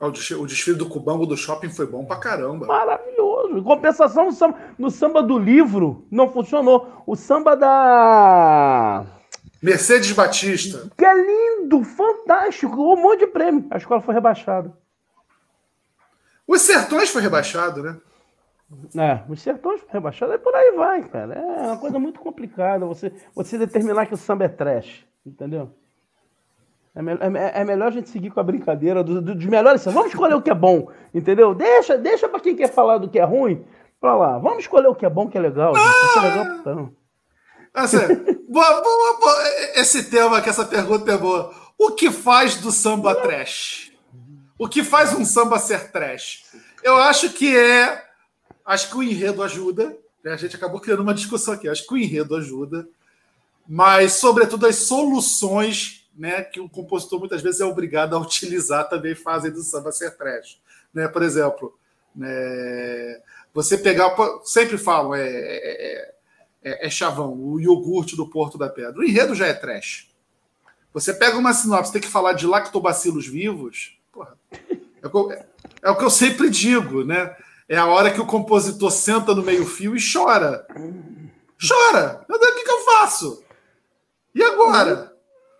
[0.00, 2.64] O desfile do Cubango do shopping foi bom pra caramba.
[2.66, 3.58] Maravilhoso.
[3.58, 7.02] Em compensação, no samba, no samba do livro não funcionou.
[7.04, 9.04] O samba da.
[9.60, 10.88] Mercedes Batista.
[10.96, 12.80] Que é lindo, fantástico.
[12.80, 13.66] Um monte de prêmio.
[13.72, 14.72] A escola foi rebaixada.
[16.48, 17.96] Os Sertões foi rebaixado, né?
[18.96, 20.32] É, os Sertões foi rebaixado.
[20.32, 21.34] E por aí vai, cara.
[21.34, 25.06] É uma coisa muito complicada você, você determinar que o samba é trash.
[25.26, 25.70] Entendeu?
[26.94, 29.84] É, me, é, é, melhor a gente seguir com a brincadeira dos, dos melhores.
[29.84, 31.54] Vamos escolher o que é bom, entendeu?
[31.54, 33.64] Deixa, deixa para quem quer falar do que é ruim,
[34.00, 34.38] para lá.
[34.38, 35.74] Vamos escolher o que é bom, que é legal.
[35.76, 36.18] Ah!
[36.18, 36.92] é legal, então.
[37.74, 37.98] Assim,
[38.48, 39.36] boa, boa, boa,
[39.76, 41.52] esse tema, que essa pergunta é boa.
[41.78, 43.87] O que faz do samba trash?
[44.58, 46.44] O que faz um samba ser trash?
[46.82, 48.04] Eu acho que é.
[48.64, 49.96] Acho que o enredo ajuda.
[50.22, 50.32] Né?
[50.32, 51.68] A gente acabou criando uma discussão aqui.
[51.68, 52.88] Acho que o enredo ajuda.
[53.66, 59.14] Mas, sobretudo, as soluções né, que o compositor muitas vezes é obrigado a utilizar também
[59.14, 60.60] fazem do samba ser trash.
[60.92, 61.06] Né?
[61.06, 61.78] Por exemplo,
[62.14, 63.22] né,
[63.54, 64.16] você pegar.
[64.44, 66.14] Sempre falam, é, é,
[66.64, 68.98] é, é, chavão, o iogurte do Porto da Pedra.
[68.98, 70.08] O enredo já é trash.
[70.92, 73.97] Você pega uma sinopse, tem que falar de lactobacilos vivos.
[74.18, 74.36] Porra,
[75.00, 75.32] é, o
[75.82, 77.36] é, o que eu sempre digo, né?
[77.68, 80.66] É a hora que o compositor senta no meio-fio e chora.
[81.60, 82.24] Chora!
[82.28, 83.44] Meu Deus, o que, que eu faço?
[84.34, 85.14] E agora?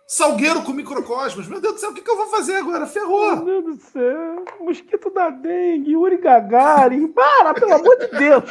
[0.05, 1.47] Salgueiro com microcosmos.
[1.47, 2.85] Meu Deus do céu, o que, que eu vou fazer agora?
[2.87, 3.37] Ferrou.
[3.37, 4.43] Meu Deus do céu.
[4.59, 7.07] Mosquito da dengue, Uri Gagarin.
[7.09, 8.43] Para, pelo amor de Deus.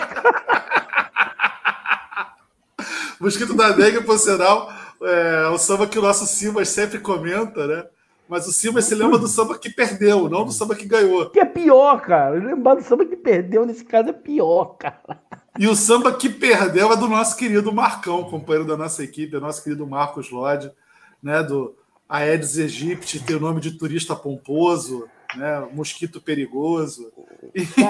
[3.20, 4.72] Mosquito da dengue, por sinal,
[5.02, 7.84] é o samba que o nosso Simas sempre comenta, né?
[8.28, 11.30] Mas o Simas se lembra do samba que perdeu, não do samba que ganhou.
[11.30, 12.30] Que é pior, cara.
[12.30, 15.22] Lembrar do samba que perdeu, nesse caso, é pior, cara.
[15.58, 19.40] E o samba que perdeu é do nosso querido Marcão, companheiro da nossa equipe, o
[19.40, 20.70] nosso querido Marcos Lodge
[21.22, 21.74] né, do
[22.08, 25.06] Aedes aegypti, tem o nome de turista pomposo,
[25.36, 27.12] né, mosquito perigoso,
[27.54, 27.86] enfim.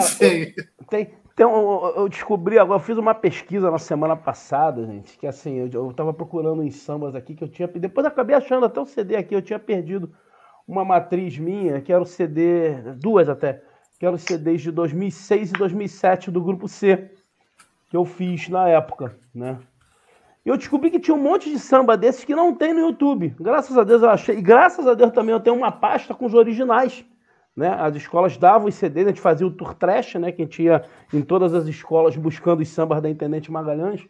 [0.88, 5.26] Tem, tem um, eu descobri agora, eu fiz uma pesquisa na semana passada, gente, que
[5.26, 8.80] assim, eu estava procurando em sambas aqui que eu tinha, depois eu acabei achando até
[8.80, 10.12] o CD aqui, eu tinha perdido
[10.68, 13.62] uma matriz minha, que era o CD, duas até,
[13.98, 17.10] que eram os CDs de 2006 e 2007 do Grupo C,
[17.88, 19.58] que eu fiz na época, né?
[20.44, 23.34] E eu descobri que tinha um monte de samba desses que não tem no YouTube.
[23.40, 24.38] Graças a Deus eu achei.
[24.38, 27.04] E graças a Deus também eu tenho uma pasta com os originais.
[27.56, 27.68] Né?
[27.68, 30.30] As escolas davam os CDs, a gente fazia o tour trash, né?
[30.30, 34.06] Que a gente ia em todas as escolas buscando os sambas da Intendente Magalhães.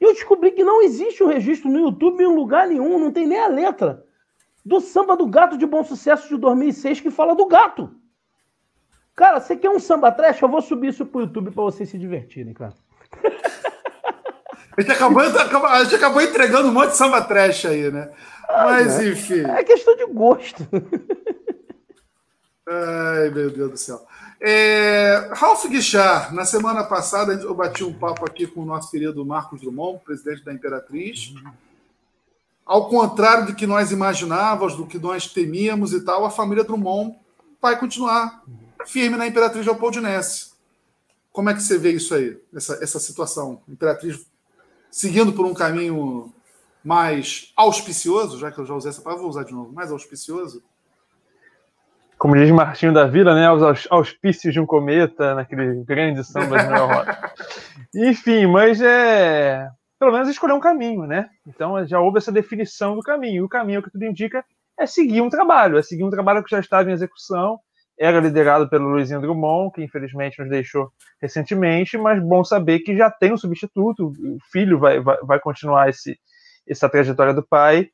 [0.00, 3.26] E eu descobri que não existe um registro no YouTube em lugar nenhum, não tem
[3.26, 4.04] nem a letra
[4.68, 7.90] do samba do gato de bom sucesso de 2006 que fala do gato.
[9.16, 10.42] Cara, você quer um samba trash?
[10.42, 12.74] Eu vou subir isso pro YouTube para vocês se divertirem, cara.
[14.76, 15.22] A gente, acabou,
[15.66, 18.12] a gente acabou entregando um monte de samba trash aí, né?
[18.48, 19.08] Mas, é.
[19.08, 19.40] enfim.
[19.40, 20.64] É questão de gosto.
[22.68, 24.06] Ai, meu Deus do céu.
[24.40, 29.26] É, Ralph Guichard, na semana passada eu bati um papo aqui com o nosso querido
[29.26, 31.34] Marcos Drummond, presidente da Imperatriz.
[32.68, 37.16] Ao contrário do que nós imaginávamos, do que nós temíamos e tal, a família Drummond
[37.62, 38.44] vai continuar
[38.84, 40.52] firme na Imperatriz Leopoldinense.
[41.32, 43.62] Como é que você vê isso aí, essa, essa situação?
[43.66, 44.26] Imperatriz
[44.90, 46.30] seguindo por um caminho
[46.84, 50.62] mais auspicioso, já que eu já usei essa palavra, vou usar de novo, mais auspicioso.
[52.18, 53.50] Como diz Martinho da Vila, né?
[53.50, 57.06] Os auspícios de um cometa, naquele grande samba de Noel
[57.94, 59.70] Enfim, mas é.
[59.98, 61.28] Pelo menos escolher um caminho, né?
[61.46, 63.36] Então já houve essa definição do caminho.
[63.36, 64.44] E o caminho que tudo indica
[64.78, 67.58] é seguir um trabalho, é seguir um trabalho que já estava em execução,
[67.98, 73.10] era liderado pelo Luizinho Drummond, que infelizmente nos deixou recentemente, mas bom saber que já
[73.10, 76.16] tem um substituto, o filho vai, vai, vai continuar esse,
[76.66, 77.90] essa trajetória do pai.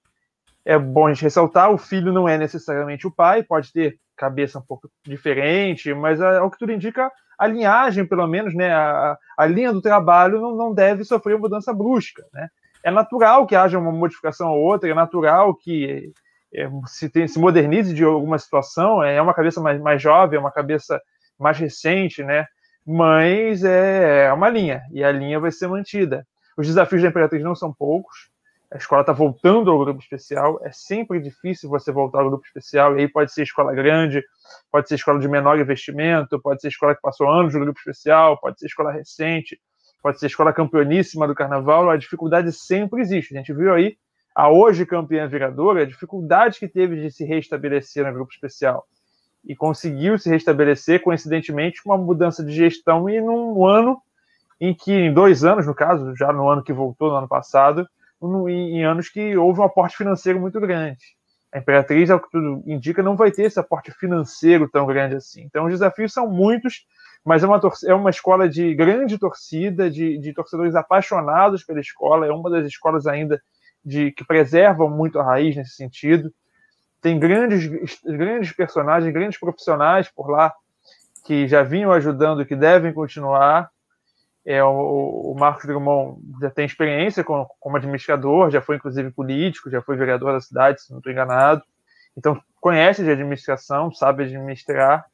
[0.63, 4.59] É bom a gente ressaltar, o filho não é necessariamente o pai, pode ter cabeça
[4.59, 9.47] um pouco diferente, mas ao que tudo indica, a linhagem, pelo menos, né, a, a
[9.47, 12.25] linha do trabalho não, não deve sofrer mudança brusca.
[12.33, 12.49] Né?
[12.83, 16.13] É natural que haja uma modificação ou outra, é natural que
[16.55, 20.41] é, se, tem, se modernize de alguma situação, é uma cabeça mais, mais jovem, é
[20.41, 21.01] uma cabeça
[21.39, 22.47] mais recente, né?
[22.87, 26.25] Mas é, é uma linha, e a linha vai ser mantida.
[26.57, 28.31] Os desafios da Imperatriz não são poucos,
[28.75, 32.99] a escola está voltando ao grupo especial, é sempre difícil você voltar ao grupo especial,
[32.99, 34.21] e aí pode ser escola grande,
[34.69, 38.37] pode ser escola de menor investimento, pode ser escola que passou anos no grupo especial,
[38.41, 39.61] pode ser escola recente,
[40.03, 43.33] pode ser escola campeoníssima do carnaval, a dificuldade sempre existe.
[43.33, 43.97] A gente viu aí
[44.35, 48.89] a hoje campeã viradora, a dificuldade que teve de se restabelecer no grupo especial.
[49.45, 54.03] E conseguiu se restabelecer, coincidentemente, com uma mudança de gestão e num ano
[54.61, 57.87] em que, em dois anos, no caso, já no ano que voltou, no ano passado,
[58.23, 60.99] em, anos que houve um aporte financeiro muito grande.
[61.53, 65.43] A Imperatriz, ao que tudo indica, não vai ter esse aporte financeiro tão grande assim.
[65.43, 66.87] Então, os desafios são muitos,
[67.25, 72.27] mas é uma, é uma escola de grande torcida, de, de torcedores apaixonados pela escola,
[72.27, 73.41] é uma das escolas ainda
[73.85, 76.33] de que preservam muito a raiz nesse sentido.
[77.01, 77.69] Tem grandes,
[78.03, 80.53] grandes personagens, grandes profissionais por lá
[81.25, 83.71] que já vinham ajudando que devem continuar.
[84.47, 89.71] É, o, o Marcos Drummond já tem experiência como, como administrador, já foi inclusive político,
[89.71, 91.63] já foi vereador da cidade, se não estou enganado.
[92.17, 95.07] Então, conhece de administração, sabe administrar.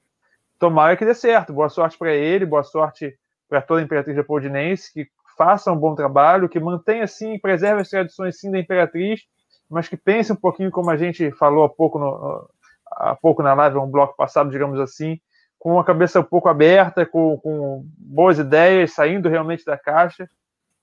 [0.59, 1.52] Tomara que dê certo.
[1.52, 3.16] Boa sorte para ele, boa sorte
[3.48, 7.89] para toda a Imperatriz Leopoldinense, que faça um bom trabalho, que mantenha assim, preserve as
[7.89, 9.23] tradições sim da Imperatriz,
[9.70, 12.48] mas que pense um pouquinho como a gente falou há pouco no,
[12.90, 15.19] há pouco na live, um bloco passado, digamos assim,
[15.61, 20.28] com a cabeça um pouco aberta, com, com boas ideias, saindo realmente da caixa,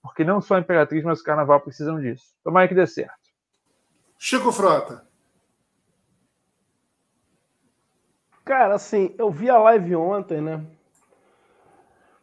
[0.03, 2.27] porque não só a Imperatriz, mas o Carnaval precisam disso.
[2.43, 3.27] Tomara que dê certo.
[4.19, 5.03] Chico Frota.
[8.45, 10.63] Cara, assim, eu vi a live ontem, né?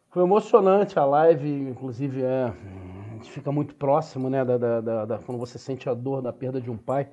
[0.09, 5.05] Foi emocionante a live, inclusive é, a gente fica muito próximo, né, da, da, da,
[5.05, 7.11] da quando você sente a dor da perda de um pai.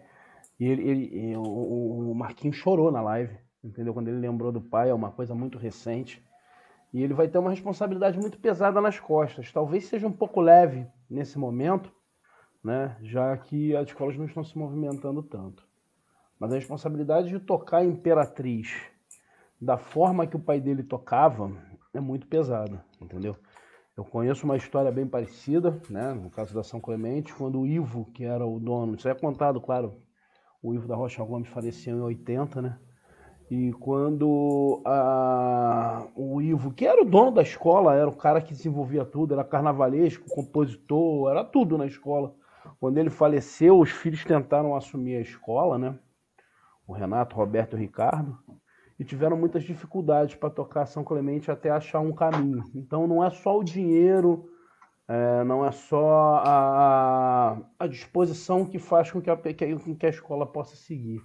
[0.59, 3.94] E ele, ele o, o Marquinhos chorou na live, entendeu?
[3.94, 6.24] Quando ele lembrou do pai, é uma coisa muito recente.
[6.93, 9.51] E ele vai ter uma responsabilidade muito pesada nas costas.
[9.51, 11.90] Talvez seja um pouco leve nesse momento,
[12.62, 12.97] né?
[13.02, 15.66] Já que as escolas não estão se movimentando tanto.
[16.39, 18.93] Mas a responsabilidade de tocar a Imperatriz
[19.60, 21.51] da forma que o pai dele tocava
[21.94, 23.36] é muito pesada, entendeu?
[23.97, 26.12] Eu conheço uma história bem parecida, né?
[26.12, 29.60] No caso da São Clemente, quando o Ivo, que era o dono, isso é contado,
[29.60, 30.02] claro,
[30.62, 32.78] o Ivo da Rocha Gomes faleceu em 80, né?
[33.54, 38.54] E quando a, o Ivo, que era o dono da escola, era o cara que
[38.54, 42.34] desenvolvia tudo, era carnavalesco, compositor, era tudo na escola.
[42.80, 45.98] Quando ele faleceu, os filhos tentaram assumir a escola, né?
[46.86, 48.38] O Renato, Roberto e o Ricardo
[48.98, 52.64] e tiveram muitas dificuldades para tocar São Clemente até achar um caminho.
[52.74, 54.48] Então não é só o dinheiro,
[55.06, 60.46] é, não é só a, a disposição que faz com que a, que a escola
[60.46, 61.20] possa seguir.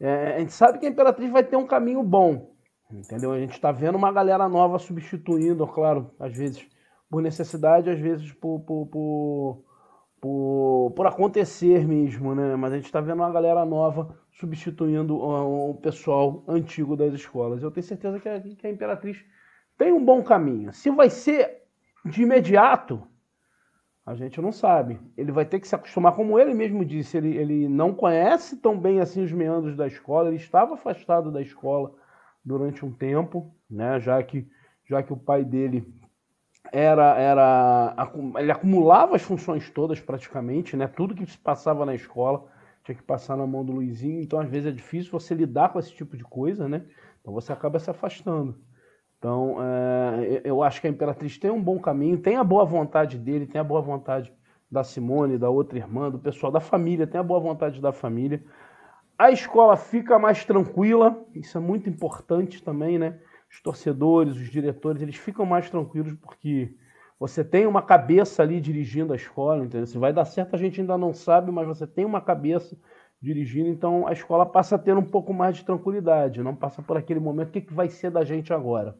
[0.00, 2.54] É, a gente sabe que a Imperatriz vai ter um caminho bom,
[2.90, 3.32] entendeu?
[3.32, 6.66] A gente está vendo uma galera nova substituindo, claro, às vezes
[7.10, 9.64] por necessidade, às vezes por, por, por,
[10.20, 12.56] por, por acontecer mesmo, né?
[12.56, 17.62] Mas a gente está vendo uma galera nova substituindo o pessoal antigo das escolas.
[17.62, 19.24] Eu tenho certeza que a, que a Imperatriz
[19.78, 20.72] tem um bom caminho.
[20.72, 21.62] Se vai ser
[22.04, 23.06] de imediato,
[24.06, 25.00] a gente não sabe.
[25.16, 28.78] Ele vai ter que se acostumar, como ele mesmo disse, ele, ele não conhece tão
[28.78, 31.92] bem assim os meandros da escola, ele estava afastado da escola
[32.44, 34.46] durante um tempo, né, já que
[34.86, 35.90] já que o pai dele
[36.70, 37.96] era era
[38.36, 42.46] ele acumulava as funções todas praticamente, né, tudo que se passava na escola
[42.84, 45.78] tinha que passar na mão do Luizinho, então às vezes é difícil você lidar com
[45.78, 46.84] esse tipo de coisa, né?
[47.20, 48.58] Então você acaba se afastando.
[49.24, 53.18] Então é, eu acho que a Imperatriz tem um bom caminho, tem a boa vontade
[53.18, 54.30] dele, tem a boa vontade
[54.70, 58.44] da Simone, da outra irmã, do pessoal da família, tem a boa vontade da família.
[59.16, 63.18] A escola fica mais tranquila, isso é muito importante também, né?
[63.50, 66.76] Os torcedores, os diretores, eles ficam mais tranquilos porque
[67.18, 69.86] você tem uma cabeça ali dirigindo a escola, entendeu?
[69.86, 72.76] Se vai dar certo a gente ainda não sabe, mas você tem uma cabeça
[73.22, 76.98] dirigindo, então a escola passa a ter um pouco mais de tranquilidade, não passa por
[76.98, 78.94] aquele momento, o que, que vai ser da gente agora?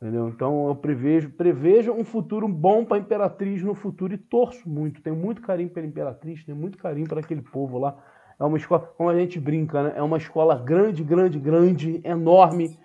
[0.00, 0.28] Entendeu?
[0.28, 5.02] Então eu prevejo, prevejo um futuro bom para a Imperatriz no futuro e torço muito,
[5.02, 7.96] tenho muito carinho pela Imperatriz, tenho muito carinho para aquele povo lá.
[8.38, 9.92] É uma escola, como a gente brinca, né?
[9.96, 12.78] É uma escola grande, grande, grande, enorme,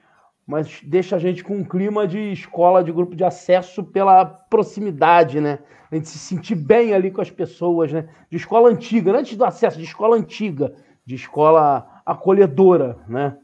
[0.47, 5.39] mas deixa a gente com um clima de escola, de grupo de acesso pela proximidade,
[5.39, 5.59] né?
[5.91, 8.09] A gente se sentir bem ali com as pessoas, né?
[8.27, 10.73] De escola antiga, antes do acesso, de escola antiga,
[11.05, 13.37] de escola acolhedora, né?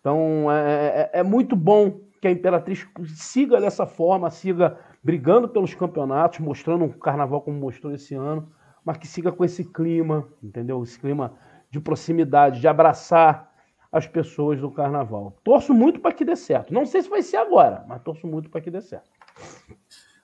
[0.00, 5.74] Então é, é, é muito bom que a Imperatriz siga dessa forma, siga brigando pelos
[5.74, 8.52] campeonatos, mostrando um carnaval como mostrou esse ano,
[8.84, 10.82] mas que siga com esse clima, entendeu?
[10.82, 11.34] Esse clima
[11.70, 13.50] de proximidade, de abraçar
[13.90, 15.36] as pessoas do carnaval.
[15.42, 16.72] Torço muito para que dê certo.
[16.72, 19.08] Não sei se vai ser agora, mas torço muito para que dê certo.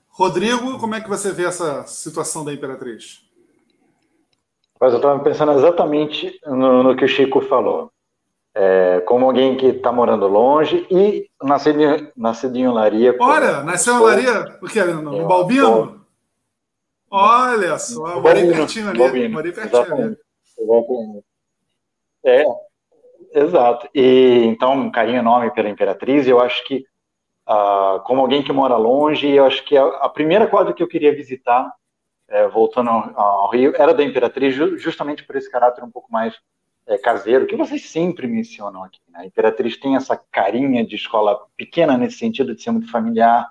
[0.08, 3.26] Rodrigo, como é que você vê essa situação da Imperatriz?
[4.80, 7.90] Mas eu estava pensando exatamente no, no, que o Chico falou.
[8.58, 13.14] É, como alguém que está morando longe e nascido em Olaria.
[13.20, 14.58] Olha, nasceu em Olaria?
[14.62, 14.82] O que?
[14.82, 16.06] No, no Balbino?
[17.10, 19.28] Olha só, morei pertinho ali.
[19.28, 20.16] Morei pertinho ali.
[22.24, 22.44] É,
[23.36, 23.86] Exato.
[23.94, 26.26] E então, um carinho enorme pela Imperatriz.
[26.26, 26.86] Eu acho que,
[27.46, 30.88] uh, como alguém que mora longe, eu acho que a, a primeira quadra que eu
[30.88, 31.70] queria visitar,
[32.28, 36.34] é, voltando ao, ao, Rio, era da Imperatriz, justamente por esse caráter um pouco mais
[36.86, 39.00] é, caseiro, que vocês sempre mencionam aqui.
[39.08, 39.20] Né?
[39.20, 43.48] A Imperatriz tem essa carinha de escola pequena nesse sentido de ser muito familiar,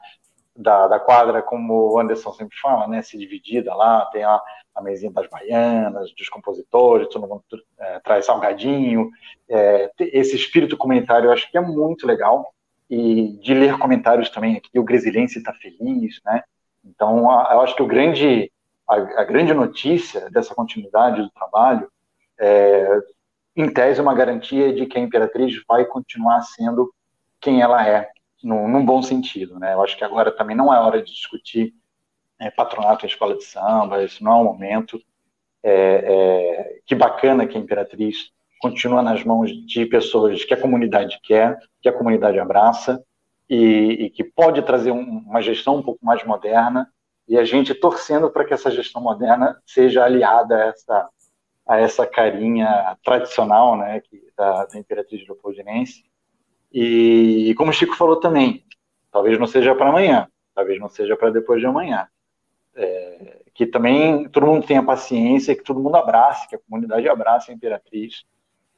[0.56, 4.41] da, da quadra, como o Anderson sempre fala, né, se dividida lá, tem a,
[4.74, 7.44] a mesinha das baianas, dos compositores, todo mundo
[7.78, 9.10] é, traz salgadinho.
[9.49, 12.53] É, esse espírito comentário eu acho que é muito legal.
[12.90, 16.44] E de ler comentários também aqui, o Gresilense está feliz, né?
[16.86, 18.52] Então, eu acho que o grande,
[18.88, 21.90] a, a, grande notícia dessa continuidade do trabalho
[22.40, 22.99] é,
[23.56, 26.94] em tese, uma garantia de que a Imperatriz vai continuar sendo
[27.40, 28.10] quem ela é,
[28.44, 29.73] num, num bom sentido, né?
[29.73, 31.73] Eu acho que agora também não é hora de discutir
[32.40, 35.02] é, patronato em escola de samba, isso não é o momento.
[35.64, 41.19] É, é, que bacana que a Imperatriz continua nas mãos de pessoas que a comunidade
[41.23, 43.03] quer, que a comunidade abraça
[43.49, 46.88] e, e que pode trazer um, uma gestão um pouco mais moderna
[47.27, 51.10] e a gente torcendo para que essa gestão moderna seja aliada a essa,
[51.68, 56.04] a essa carinha tradicional né, que, da, da Imperatriz Leopoldinense.
[56.72, 58.64] E, e como o Chico falou também,
[59.12, 62.08] talvez não seja para amanhã, talvez não seja para depois de amanhã.
[62.76, 67.50] É, que também todo mundo tenha paciência, que todo mundo abrace, que a comunidade abrace
[67.50, 68.26] a Imperatriz,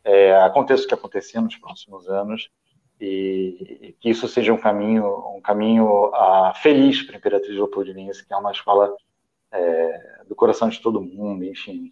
[0.04, 2.50] é, aconteça o que acontecer nos próximos anos,
[3.02, 8.34] e, que isso seja um caminho, um caminho uh, feliz para a Imperatriz Leopoldinense, que
[8.34, 8.96] é uma escola
[9.52, 11.92] é, do coração de todo mundo, enfim.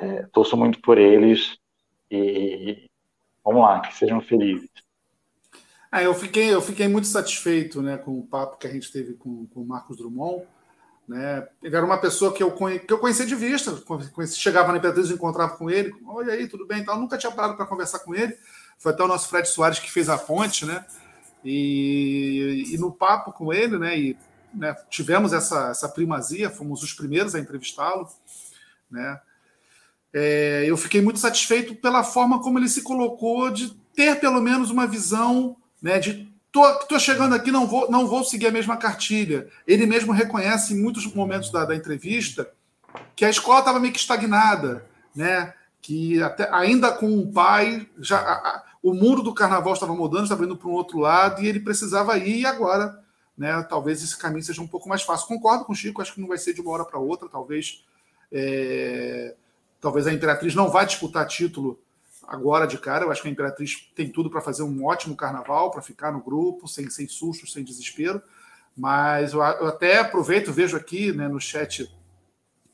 [0.00, 1.58] É, torço muito por eles
[2.10, 2.88] e
[3.44, 4.70] vamos lá, que sejam felizes.
[5.90, 9.14] Ah, eu, fiquei, eu fiquei muito satisfeito né, com o papo que a gente teve
[9.14, 10.44] com, com o Marcos Drummond.
[11.08, 11.48] Né?
[11.62, 13.72] Ele era uma pessoa que eu, conhe, que eu conhecia de vista,
[14.12, 15.94] conheci, chegava na Imperatriz e encontrava com ele.
[16.06, 16.80] Oi, aí, tudo bem?
[16.80, 18.36] Então, nunca tinha parado para conversar com ele.
[18.78, 20.84] Foi até o nosso Fred Soares que fez a ponte, né?
[21.42, 23.98] E, e no papo com ele, né?
[23.98, 24.18] E
[24.52, 28.06] né, tivemos essa, essa primazia, fomos os primeiros a entrevistá-lo,
[28.90, 29.18] né?
[30.12, 34.70] É, eu fiquei muito satisfeito pela forma como ele se colocou de ter pelo menos
[34.70, 35.98] uma visão, né?
[35.98, 39.48] De tô, tô chegando aqui, não vou, não vou seguir a mesma cartilha.
[39.66, 42.50] Ele mesmo reconhece em muitos momentos da, da entrevista
[43.14, 45.52] que a escola estava meio que estagnada, né?
[45.80, 50.44] Que até, ainda com o pai, já a, o mundo do carnaval estava mudando, estava
[50.44, 53.02] indo para um outro lado, e ele precisava ir, e agora,
[53.36, 55.26] né, talvez esse caminho seja um pouco mais fácil.
[55.26, 57.84] Concordo com o Chico, acho que não vai ser de uma hora para outra, talvez.
[58.30, 59.34] É,
[59.80, 61.80] talvez a Imperatriz não vá disputar título
[62.26, 63.04] agora de cara.
[63.04, 66.20] Eu acho que a Imperatriz tem tudo para fazer um ótimo carnaval, para ficar no
[66.20, 68.22] grupo, sem, sem sustos, sem desespero.
[68.76, 71.90] Mas eu, eu até aproveito, vejo aqui né, no chat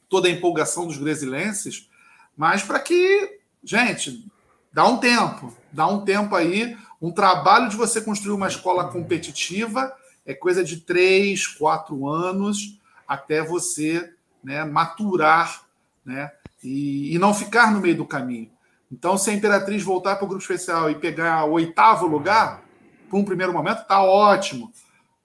[0.08, 1.90] toda a empolgação dos gresilenses,
[2.36, 4.30] mas para que, gente,
[4.74, 6.76] Dá um tempo, dá um tempo aí.
[7.00, 9.94] Um trabalho de você construir uma escola competitiva
[10.26, 14.12] é coisa de três, quatro anos até você
[14.42, 15.62] né, maturar
[16.04, 16.32] né,
[16.64, 18.50] e, e não ficar no meio do caminho.
[18.90, 22.62] Então, se a Imperatriz voltar para o grupo especial e pegar o oitavo lugar,
[23.08, 24.72] por um primeiro momento, está ótimo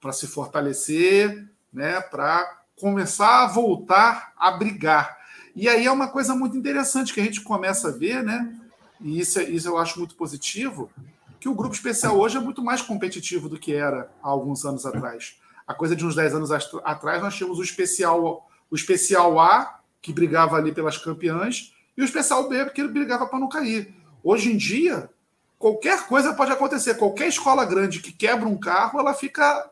[0.00, 5.18] para se fortalecer, né, para começar a voltar a brigar.
[5.54, 8.56] E aí é uma coisa muito interessante que a gente começa a ver, né?
[9.00, 10.90] e isso, é, isso eu acho muito positivo,
[11.38, 14.84] que o grupo especial hoje é muito mais competitivo do que era há alguns anos
[14.84, 15.36] atrás.
[15.66, 20.12] A coisa de uns 10 anos atrás, nós tínhamos o especial, o especial A, que
[20.12, 23.94] brigava ali pelas campeãs, e o especial B, que brigava para não cair.
[24.22, 25.10] Hoje em dia,
[25.58, 26.94] qualquer coisa pode acontecer.
[26.94, 29.68] Qualquer escola grande que quebra um carro, ela fica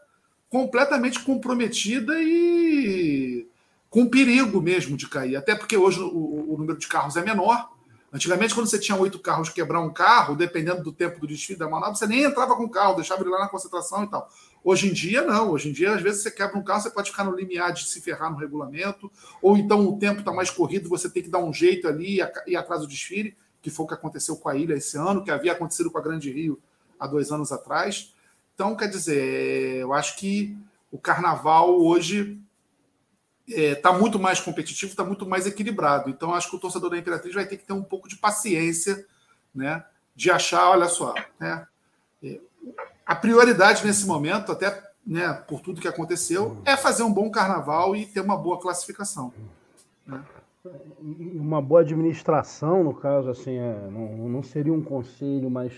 [0.51, 3.47] completamente comprometida e
[3.89, 5.37] com perigo mesmo de cair.
[5.37, 7.69] Até porque hoje o, o número de carros é menor,
[8.13, 11.69] Antigamente, quando você tinha oito carros quebrar um carro, dependendo do tempo do desfile da
[11.69, 14.31] manobra, você nem entrava com o carro, deixava ele lá na concentração e tal.
[14.71, 15.53] Hoje em dia, não.
[15.53, 17.87] Hoje em dia, às vezes, você quebra um carro, você pode ficar no limiar de
[17.87, 21.39] se ferrar no regulamento, ou então o tempo está mais corrido, você tem que dar
[21.39, 24.55] um jeito ali e ir atrás do desfile, que foi o que aconteceu com a
[24.55, 26.61] ilha esse ano, que havia acontecido com a Grande Rio
[27.01, 28.13] há dois anos atrás.
[28.55, 30.55] Então, quer dizer, eu acho que
[30.93, 32.39] o carnaval hoje
[33.47, 36.11] está é, tá muito mais competitivo, está muito mais equilibrado.
[36.11, 39.07] Então, acho que o torcedor da Imperatriz vai ter que ter um pouco de paciência,
[39.55, 39.83] né?
[40.15, 41.67] De achar, olha só, né?
[43.09, 47.97] A prioridade nesse momento, até né, por tudo que aconteceu, é fazer um bom carnaval
[47.97, 49.33] e ter uma boa classificação.
[50.07, 50.23] Né?
[51.01, 55.73] Uma boa administração, no caso, assim, é, não, não seria um conselho, mas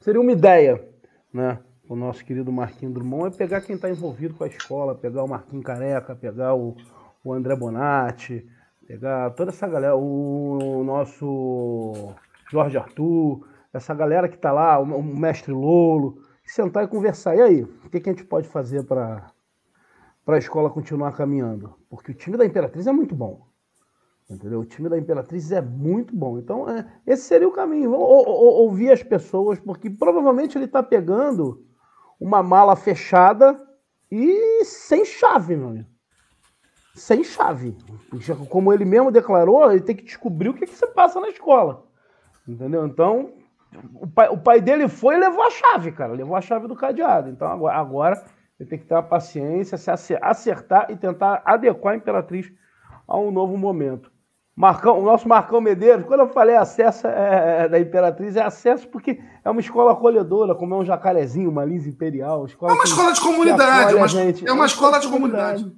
[0.00, 0.84] seria uma ideia,
[1.32, 1.60] né?
[1.88, 5.28] O nosso querido Marquinhos Drummond é pegar quem está envolvido com a escola, pegar o
[5.28, 6.76] Marquinhos Careca, pegar o,
[7.22, 8.44] o André Bonatti,
[8.88, 12.12] pegar toda essa galera, o nosso
[12.50, 16.18] Jorge Arthur, essa galera que está lá, o mestre Lolo,
[16.54, 17.36] sentar e conversar.
[17.36, 19.32] E aí, o que, que a gente pode fazer para
[20.26, 21.74] a escola continuar caminhando?
[21.88, 23.46] Porque o time da Imperatriz é muito bom.
[24.30, 24.60] Entendeu?
[24.60, 26.38] O time da Imperatriz é muito bom.
[26.38, 27.92] Então, é, esse seria o caminho.
[27.92, 31.64] Ou, ou, ouvir as pessoas, porque provavelmente ele está pegando
[32.20, 33.60] uma mala fechada
[34.10, 35.92] e sem chave, meu amigo
[36.94, 37.76] sem chave.
[38.48, 41.86] Como ele mesmo declarou, ele tem que descobrir o que, que você passa na escola.
[42.46, 42.86] Entendeu?
[42.86, 43.32] Então,
[43.94, 46.12] o pai, o pai dele foi e levou a chave, cara.
[46.12, 47.30] Levou a chave do cadeado.
[47.30, 48.24] Então, agora, agora
[48.58, 52.52] ele tem que ter a paciência, se acertar e tentar adequar a Imperatriz
[53.06, 54.10] a um novo momento.
[54.54, 58.86] Marcão, o nosso Marcão Medeiros, quando eu falei acesso é, é, da Imperatriz, é acesso
[58.88, 62.46] porque é uma escola acolhedora, como é um jacarezinho, uma lisa imperial.
[62.46, 64.06] é uma escola de comunidade, é uma,
[64.46, 65.72] é uma escola de comunidade.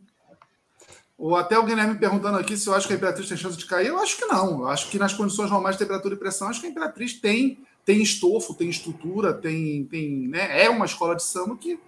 [1.16, 3.64] Ou até o Guilherme perguntando aqui se eu acho que a Imperatriz tem chance de
[3.64, 3.86] cair.
[3.86, 4.62] Eu acho que não.
[4.62, 7.64] Eu acho que nas condições normais de temperatura e pressão, acho que a Imperatriz tem,
[7.84, 10.64] tem estofo, tem estrutura, tem, tem, né?
[10.64, 11.78] é uma escola de samba que.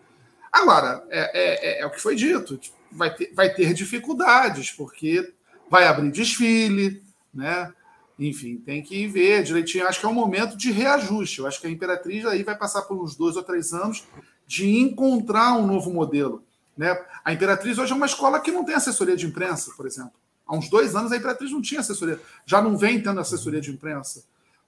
[0.53, 2.59] Agora, é, é, é o que foi dito.
[2.91, 5.33] Vai ter, vai ter dificuldades, porque
[5.69, 7.03] vai abrir desfile,
[7.35, 7.73] né?
[8.19, 9.87] Enfim, tem que ver direitinho.
[9.87, 11.41] Acho que é um momento de reajuste.
[11.41, 14.07] Eu acho que a Imperatriz aí vai passar por uns dois ou três anos
[14.47, 16.43] de encontrar um novo modelo.
[16.77, 16.99] Né?
[17.25, 20.13] A Imperatriz hoje é uma escola que não tem assessoria de imprensa, por exemplo.
[20.47, 23.71] Há uns dois anos a Imperatriz não tinha assessoria, já não vem tendo assessoria de
[23.71, 24.25] imprensa.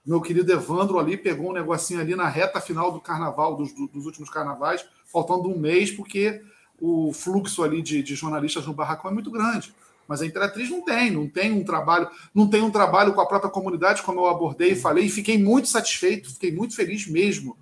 [0.08, 4.06] Meu querido Evandro ali pegou um negocinho ali na reta final do carnaval, dos, dos
[4.06, 6.40] últimos carnavais, faltando um mês, porque
[6.80, 9.74] o fluxo ali de, de jornalistas no barracão é muito grande.
[10.08, 13.26] Mas a Imperatriz não tem, não tem um trabalho, não tem um trabalho com a
[13.26, 17.58] própria comunidade, como eu abordei e falei, e fiquei muito satisfeito, fiquei muito feliz mesmo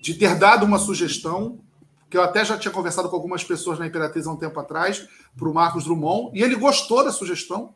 [0.00, 1.58] de ter dado uma sugestão
[2.08, 5.08] que eu até já tinha conversado com algumas pessoas na Imperatriz há um tempo atrás,
[5.36, 7.74] para o Marcos Drummond, e ele gostou da sugestão,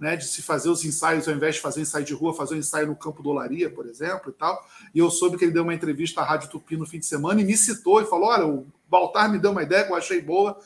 [0.00, 2.58] né, de se fazer os ensaios, ao invés de fazer ensaio de rua, fazer um
[2.58, 4.64] ensaio no campo do Olaria, por exemplo, e tal.
[4.94, 7.40] E eu soube que ele deu uma entrevista à Rádio Tupi no fim de semana
[7.40, 10.20] e me citou e falou: olha, o Baltar me deu uma ideia que eu achei
[10.20, 10.58] boa.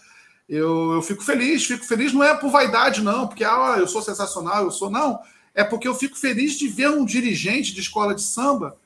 [0.49, 4.03] Eu, eu fico feliz, fico feliz, não é por vaidade, não, porque ah, eu sou
[4.03, 4.91] sensacional, eu sou.
[4.91, 5.19] Não,
[5.55, 8.77] é porque eu fico feliz de ver um dirigente de escola de samba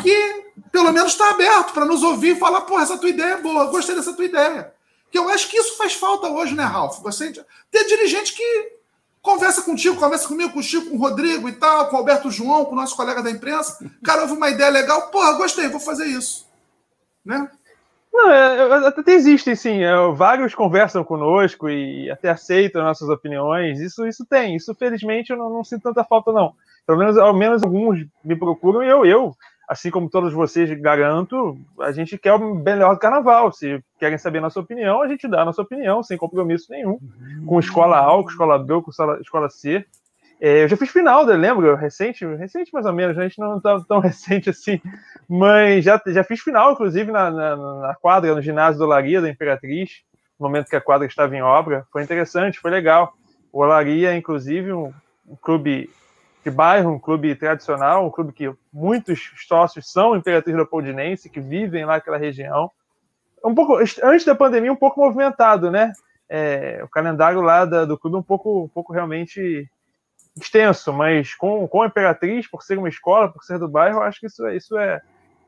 [0.00, 3.40] que pelo menos está aberto para nos ouvir e falar, pô, essa tua ideia é
[3.40, 4.72] boa, gostei dessa tua ideia.
[5.10, 7.00] Que eu acho que isso faz falta hoje, né, Ralf?
[7.00, 7.32] Você
[7.70, 8.72] ter dirigente que
[9.24, 12.30] conversa contigo, conversa comigo, com o Chico, com o Rodrigo e tal, com o Alberto
[12.30, 13.90] João, com o nosso colega da imprensa.
[14.04, 16.46] Cara, houve uma ideia legal, porra, gostei, vou fazer isso.
[17.24, 17.50] Né?
[18.12, 19.82] Não, é, até existem, sim.
[19.82, 23.80] É, vários conversam conosco e até aceitam nossas opiniões.
[23.80, 24.56] Isso, isso tem.
[24.56, 26.54] Isso, felizmente, eu não, não sinto tanta falta, não.
[26.86, 29.34] Pelo menos, ao menos alguns me procuram e eu, eu
[29.68, 33.52] assim como todos vocês garanto, a gente quer o melhor do carnaval.
[33.52, 36.98] Se querem saber a nossa opinião, a gente dá a nossa opinião, sem compromisso nenhum,
[37.46, 39.84] com escola A, com escola B, com escola C.
[40.40, 41.74] É, eu já fiz final, né, lembro?
[41.74, 44.80] Recente, recente mais ou menos, a gente não tá tão recente assim,
[45.28, 49.30] mas já, já fiz final, inclusive, na, na, na quadra, no ginásio do Olaria, da
[49.30, 50.02] Imperatriz,
[50.38, 51.86] no momento que a quadra estava em obra.
[51.90, 53.14] Foi interessante, foi legal.
[53.52, 54.92] O Olaria, inclusive, um,
[55.26, 55.88] um clube
[56.44, 61.84] de bairro, um clube tradicional, um clube que muitos sócios são Imperatriz Leopoldinense, que vivem
[61.84, 62.70] lá naquela região.
[63.44, 65.92] Um pouco antes da pandemia, um pouco movimentado, né?
[66.28, 69.68] É, o calendário lá da, do clube é um pouco, um pouco realmente
[70.36, 74.20] extenso, mas com, com a Imperatriz, por ser uma escola, por ser do bairro, acho
[74.20, 75.00] que isso, é, isso é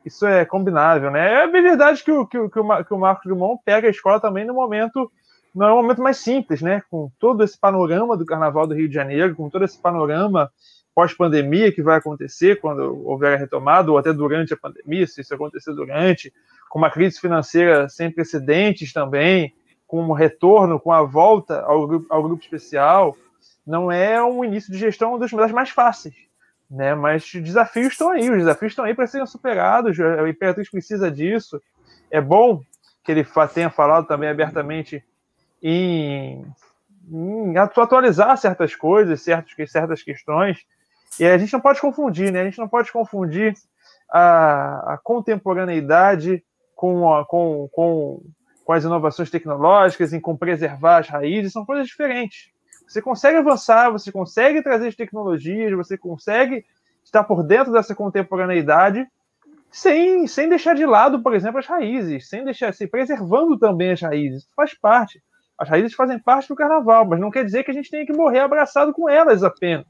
[0.04, 1.42] isso é combinável, né?
[1.42, 4.54] É verdade que o, que, o, que o Marcos Dumont pega a escola também no
[4.54, 5.10] momento
[5.52, 6.82] não é um momento mais simples, né?
[6.90, 10.50] Com todo esse panorama do Carnaval do Rio de Janeiro, com todo esse panorama
[10.96, 15.34] pós-pandemia que vai acontecer quando houver a retomada, ou até durante a pandemia, se isso
[15.34, 16.32] acontecer durante,
[16.70, 19.54] com uma crise financeira sem precedentes também,
[19.86, 23.14] com um retorno, com a volta ao grupo, ao grupo especial,
[23.66, 26.14] não é um início de gestão das, das mais fáceis.
[26.68, 26.94] Né?
[26.94, 31.10] Mas os desafios estão aí, os desafios estão aí para serem superados, a Imperatriz precisa
[31.10, 31.60] disso.
[32.10, 32.62] É bom
[33.04, 35.04] que ele tenha falado também abertamente
[35.62, 36.42] em,
[37.06, 40.64] em atualizar certas coisas, certas, certas questões,
[41.18, 42.42] e a gente não pode confundir, né?
[42.42, 43.54] A gente não pode confundir
[44.10, 48.22] a, a contemporaneidade com, a, com, com,
[48.64, 52.50] com as inovações tecnológicas, em com preservar as raízes, são coisas diferentes.
[52.86, 56.64] Você consegue avançar, você consegue trazer as tecnologias, você consegue
[57.02, 59.06] estar por dentro dessa contemporaneidade
[59.70, 64.00] sem, sem deixar de lado, por exemplo, as raízes, sem deixar, se preservando também as
[64.00, 64.42] raízes.
[64.42, 65.22] Isso faz parte.
[65.58, 68.12] As raízes fazem parte do carnaval, mas não quer dizer que a gente tenha que
[68.12, 69.86] morrer abraçado com elas apenas.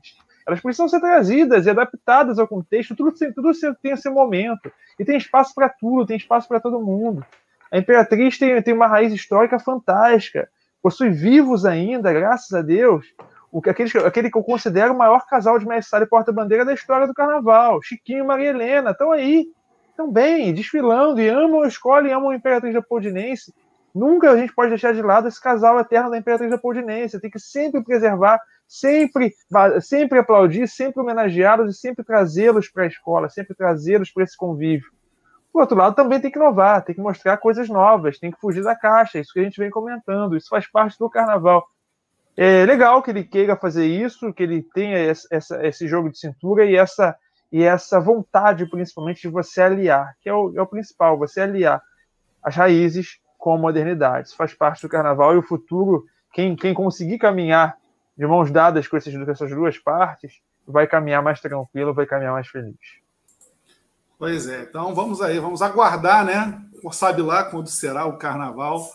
[0.47, 3.51] Elas precisam ser trazidas e adaptadas ao contexto, tudo, tudo
[3.83, 4.71] tem seu momento.
[4.99, 7.25] E tem espaço para tudo, tem espaço para todo mundo.
[7.71, 10.49] A Imperatriz tem, tem uma raiz histórica fantástica,
[10.81, 13.07] possui vivos ainda, graças a Deus,
[13.51, 16.75] o que, aquele, aquele que eu considero o maior casal de mestre e porta-bandeira da
[16.75, 17.83] história do carnaval.
[17.83, 19.49] Chiquinho e Maria Helena estão aí,
[19.91, 23.53] estão bem, desfilando, e amam a escola e amam a Imperatriz Leopoldinense.
[23.95, 27.19] Nunca a gente pode deixar de lado esse casal eterno da Imperatriz Leopoldinense.
[27.19, 29.33] Tem que sempre preservar sempre,
[29.81, 34.91] sempre aplaudir, sempre homenageá-los e sempre trazê-los para a escola, sempre trazê-los para esse convívio.
[35.53, 38.63] Por outro lado, também tem que inovar, tem que mostrar coisas novas, tem que fugir
[38.63, 41.67] da caixa, isso que a gente vem comentando, isso faz parte do carnaval.
[42.37, 46.67] É legal que ele queira fazer isso, que ele tenha essa, esse jogo de cintura
[46.67, 47.17] e essa,
[47.51, 51.81] e essa vontade, principalmente, de você aliar, que é o, é o principal, você aliar
[52.43, 54.29] as raízes com a modernidade.
[54.29, 57.79] Isso faz parte do carnaval e o futuro, quem, quem conseguir caminhar
[58.17, 62.33] de mãos dadas com, esses, com essas duas partes, vai caminhar mais tranquilo, vai caminhar
[62.33, 62.77] mais feliz.
[64.19, 66.63] Pois é, então vamos aí, vamos aguardar, né?
[66.93, 68.91] Sabe lá quando será o carnaval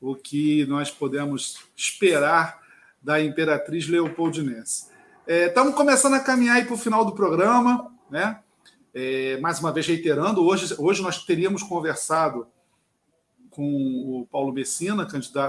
[0.00, 2.58] o que nós podemos esperar
[3.02, 4.88] da Imperatriz Leopoldinense.
[5.26, 8.38] É, estamos começando a caminhar para o final do programa, né?
[8.94, 12.46] É, mais uma vez reiterando, hoje, hoje nós teríamos conversado
[13.50, 15.06] com o Paulo Messina,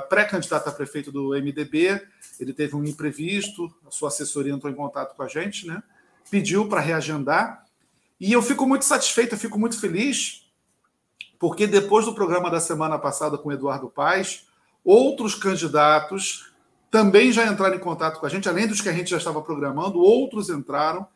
[0.09, 2.01] pré-candidato a prefeito do MDB.
[2.39, 5.81] Ele teve um imprevisto, a sua assessoria entrou em contato com a gente, né?
[6.29, 7.65] pediu para reagendar.
[8.19, 10.49] E eu fico muito satisfeito, eu fico muito feliz,
[11.37, 14.47] porque depois do programa da semana passada com o Eduardo Paes,
[14.83, 16.51] outros candidatos
[16.89, 19.41] também já entraram em contato com a gente, além dos que a gente já estava
[19.41, 21.07] programando, outros entraram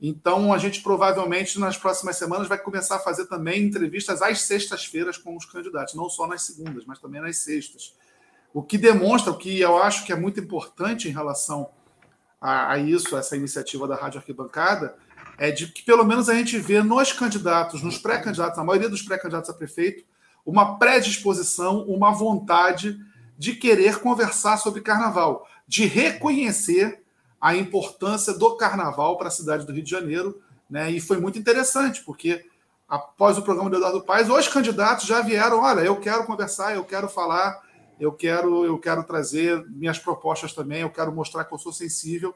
[0.00, 5.18] então, a gente provavelmente nas próximas semanas vai começar a fazer também entrevistas às sextas-feiras
[5.18, 7.94] com os candidatos, não só nas segundas, mas também nas sextas.
[8.54, 11.70] O que demonstra, o que eu acho que é muito importante em relação
[12.40, 14.94] a, a isso, essa iniciativa da Rádio Arquibancada,
[15.36, 19.02] é de que pelo menos a gente vê nos candidatos, nos pré-candidatos, na maioria dos
[19.02, 20.04] pré-candidatos a prefeito,
[20.46, 22.98] uma predisposição, uma vontade
[23.36, 27.02] de querer conversar sobre carnaval, de reconhecer
[27.40, 30.90] a importância do carnaval para a cidade do Rio de Janeiro, né?
[30.90, 32.44] E foi muito interessante, porque
[32.88, 36.84] após o programa do Eduardo Paes, os candidatos já vieram, olha, eu quero conversar, eu
[36.84, 37.62] quero falar,
[38.00, 42.34] eu quero, eu quero trazer minhas propostas também, eu quero mostrar que eu sou sensível,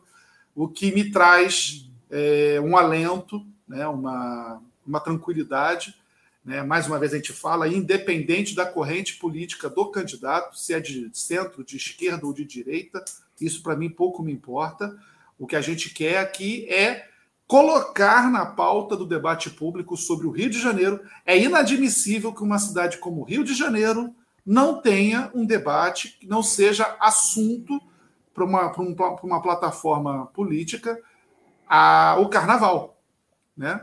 [0.55, 3.87] o que me traz é, um alento, né?
[3.87, 5.97] uma, uma tranquilidade.
[6.45, 6.63] Né?
[6.63, 11.11] Mais uma vez a gente fala, independente da corrente política do candidato, se é de
[11.13, 13.05] centro, de esquerda ou de direita,
[13.41, 14.97] isso para mim pouco me importa.
[15.39, 17.09] O que a gente quer aqui é
[17.47, 21.01] colocar na pauta do debate público sobre o Rio de Janeiro.
[21.27, 24.15] É inadmissível que uma cidade como o Rio de Janeiro
[24.45, 27.81] não tenha um debate que não seja assunto
[28.35, 28.73] para uma,
[29.23, 30.99] uma plataforma política
[31.69, 33.01] a, o carnaval.
[33.57, 33.81] Né?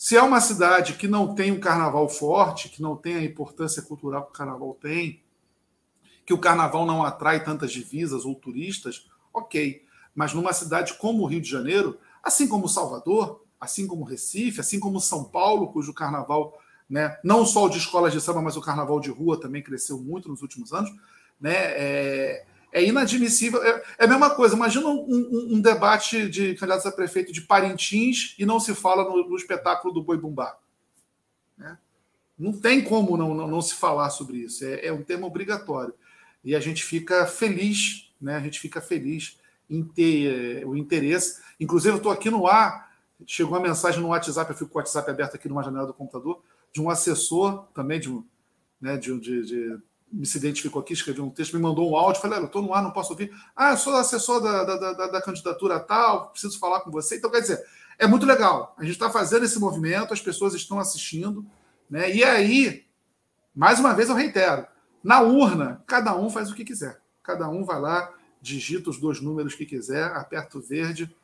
[0.00, 3.82] Se é uma cidade que não tem um carnaval forte, que não tem a importância
[3.82, 5.20] cultural que o carnaval tem,
[6.24, 9.84] que o carnaval não atrai tantas divisas ou turistas, ok.
[10.14, 14.78] Mas numa cidade como o Rio de Janeiro, assim como Salvador, assim como Recife, assim
[14.78, 16.56] como São Paulo, cujo carnaval,
[16.88, 19.98] né, não só o de escolas de samba, mas o carnaval de rua também cresceu
[19.98, 20.90] muito nos últimos anos,
[21.40, 23.62] né, é, é inadmissível.
[23.62, 24.54] É, é, a mesma coisa.
[24.54, 29.04] Imagina um, um, um, debate de candidatos a prefeito de Parintins e não se fala
[29.04, 30.58] no, no espetáculo do Boi Bumbá.
[31.56, 31.78] Né?
[32.38, 34.64] Não tem como não, não, não, se falar sobre isso.
[34.64, 35.94] É, é um tema obrigatório
[36.44, 38.36] e a gente fica feliz, né?
[38.36, 39.38] A gente fica feliz
[39.68, 41.40] em ter eh, o interesse.
[41.60, 42.90] Inclusive, eu estou aqui no ar,
[43.26, 45.92] chegou uma mensagem no WhatsApp, eu fico com o WhatsApp aberto aqui numa janela do
[45.92, 46.42] computador,
[46.72, 48.08] de um assessor também, de,
[48.80, 49.78] né, de, de, de
[50.12, 52.72] me se identificou aqui, escreveu um texto, me mandou um áudio, falei, eu estou no
[52.72, 53.30] ar, não posso ouvir.
[53.54, 57.16] Ah, eu sou assessor da, da, da, da, candidatura tal, preciso falar com você.
[57.16, 57.62] Então, quer dizer,
[57.98, 58.74] é muito legal.
[58.78, 61.44] A gente está fazendo esse movimento, as pessoas estão assistindo,
[61.90, 62.14] né?
[62.14, 62.86] E aí,
[63.54, 64.66] mais uma vez eu reitero,
[65.02, 67.00] na urna, cada um faz o que quiser.
[67.22, 71.14] Cada um vai lá, digita os dois números que quiser, aperta o verde,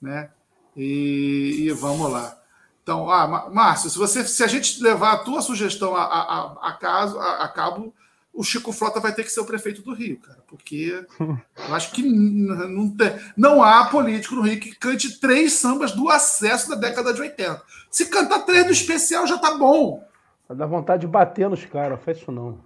[0.00, 0.30] né?
[0.76, 2.38] E, e vamos lá.
[2.82, 6.72] Então, ah, Márcio, se, você, se a gente levar a tua sugestão a, a, a,
[6.74, 7.94] caso, a, a cabo,
[8.34, 11.92] o Chico Frota vai ter que ser o prefeito do Rio, cara, porque eu acho
[11.92, 16.74] que não, tem, não há político no Rio que cante três sambas do acesso da
[16.74, 17.62] década de 80.
[17.90, 20.04] Se cantar três do especial já tá bom.
[20.50, 22.58] Dá vontade de bater nos caras, faz isso não.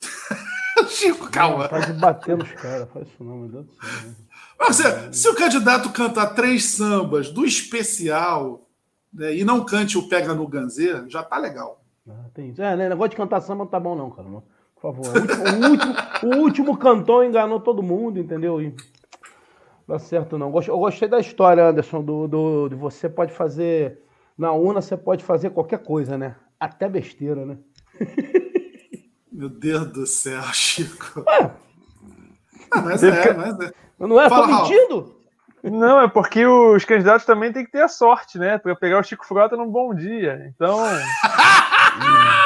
[0.88, 1.68] Chico, calma.
[1.68, 4.14] Pode bater nos caras, faz isso não, meu Deus do céu.
[4.58, 8.68] Mas, se o candidato cantar três sambas do especial
[9.12, 11.82] né, e não cante o Pega no Ganzê, já tá legal.
[12.06, 14.28] Ah, tem É, né, negócio de cantar samba não tá bom, não, cara.
[14.28, 14.42] Não.
[14.80, 15.06] Por favor.
[15.06, 18.60] O último, o último, o último cantor enganou todo mundo, entendeu?
[18.60, 18.74] E
[19.86, 20.52] dá certo, não.
[20.66, 24.00] Eu gostei da história, Anderson, do, do, de você pode fazer.
[24.38, 26.34] Na UNA você pode fazer qualquer coisa, né?
[26.58, 27.58] Até besteira, né?
[29.30, 31.24] Meu Deus do céu, Chico.
[31.28, 33.72] Ah, mas é, mas é.
[33.98, 34.28] Não é?
[34.28, 35.20] Fala, tô mentindo?
[35.62, 38.56] Não, é porque os candidatos também têm que ter a sorte, né?
[38.56, 40.50] Para pegar o Chico Frota num bom dia.
[40.54, 40.78] Então.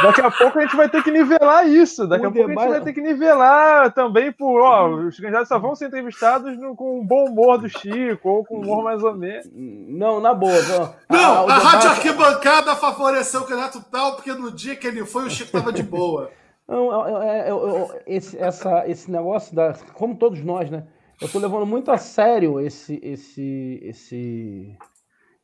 [0.03, 2.07] daqui a pouco a gente vai ter que nivelar isso.
[2.07, 4.61] Daqui o a pouco a gente vai ter que nivelar também por.
[4.61, 8.45] Ó, os candidatos só vão ser entrevistados no, com o bom humor do Chico, ou
[8.45, 9.49] com humor mais ou menos.
[9.53, 10.55] Não, na boa.
[10.63, 15.05] Não, não a, a Rádio Arquibancada favoreceu o candidato tal, porque no dia que ele
[15.05, 16.31] foi, o Chico tava de boa.
[16.67, 19.75] Não, é, é, é, esse, essa, esse negócio da.
[19.93, 20.85] Como todos nós, né?
[21.21, 24.79] Eu estou levando muito a sério esse, esse, esse,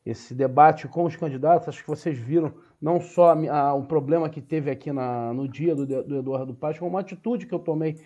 [0.05, 1.69] esse debate com os candidatos.
[1.69, 5.85] Acho que vocês viram não só a, problema que teve aqui na, no dia do,
[5.85, 7.97] do Eduardo Paz, como uma atitude que eu tomei.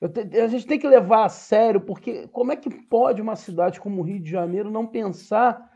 [0.00, 3.36] Eu te, a gente tem que levar a sério, porque como é que pode uma
[3.36, 5.70] cidade como o Rio de Janeiro não pensar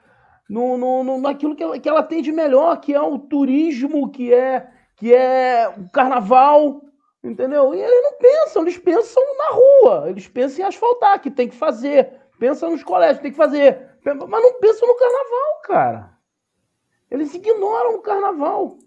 [0.49, 4.11] no, no, no, naquilo que ela, que ela tem de melhor, que é o turismo,
[4.11, 6.83] que é que é o carnaval,
[7.23, 7.75] Entendeu?
[7.75, 11.55] E eles não pensam, eles pensam na rua, eles pensam em asfaltar, que tem que
[11.55, 16.20] fazer, pensam nos colégios, tem que fazer, mas não pensam no carnaval, cara.
[17.11, 18.79] Eles ignoram o carnaval.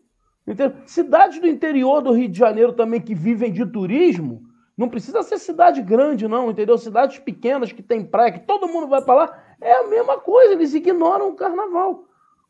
[0.47, 0.77] Entendeu?
[0.85, 4.43] Cidades do interior do Rio de Janeiro também que vivem de turismo,
[4.77, 6.77] não precisa ser cidade grande, não, entendeu?
[6.77, 10.53] Cidades pequenas que tem praia, que todo mundo vai para lá, é a mesma coisa,
[10.53, 12.05] eles ignoram o carnaval.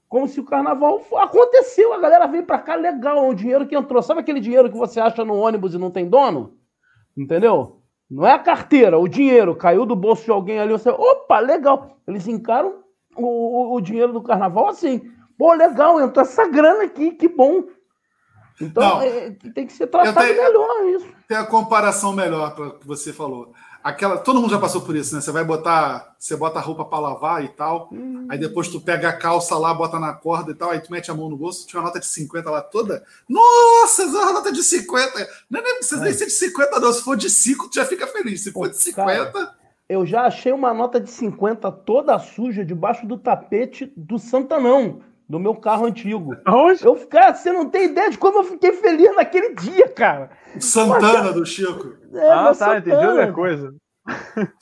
[0.08, 4.02] Como se o carnaval aconteceu, a galera veio para cá legal, o dinheiro que entrou.
[4.02, 6.56] Sabe aquele dinheiro que você acha no ônibus e não tem dono?
[7.18, 7.82] Entendeu?
[8.10, 11.98] Não é a carteira, o dinheiro caiu do bolso de alguém ali, você, opa, legal.
[12.08, 12.84] Eles encaram
[13.18, 15.02] o, o, o dinheiro do carnaval assim.
[15.38, 17.64] Pô, legal, entrou essa grana aqui, que bom.
[18.61, 21.07] Então é, tem que ser tratado tenho, melhor isso.
[21.27, 23.51] Tem a comparação melhor para que você falou.
[23.84, 25.19] Aquela, todo mundo já passou por isso, né?
[25.19, 28.27] Você vai botar, você bota a roupa para lavar e tal, hum.
[28.30, 31.11] aí depois tu pega a calça lá, bota na corda e tal, aí tu mete
[31.11, 33.03] a mão no bolso, tinha uma nota de 50 lá toda.
[33.27, 35.27] Nossa, uma nota de 50.
[35.49, 36.03] Não, não precisa é.
[36.05, 36.93] nem ser de 50, não.
[36.93, 38.41] Se for de 5, tu já fica feliz.
[38.41, 39.31] Se for de 50.
[39.31, 39.55] Cara,
[39.89, 45.01] eu já achei uma nota de 50 toda suja debaixo do tapete do Santanão
[45.34, 46.38] do meu carro antigo.
[46.45, 46.85] Aonde?
[46.85, 50.30] Eu, cara, você não tem ideia de como eu fiquei feliz naquele dia, cara.
[50.60, 51.91] Santana Mas, do Chico.
[52.14, 52.77] É, ah, tá, Santana.
[52.77, 53.73] entendi outra coisa.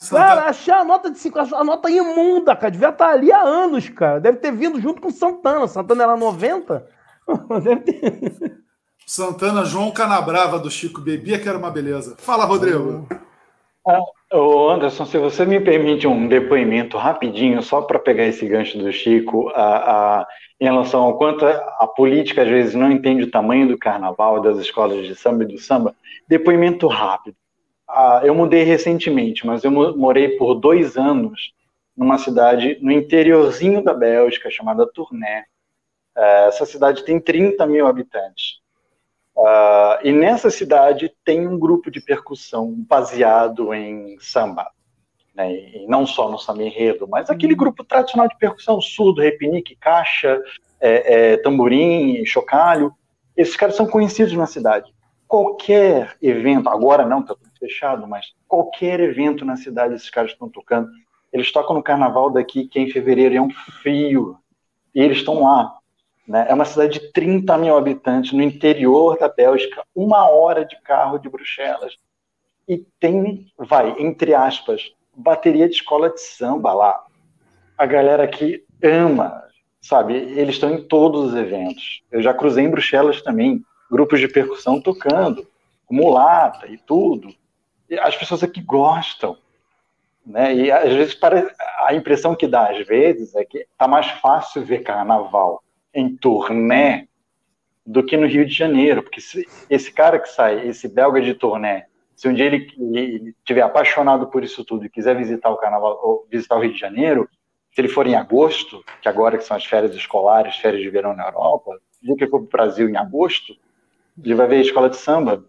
[0.08, 2.70] Cara, achar a nota de 5, a nota imunda, cara.
[2.70, 4.18] Devia estar ali há anos, cara.
[4.18, 5.68] Deve ter vindo junto com Santana.
[5.68, 6.86] Santana era 90.
[7.62, 8.58] Deve ter.
[9.06, 12.14] Santana, João Canabrava do Chico bebia que era uma beleza.
[12.16, 13.06] Fala, Rodrigo.
[13.84, 14.00] Ah,
[14.32, 18.92] ô Anderson, se você me permite um depoimento rapidinho, só para pegar esse gancho do
[18.92, 20.26] Chico, a, a,
[20.60, 24.58] em relação ao quanto a política às vezes não entende o tamanho do carnaval, das
[24.58, 25.96] escolas de samba e do samba,
[26.28, 27.36] depoimento rápido.
[27.88, 31.52] Ah, eu mudei recentemente, mas eu morei por dois anos
[31.96, 35.42] numa cidade no interiorzinho da Bélgica, chamada Tournai.
[36.16, 38.61] É, essa cidade tem 30 mil habitantes.
[39.36, 44.70] Uh, e nessa cidade tem um grupo de percussão baseado em samba.
[45.34, 49.74] Né, e não só no samba enredo, mas aquele grupo tradicional de percussão, surdo, repinique,
[49.76, 50.38] caixa,
[50.78, 52.92] é, é, tamborim, chocalho.
[53.34, 54.92] Esses caras são conhecidos na cidade.
[55.26, 60.50] Qualquer evento, agora não, está tudo fechado, mas qualquer evento na cidade esses caras estão
[60.50, 60.90] tocando.
[61.32, 64.36] Eles tocam no carnaval daqui, que é em fevereiro é um frio,
[64.94, 65.78] e eles estão lá.
[66.26, 66.46] Né?
[66.48, 71.18] É uma cidade de 30 mil habitantes no interior da Bélgica, uma hora de carro
[71.18, 71.96] de Bruxelas.
[72.68, 77.04] E tem, vai, entre aspas, bateria de escola de samba lá.
[77.76, 79.42] A galera aqui ama,
[79.80, 80.14] sabe?
[80.14, 82.02] Eles estão em todos os eventos.
[82.10, 85.46] Eu já cruzei em Bruxelas também, grupos de percussão tocando,
[85.90, 87.34] mulata e tudo.
[87.90, 89.36] E as pessoas aqui gostam.
[90.24, 90.54] Né?
[90.54, 91.18] E às vezes
[91.80, 95.62] a impressão que dá às vezes é que tá mais fácil ver carnaval
[95.94, 97.08] em turnê
[97.84, 101.34] do que no Rio de Janeiro, porque se, esse cara que sai, esse belga de
[101.34, 105.56] turnê, se um dia ele, ele tiver apaixonado por isso tudo e quiser visitar o
[105.56, 107.28] carnaval ou visitar o Rio de Janeiro,
[107.72, 111.16] se ele for em agosto, que agora que são as férias escolares, férias de verão
[111.16, 113.54] na Europa, dia que for para o Brasil em agosto,
[114.22, 115.44] ele vai ver a escola de samba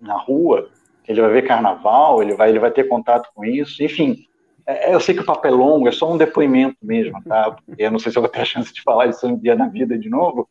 [0.00, 0.68] na rua,
[1.06, 4.26] ele vai ver carnaval, ele vai, ele vai ter contato com isso, enfim,
[4.66, 7.56] eu sei que o papo é longo, é só um depoimento mesmo, tá?
[7.76, 9.68] Eu não sei se eu vou ter a chance de falar isso um dia na
[9.68, 10.48] vida de novo,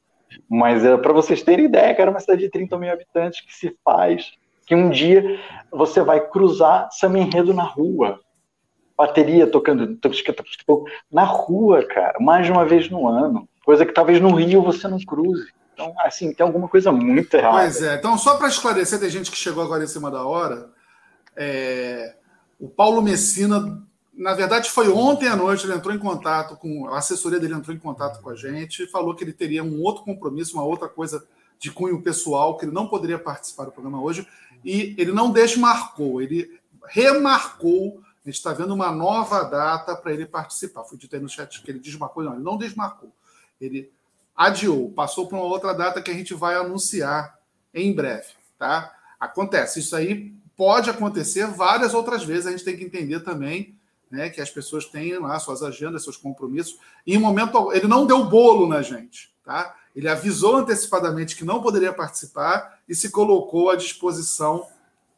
[0.49, 3.53] mas é, para vocês terem ideia, que era uma cidade de 30 mil habitantes que
[3.53, 4.31] se faz,
[4.65, 5.39] que um dia
[5.71, 8.19] você vai cruzar samba enredo na rua,
[8.97, 9.97] bateria tocando
[11.11, 14.87] na rua, cara, mais de uma vez no ano, coisa que talvez no Rio você
[14.87, 15.47] não cruze.
[15.73, 17.57] Então, assim, tem alguma coisa muito errada.
[17.57, 17.95] Pois é.
[17.95, 20.69] Então, só para esclarecer, tem gente que chegou agora em cima da hora.
[21.35, 22.15] É...
[22.59, 23.81] O Paulo Messina
[24.13, 26.87] na verdade, foi ontem à noite, ele entrou em contato com.
[26.89, 29.81] A assessoria dele entrou em contato com a gente e falou que ele teria um
[29.81, 31.25] outro compromisso, uma outra coisa
[31.57, 34.27] de cunho pessoal, que ele não poderia participar do programa hoje.
[34.65, 38.01] E ele não desmarcou, ele remarcou.
[38.23, 40.83] A gente está vendo uma nova data para ele participar.
[40.83, 43.11] Foi dito aí no chat que ele desmarcou, não, ele não desmarcou.
[43.59, 43.89] Ele
[44.35, 47.39] adiou, passou para uma outra data que a gente vai anunciar
[47.73, 48.93] em breve, tá?
[49.19, 53.75] Acontece, isso aí pode acontecer várias outras vezes, a gente tem que entender também
[54.11, 56.77] né, que as pessoas têm lá suas agendas, seus compromissos.
[57.07, 59.75] E em momento ele não deu bolo na gente, tá?
[59.95, 64.67] Ele avisou antecipadamente que não poderia participar e se colocou à disposição,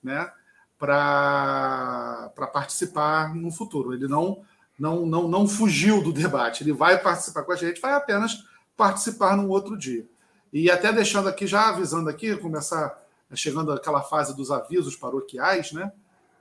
[0.04, 0.32] né,
[0.78, 3.94] para participar no futuro.
[3.94, 4.44] Ele não,
[4.78, 6.64] não, não, não fugiu do debate.
[6.64, 8.44] Ele vai participar com a gente, vai apenas
[8.76, 10.06] participar num outro dia.
[10.52, 13.02] E até deixando aqui, já avisando aqui, começar
[13.34, 15.92] chegando aquela fase dos avisos paroquiais, né?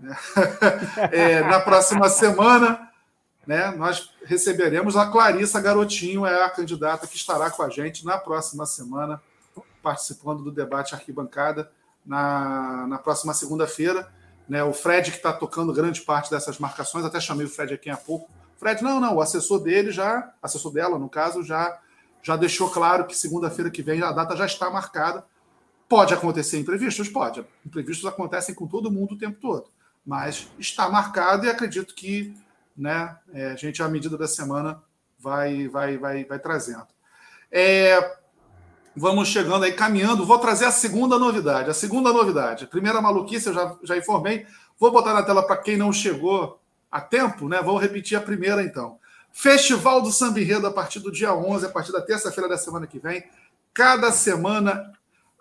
[1.11, 2.91] É, na próxima semana,
[3.47, 8.19] né, nós receberemos a Clarissa Garotinho, é a candidata que estará com a gente na
[8.19, 9.21] próxima semana,
[9.83, 11.71] participando do debate arquibancada.
[12.05, 14.09] na, na próxima segunda-feira.
[14.49, 14.63] Né?
[14.63, 17.97] O Fred, que está tocando grande parte dessas marcações, até chamei o Fred aqui há
[17.97, 18.31] pouco.
[18.59, 21.81] Fred, não, não, o assessor dele já, assessor dela, no caso, já,
[22.23, 25.25] já deixou claro que segunda-feira que vem a data já está marcada.
[25.89, 27.09] Pode acontecer imprevistos?
[27.09, 27.45] Pode.
[27.67, 29.67] Imprevistos acontecem com todo mundo o tempo todo.
[30.05, 32.35] Mas está marcado e acredito que
[32.77, 34.83] né, é, a gente, à medida da semana,
[35.19, 36.87] vai, vai, vai, vai trazendo.
[37.51, 38.17] É,
[38.97, 40.27] vamos chegando aí, caminhando.
[40.27, 41.71] Vou trazer a segunda novidade.
[41.71, 42.65] A segunda novidade.
[42.65, 44.47] A primeira maluquice, eu já, já informei.
[44.79, 46.61] Vou botar na tela para quem não chegou
[46.91, 47.63] a tempo, né?
[47.63, 48.99] Vou repetir a primeira então.
[49.33, 52.87] Festival do Samba Enredo a partir do dia 11, a partir da terça-feira da semana
[52.87, 53.25] que vem.
[53.73, 54.93] Cada semana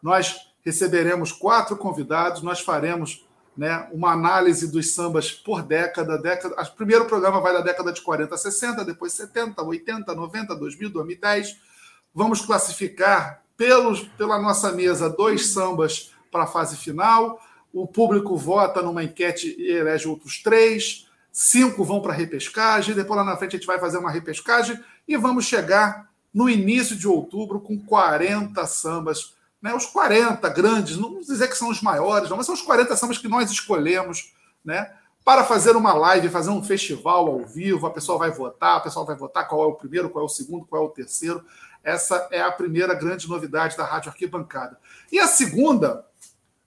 [0.02, 6.18] nós receberemos quatro convidados, nós faremos né, uma análise dos sambas por década.
[6.18, 6.56] década.
[6.62, 10.90] O primeiro programa vai da década de 40 a 60, depois 70, 80, 90, 2000,
[10.90, 11.72] 2010
[12.14, 17.40] Vamos classificar pelos, pela nossa mesa dois sambas para a fase final.
[17.74, 21.08] O público vota numa enquete e elege outros três.
[21.32, 22.94] Cinco vão para a repescagem.
[22.94, 26.98] Depois, lá na frente, a gente vai fazer uma repescagem e vamos chegar no início
[26.98, 29.36] de outubro com 40 sambas.
[29.62, 29.74] Né?
[29.74, 32.96] Os 40 grandes, não vamos dizer que são os maiores, não, mas são os 40
[32.98, 34.34] sambas que nós escolhemos
[34.66, 34.92] né?
[35.24, 37.86] para fazer uma live, fazer um festival ao vivo.
[37.86, 40.30] A pessoa vai votar, a pessoa vai votar qual é o primeiro, qual é o
[40.30, 41.44] segundo, qual é o terceiro.
[41.84, 44.78] Essa é a primeira grande novidade da Rádio Arquibancada.
[45.12, 46.06] E a segunda,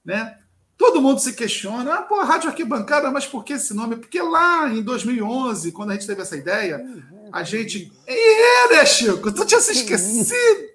[0.04, 0.38] né?
[0.76, 3.94] Todo mundo se questiona, ah, pô, Rádio Arquibancada, mas por que esse nome?
[3.94, 6.84] Porque lá em 2011, quando a gente teve essa ideia,
[7.32, 7.92] a gente.
[8.06, 9.30] É, né, Chico?
[9.32, 10.74] Tu tinha se esquecido!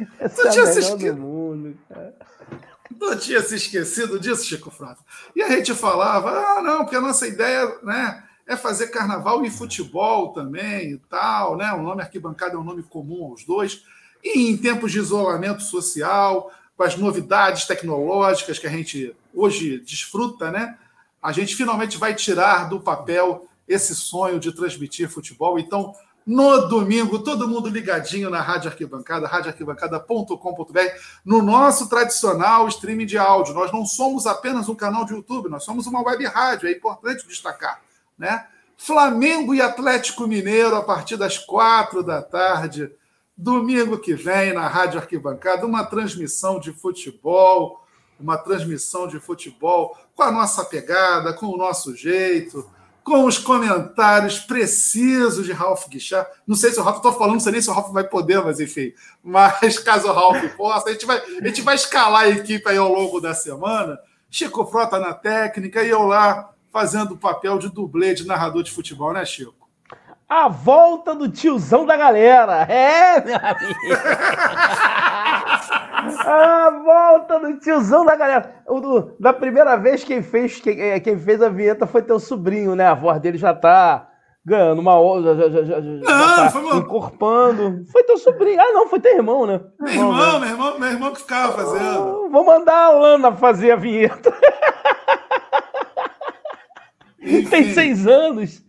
[0.34, 1.39] Tu tinha é se esquecido.
[2.98, 5.00] Tu tinha se esquecido disso, Chico Frota.
[5.34, 8.22] E a gente falava, ah, não, porque a nossa ideia, né?
[8.50, 11.72] é fazer carnaval e futebol também e tal, né?
[11.72, 13.84] O nome arquibancada é um nome comum aos dois.
[14.24, 20.50] E em tempos de isolamento social, com as novidades tecnológicas que a gente hoje desfruta,
[20.50, 20.76] né?
[21.22, 25.56] A gente finalmente vai tirar do papel esse sonho de transmitir futebol.
[25.56, 25.94] Então,
[26.26, 30.80] no domingo, todo mundo ligadinho na Rádio Arquibancada, radioarquibancada.com.br,
[31.24, 33.54] no nosso tradicional streaming de áudio.
[33.54, 37.26] Nós não somos apenas um canal de YouTube, nós somos uma web rádio, é importante
[37.26, 37.80] destacar
[38.20, 38.46] né?
[38.76, 42.92] Flamengo e Atlético Mineiro a partir das quatro da tarde,
[43.34, 47.82] domingo que vem, na Rádio Arquibancada, uma transmissão de futebol,
[48.18, 52.68] uma transmissão de futebol com a nossa pegada, com o nosso jeito,
[53.10, 56.30] com os comentários precisos de Ralph Guichard.
[56.46, 58.40] Não sei se o Ralph, estou falando, não sei nem se o Ralph vai poder,
[58.44, 58.92] mas enfim.
[59.20, 62.76] Mas caso o Ralph possa, a gente vai, a gente vai escalar a equipe aí
[62.76, 63.98] ao longo da semana.
[64.30, 68.70] Chico Frota na técnica e eu lá fazendo o papel de dublê de narrador de
[68.70, 69.68] futebol, né, Chico?
[70.28, 72.62] A volta do tiozão da galera.
[72.62, 73.74] É, meu amigo.
[76.18, 78.62] a volta do tiozão da galera.
[78.66, 82.18] O do, da primeira vez quem fez, quem, é, quem, fez a vinheta foi teu
[82.18, 82.86] sobrinho, né?
[82.86, 84.08] A voz dele já tá
[84.44, 87.84] ganhando uma já, já, já, já, não, tá foi encorpando.
[87.92, 88.60] Foi teu sobrinho.
[88.60, 89.60] Ah, não, foi teu irmão, né?
[89.78, 90.38] Meu irmão, né?
[90.40, 92.28] meu irmão, meu irmão que ficava fazendo.
[92.30, 94.34] vou mandar a Lana fazer a vinheta.
[97.22, 97.50] Enfim.
[97.50, 98.62] Tem seis anos.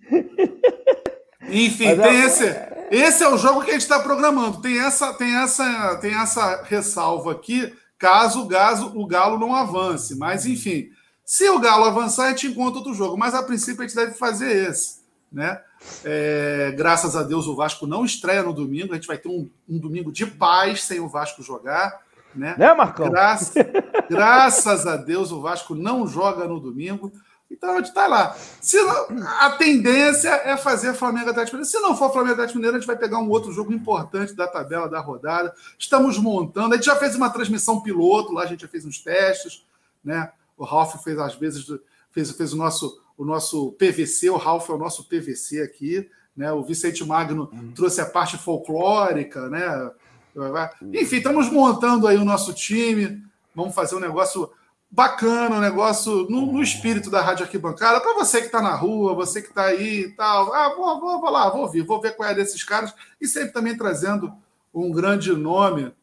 [1.49, 2.25] Enfim, Mas tem é...
[2.25, 2.70] esse.
[2.91, 4.61] Esse é o jogo que a gente está programando.
[4.61, 10.17] Tem essa, tem essa, tem essa ressalva aqui, caso o, Gaso, o Galo não avance.
[10.17, 10.89] Mas, enfim,
[11.23, 13.17] se o Galo avançar, a gente encontra outro jogo.
[13.17, 14.99] Mas a princípio a gente deve fazer esse.
[15.31, 15.61] Né?
[16.03, 18.91] É, graças a Deus o Vasco não estreia no domingo.
[18.91, 22.01] A gente vai ter um, um domingo de paz sem o Vasco jogar.
[22.35, 23.09] Né, né Marcão?
[23.09, 23.53] Graças,
[24.09, 27.09] graças a Deus o Vasco não joga no domingo.
[27.51, 28.35] Então a gente está lá.
[28.61, 31.71] Se não, a tendência é fazer Flamengo Atlético Mineiro.
[31.71, 34.47] Se não for Flamengo Atlético Mineiro, a gente vai pegar um outro jogo importante da
[34.47, 35.53] tabela da rodada.
[35.77, 36.73] Estamos montando.
[36.73, 39.65] A gente já fez uma transmissão piloto, lá a gente já fez uns testes,
[40.03, 40.31] né?
[40.57, 41.65] O Ralf fez às vezes
[42.11, 46.51] fez, fez o nosso o nosso PVC, o Ralf é o nosso PVC aqui, né?
[46.51, 47.71] O Vicente Magno uhum.
[47.73, 49.91] trouxe a parte folclórica, né?
[50.93, 53.21] Enfim, estamos montando aí o nosso time.
[53.53, 54.49] Vamos fazer um negócio
[54.91, 58.01] bacana o negócio no, no, espírito da Rádio Arquibancada.
[58.01, 60.53] Para você que está na rua, você que está aí e tal.
[60.53, 62.93] Ah, vou, vou, vou lá, vou ouvir, vou ver qual é desses caras.
[63.19, 64.33] E sempre também trazendo
[64.73, 65.93] um grande nome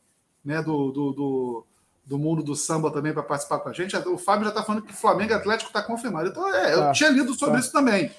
[0.43, 1.67] né, do, do, do,
[2.07, 3.95] do mundo do samba também para participar com a gente.
[3.95, 6.31] O Fábio já está falando que Flamengo Atlético está confirmado.
[6.31, 7.61] Então, é, eu tá, tinha lido sobre tá.
[7.61, 8.11] isso também.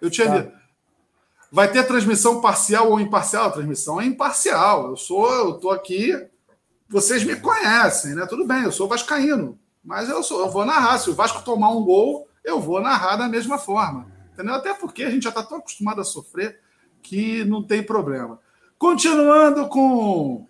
[0.00, 0.36] Eu tinha tá.
[0.36, 0.52] lido.
[1.50, 3.46] Vai ter transmissão parcial ou imparcial?
[3.46, 4.90] A transmissão é imparcial.
[4.90, 6.12] Eu sou, eu tô aqui,
[6.88, 8.26] vocês me conhecem, né?
[8.26, 9.58] Tudo bem, eu sou vascaíno
[9.88, 10.98] mas eu, sou, eu vou narrar.
[10.98, 14.06] Se o Vasco tomar um gol, eu vou narrar da mesma forma.
[14.34, 14.54] Entendeu?
[14.54, 16.60] Até porque a gente já está tão acostumado a sofrer
[17.02, 18.38] que não tem problema.
[18.78, 20.46] Continuando com.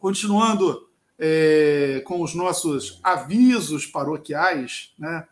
[0.00, 5.24] Continuando é, com os nossos avisos paroquiais, né?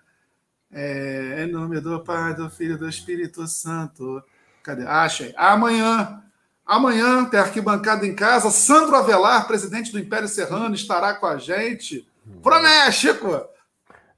[0.70, 4.22] É, em nome do Pai, do Filho e do Espírito Santo.
[4.62, 4.86] Cadê?
[4.86, 5.34] Achei.
[5.36, 6.22] Amanhã,
[6.64, 8.48] amanhã tem arquibancada em casa.
[8.52, 12.06] Sandro Avelar, presidente do Império Serrano, estará com a gente.
[12.42, 13.28] Promete, Chico!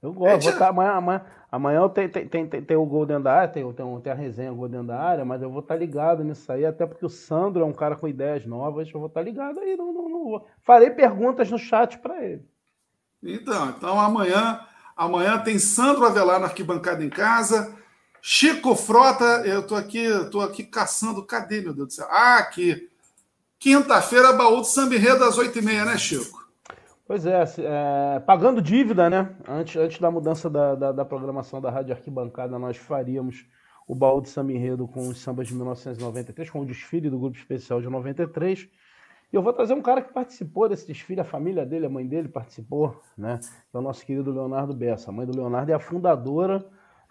[0.01, 3.25] Eu gosto, vou estar amanhã, amanhã, amanhã tem, tem, tem, tem, tem o gol dentro
[3.25, 5.61] da área, tem, tem, tem a resenha o gol dentro da área, mas eu vou
[5.61, 9.01] estar ligado nisso aí, até porque o Sandro é um cara com ideias novas, eu
[9.01, 10.47] vou estar ligado aí, não, não, não vou.
[10.63, 12.47] Farei perguntas no chat para ele.
[13.23, 14.61] Então, então amanhã,
[14.97, 17.77] amanhã tem Sandro Avelar na arquibancada em casa.
[18.23, 21.25] Chico Frota, eu tô aqui, tô aqui caçando.
[21.25, 22.07] Cadê, meu Deus do céu?
[22.11, 22.89] Ah, aqui.
[23.59, 26.38] Quinta-feira, baú do samba enredo às 8h30, né, Chico?
[27.09, 29.35] Pois é, é, pagando dívida, né?
[29.49, 33.47] Antes, antes da mudança da, da, da, programação da Rádio Arquibancada, nós faríamos
[33.87, 37.39] o baú de samba enredo com os sambas de 1993, com o desfile do Grupo
[37.39, 38.69] Especial de 93.
[39.33, 42.07] E eu vou trazer um cara que participou desse desfile, a família dele, a mãe
[42.07, 43.41] dele participou, né?
[43.71, 45.11] Que é o nosso querido Leonardo Bessa.
[45.11, 46.63] A mãe do Leonardo é a fundadora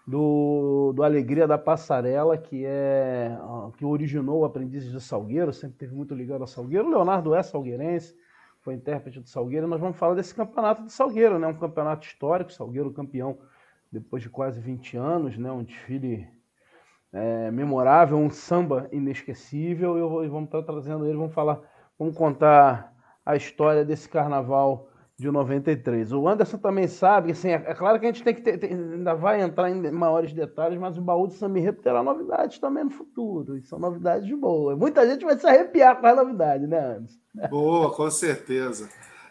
[0.06, 3.36] do, do Alegria da Passarela, que é
[3.76, 6.86] que originou o Aprendizes de Salgueiro, sempre teve muito ligado a Salgueiro.
[6.86, 8.14] O Leonardo é salgueirense,
[8.68, 9.66] foi intérprete do Salgueiro.
[9.66, 11.46] Nós vamos falar desse campeonato do Salgueiro, né?
[11.46, 13.38] Um campeonato histórico, Salgueiro campeão
[13.90, 15.50] depois de quase 20 anos, né?
[15.50, 16.28] Um desfile
[17.10, 20.22] é, memorável, um samba inesquecível.
[20.22, 21.62] E vamos estar trazendo ele, vamos falar,
[21.98, 22.92] vamos contar
[23.24, 24.87] a história desse carnaval
[25.18, 26.12] de 93.
[26.12, 28.70] O Anderson também sabe, assim, é, é claro que a gente tem que ter, tem,
[28.70, 32.90] ainda vai entrar em maiores detalhes, mas o baú de Samirreto terá novidades também no
[32.90, 34.78] futuro, e são novidades boas.
[34.78, 37.18] Muita gente vai se arrepiar com as novidades, né, Anderson?
[37.50, 38.88] Boa, com certeza.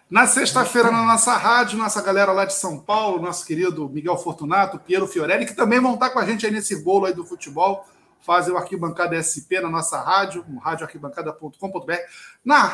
[0.10, 4.80] Na sexta-feira, na nossa rádio, nossa galera lá de São Paulo, nosso querido Miguel Fortunato,
[4.80, 7.86] Piero Fiorelli, que também vão estar com a gente aí nesse bolo aí do futebol,
[8.20, 11.94] fazem o Arquibancada SP na nossa rádio, no radioarquibancada.com.br,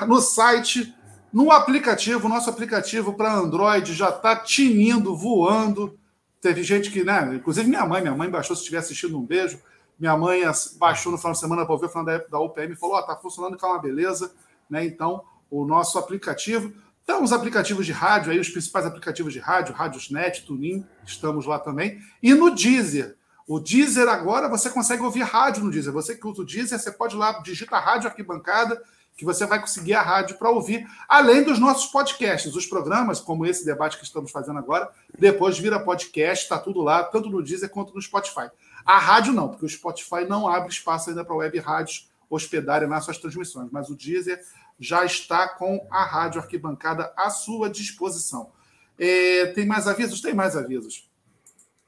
[0.08, 0.96] no site
[1.34, 5.98] no aplicativo, nosso aplicativo para Android já está tinindo, voando.
[6.40, 7.34] Teve gente que, né?
[7.34, 9.60] Inclusive minha mãe, minha mãe baixou, se estiver assistindo, um beijo.
[9.98, 10.42] Minha mãe
[10.78, 13.04] baixou no final de semana para ouvir falando da, da UPM e falou: Ó, oh,
[13.04, 14.32] tá funcionando, que é uma beleza.
[14.70, 14.86] Né?
[14.86, 16.72] Então, o nosso aplicativo.
[17.04, 21.58] Então, os aplicativos de rádio, aí, os principais aplicativos de rádio, Rádiosnet, Tunin, estamos lá
[21.58, 22.00] também.
[22.22, 23.18] E no Deezer.
[23.48, 25.92] O Deezer agora você consegue ouvir rádio no Deezer.
[25.92, 28.82] Você que usa o Deezer, você pode ir lá, digita rádio arquibancada
[29.16, 33.46] que você vai conseguir a rádio para ouvir, além dos nossos podcasts, os programas, como
[33.46, 37.70] esse debate que estamos fazendo agora, depois vira podcast, está tudo lá, tanto no Deezer
[37.70, 38.50] quanto no Spotify.
[38.84, 43.06] A rádio não, porque o Spotify não abre espaço ainda para web rádios hospedarem nas
[43.06, 44.42] suas transmissões, mas o Deezer
[44.80, 48.52] já está com a rádio arquibancada à sua disposição.
[48.98, 50.22] É, tem mais avisos?
[50.22, 51.08] Tem mais avisos.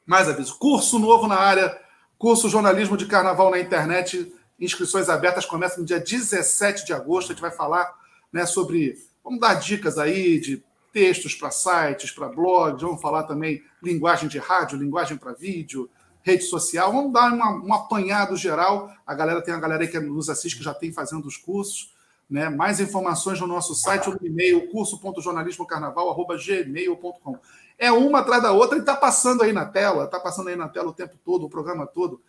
[0.05, 0.53] Mais avisos.
[0.53, 1.79] Curso novo na área,
[2.17, 7.31] curso jornalismo de carnaval na internet Inscrições abertas começam no dia 17 de agosto.
[7.31, 7.93] A gente vai falar
[8.31, 8.95] né, sobre.
[9.23, 10.63] Vamos dar dicas aí de
[10.93, 15.89] textos para sites, para blogs, vamos falar também linguagem de rádio, linguagem para vídeo,
[16.21, 16.93] rede social.
[16.93, 18.89] Vamos dar uma, um apanhado geral.
[19.05, 21.93] A galera tem a galera aí que nos assiste que já tem fazendo os cursos.
[22.29, 22.47] Né?
[22.49, 27.37] Mais informações no nosso site ou no e-mail curso.jornalismocarnaval.gmail.com.
[27.77, 30.69] É uma atrás da outra e está passando aí na tela, está passando aí na
[30.69, 32.21] tela o tempo todo, o programa todo.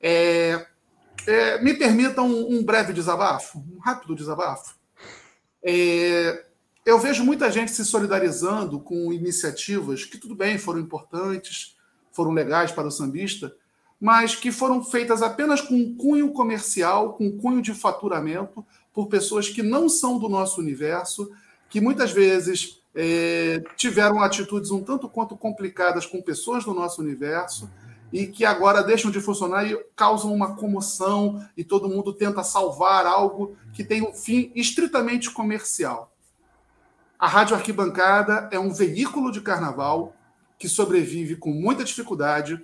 [0.00, 0.66] É,
[1.26, 4.74] é, me permitam um, um, breve desabafo, um rápido desabafo.
[5.62, 6.44] É,
[6.84, 11.76] eu vejo muita gente se solidarizando com iniciativas que, tudo bem, foram importantes,
[12.12, 13.54] foram legais para o sambista,
[14.00, 19.62] mas que foram feitas apenas com cunho comercial, com cunho de faturamento, por pessoas que
[19.62, 21.30] não são do nosso universo,
[21.68, 27.70] que muitas vezes é, tiveram atitudes um tanto quanto complicadas com pessoas do nosso universo
[28.12, 33.06] e que agora deixam de funcionar e causam uma comoção e todo mundo tenta salvar
[33.06, 36.12] algo que tem um fim estritamente comercial.
[37.18, 40.14] A Rádio Arquibancada é um veículo de carnaval
[40.58, 42.62] que sobrevive com muita dificuldade,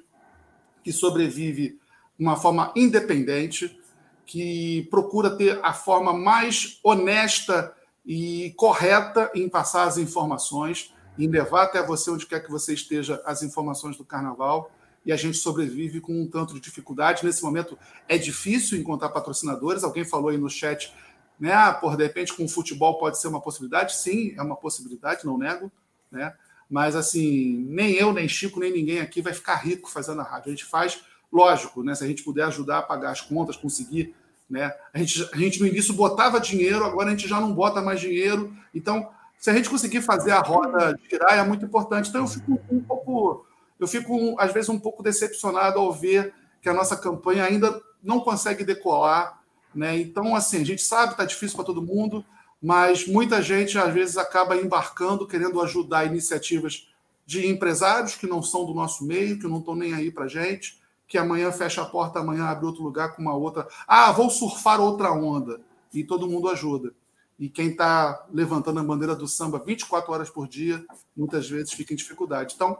[0.82, 1.78] que sobrevive
[2.18, 3.78] de uma forma independente,
[4.24, 7.74] que procura ter a forma mais honesta
[8.04, 13.22] e correta em passar as informações, em levar até você onde quer que você esteja
[13.24, 14.70] as informações do carnaval
[15.04, 17.24] e a gente sobrevive com um tanto de dificuldade.
[17.24, 19.82] Nesse momento é difícil encontrar patrocinadores.
[19.82, 20.92] Alguém falou aí no chat,
[21.38, 21.52] né?
[21.52, 23.96] Ah, por de repente com o futebol pode ser uma possibilidade.
[23.96, 25.70] Sim, é uma possibilidade, não nego,
[26.10, 26.34] né?
[26.70, 30.48] Mas assim, nem eu, nem Chico, nem ninguém aqui vai ficar rico fazendo a rádio.
[30.48, 31.94] A gente faz, lógico, né?
[31.94, 34.14] Se a gente puder ajudar a pagar as contas, conseguir,
[34.48, 34.72] né?
[34.94, 38.00] A gente, a gente no início botava dinheiro, agora a gente já não bota mais
[38.00, 38.56] dinheiro.
[38.74, 42.08] Então, se a gente conseguir fazer a roda girar, é muito importante.
[42.08, 43.44] Então, eu fico um pouco
[43.82, 48.20] eu fico, às vezes, um pouco decepcionado ao ver que a nossa campanha ainda não
[48.20, 49.42] consegue decolar.
[49.74, 49.98] Né?
[49.98, 52.24] Então, assim, a gente sabe que está difícil para todo mundo,
[52.62, 56.88] mas muita gente às vezes acaba embarcando, querendo ajudar iniciativas
[57.26, 60.80] de empresários que não são do nosso meio, que não estão nem aí para gente,
[61.08, 63.66] que amanhã fecha a porta, amanhã abre outro lugar com uma outra.
[63.86, 65.60] Ah, vou surfar outra onda.
[65.92, 66.92] E todo mundo ajuda.
[67.38, 70.84] E quem está levantando a bandeira do samba 24 horas por dia,
[71.16, 72.54] muitas vezes fica em dificuldade.
[72.54, 72.78] Então,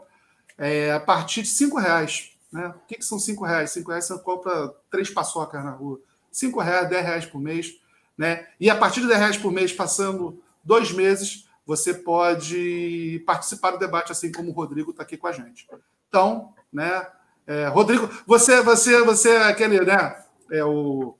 [0.57, 2.67] é, a partir de cinco reais, né?
[2.67, 3.71] O que, que são cinco reais?
[3.71, 5.99] Cinco reais você compra três paçocas na rua.
[6.31, 7.79] Cinco reais, dez reais por mês.
[8.15, 8.47] Né?
[8.59, 13.79] E a partir de dez reais por mês, passando dois meses, você pode participar do
[13.79, 15.67] debate, assim como o Rodrigo está aqui com a gente.
[16.07, 17.07] Então, né?
[17.47, 20.23] É, Rodrigo, você, você, você é aquele, né?
[20.51, 21.17] É o,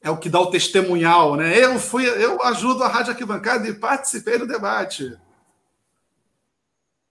[0.00, 1.58] é o que dá o testemunhal, né?
[1.62, 5.16] Eu fui, eu ajudo a Rádio Arquibancada e participei do debate.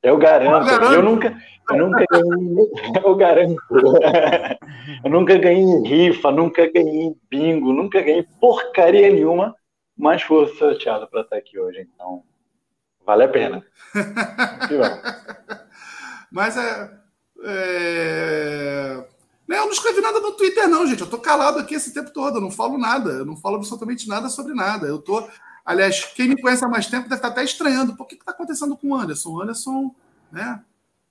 [0.04, 0.68] Eu garanto.
[0.68, 0.94] Eu, garanto.
[0.94, 2.72] eu nunca, eu nunca ganhei,
[3.04, 3.64] eu garanto.
[5.04, 9.56] Eu nunca ganhei rifa, nunca ganhei bingo, nunca ganhei porcaria nenhuma,
[9.98, 12.24] mas fui sorteado para estar aqui hoje, então
[13.06, 13.66] vale a pena.
[16.30, 16.92] mas é,
[17.46, 19.06] é...
[19.48, 21.02] Eu não escrevi nada no Twitter, não, gente.
[21.02, 24.08] Eu tô calado aqui esse tempo todo, eu não falo nada, eu não falo absolutamente
[24.08, 24.88] nada sobre nada.
[24.88, 25.28] Eu tô.
[25.66, 27.96] Aliás, quem me conhece há mais tempo deve estar até estranhando.
[27.96, 29.30] Por que está acontecendo com o Anderson?
[29.30, 29.96] O Anderson,
[30.32, 30.62] né?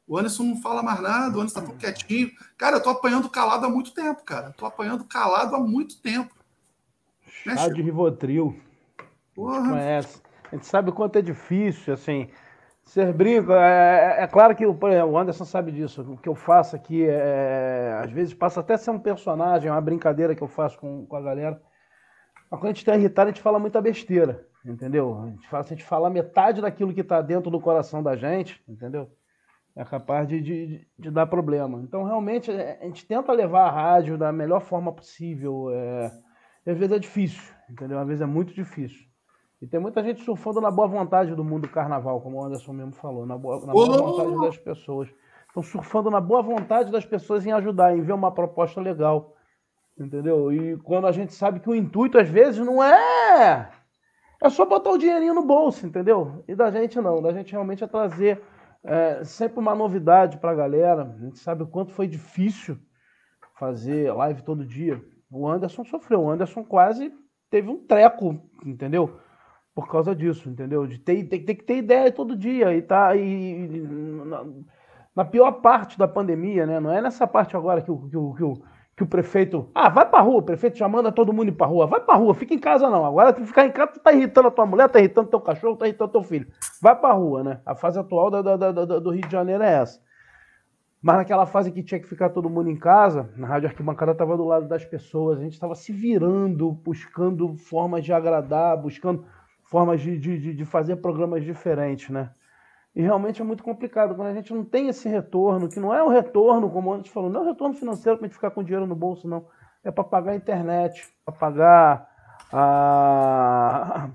[0.07, 2.31] O Anderson não fala mais nada, o Anderson está tudo quietinho.
[2.59, 4.51] Cara, eu tô apanhando calado há muito tempo, cara.
[4.57, 6.35] Tô apanhando calado há muito tempo.
[7.47, 8.61] Né, Chá de Rivotril.
[9.35, 9.59] Porra.
[9.59, 10.23] A gente conhece.
[10.51, 12.29] A gente sabe o quanto é difícil, assim.
[12.85, 16.03] Ser brinco, é, é, é, claro que exemplo, o Anderson sabe disso.
[16.03, 19.81] O que eu faço aqui, é, às vezes passa até a ser um personagem, uma
[19.81, 21.63] brincadeira que eu faço com, com a galera.
[22.53, 25.23] Mas quando a gente está irritado, a gente fala muita besteira, entendeu?
[25.23, 28.15] A gente fala, se a gente falar metade daquilo que está dentro do coração da
[28.15, 29.11] gente, entendeu?
[29.75, 31.81] É capaz de, de, de, dar problema.
[31.83, 35.71] Então, realmente, é, a gente tenta levar a rádio da melhor forma possível.
[35.71, 36.13] É,
[36.67, 37.99] às vezes é difícil, entendeu?
[37.99, 39.09] Às vezes é muito difícil.
[39.63, 42.75] E tem muita gente surfando na boa vontade do mundo do carnaval, como o Anderson
[42.75, 45.09] mesmo falou, na boa, na boa vontade das pessoas.
[45.49, 49.35] Estão surfando na boa vontade das pessoas em ajudar, em ver uma proposta legal.
[49.99, 50.53] Entendeu?
[50.53, 53.71] E quando a gente sabe que o intuito, às vezes, não é.
[54.43, 56.43] É só botar o dinheirinho no bolso, entendeu?
[56.49, 57.23] E da gente não.
[57.23, 58.43] Da gente realmente é trazer
[58.83, 61.03] é, sempre uma novidade para a galera.
[61.03, 62.79] A gente sabe o quanto foi difícil
[63.59, 65.03] fazer live todo dia.
[65.31, 66.23] O Anderson sofreu.
[66.23, 67.13] O Anderson quase
[67.51, 69.21] teve um treco, entendeu?
[69.75, 70.87] por causa disso, entendeu?
[70.87, 73.69] De ter, ter, ter que ter ideia todo dia e tá e,
[74.27, 74.45] na,
[75.17, 76.79] na, pior parte da pandemia, né?
[76.79, 78.63] Não é nessa parte agora que o, que que o,
[78.97, 79.71] que o prefeito.
[79.75, 81.87] Ah, vai pra rua, o prefeito já manda todo mundo ir pra rua.
[81.87, 83.05] Vai pra rua, fica em casa não.
[83.05, 85.77] Agora tu ficar em casa, tu tá irritando a tua mulher, tá irritando teu cachorro,
[85.77, 86.47] tá irritando teu filho.
[86.81, 87.61] Vai pra rua, né?
[87.65, 90.01] A fase atual da, do Rio de Janeiro é essa.
[91.01, 94.37] Mas naquela fase que tinha que ficar todo mundo em casa, na Rádio Arquibancada estava
[94.37, 99.25] do lado das pessoas, a gente estava se virando, buscando formas de agradar, buscando
[99.65, 102.31] formas de, de, de fazer programas diferentes, né?
[102.95, 106.03] E realmente é muito complicado quando a gente não tem esse retorno, que não é
[106.03, 108.51] um retorno, como a gente falou, não é um retorno financeiro para a gente ficar
[108.51, 109.47] com dinheiro no bolso, não.
[109.83, 112.09] É para pagar a internet, para pagar
[112.53, 114.11] a,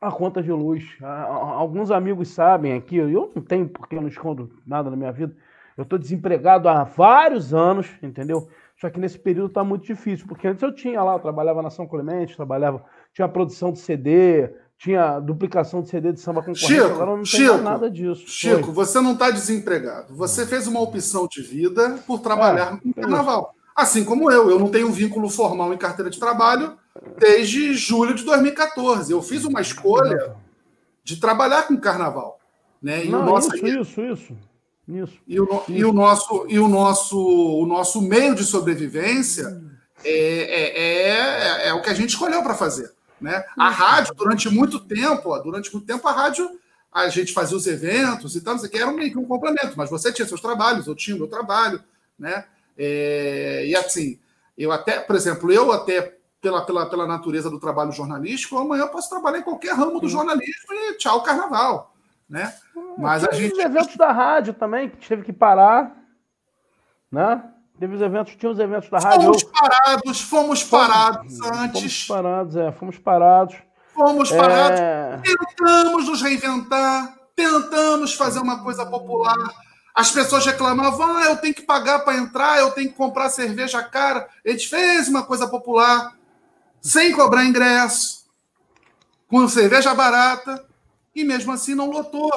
[0.00, 0.98] a conta de luz.
[1.00, 5.34] Alguns amigos sabem aqui, eu não tenho porque eu não escondo nada na minha vida.
[5.76, 8.48] Eu estou desempregado há vários anos, entendeu?
[8.80, 11.70] Só que nesse período está muito difícil, porque antes eu tinha lá, eu trabalhava na
[11.70, 16.86] São Clemente, trabalhava, tinha produção de CD, tinha duplicação de CD de samba concorrente, Chico,
[16.86, 18.24] agora não tem Chico, nada disso.
[18.28, 18.74] Chico, Foi.
[18.74, 20.14] você não está desempregado.
[20.14, 23.54] Você fez uma opção de vida por trabalhar é, no carnaval.
[23.74, 24.48] Assim como eu.
[24.48, 26.78] Eu não tenho um vínculo formal em carteira de trabalho
[27.18, 29.12] desde julho de 2014.
[29.12, 30.36] Eu fiz uma escolha
[31.02, 32.38] de trabalhar com carnaval.
[32.80, 33.04] Né?
[33.04, 33.54] E não, o nosso...
[33.56, 34.36] isso, isso, isso.
[34.88, 35.64] Isso, e, o, isso.
[35.68, 39.60] e o nosso e o nosso o nosso meio de sobrevivência
[40.02, 43.44] é, é, é, é o que a gente escolheu para fazer né?
[43.56, 46.48] A rádio, durante muito tempo, durante muito tempo, a rádio,
[46.92, 49.90] a gente fazia os eventos e tal, isso aqui era meio que um complemento, mas
[49.90, 51.82] você tinha seus trabalhos, eu tinha meu trabalho,
[52.18, 52.44] né?
[52.76, 54.18] É, e assim,
[54.56, 58.88] eu até, por exemplo, eu até, pela, pela, pela natureza do trabalho jornalístico, amanhã eu
[58.88, 61.94] posso trabalhar em qualquer ramo do jornalismo e tchau, carnaval.
[62.28, 62.54] Né?
[62.98, 63.54] Mas a gente.
[63.54, 65.96] Os eventos da rádio também, que teve que parar,
[67.10, 67.42] né?
[67.78, 69.22] Teve os eventos, tinha os eventos da rádio.
[69.22, 71.80] Fomos parados, fomos parados fomos, antes.
[71.80, 73.56] Fomos parados, é, fomos parados.
[73.94, 74.80] Fomos parados.
[74.80, 75.20] É...
[75.22, 79.36] Tentamos nos reinventar, tentamos fazer uma coisa popular.
[79.94, 83.82] As pessoas reclamavam, ah, eu tenho que pagar para entrar, eu tenho que comprar cerveja
[83.82, 84.28] cara.
[84.44, 86.16] A gente fez uma coisa popular,
[86.80, 88.24] sem cobrar ingresso,
[89.28, 90.64] com cerveja barata,
[91.14, 92.32] e mesmo assim não lotou.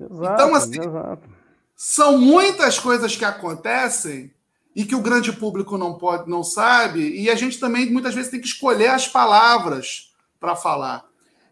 [0.00, 1.37] Exato, então, assim, exato
[1.80, 4.34] são muitas coisas que acontecem
[4.74, 8.32] e que o grande público não pode, não sabe, e a gente também muitas vezes
[8.32, 11.04] tem que escolher as palavras para falar.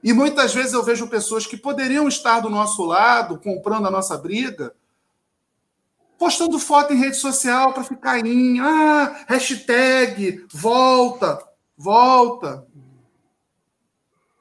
[0.02, 4.18] E muitas vezes eu vejo pessoas que poderiam estar do nosso lado, comprando a nossa
[4.18, 4.74] briga,
[6.18, 11.38] postando foto em rede social para ficar em ah, hashtag, volta,
[11.78, 12.66] volta.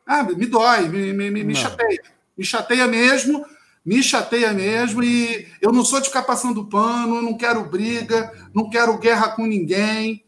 [0.04, 2.02] Ah, me dói, me, me, me chateia.
[2.36, 3.46] Me chateia mesmo,
[3.86, 8.68] me chateia mesmo, e eu não sou de ficar passando pano, não quero briga, não
[8.70, 10.26] quero guerra com ninguém.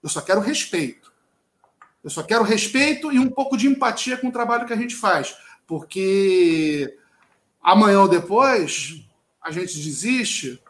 [0.00, 1.12] Eu só quero respeito.
[2.04, 4.94] Eu só quero respeito e um pouco de empatia com o trabalho que a gente
[4.94, 5.36] faz.
[5.66, 6.96] Porque
[7.60, 9.04] amanhã ou depois
[9.42, 10.62] a gente desiste,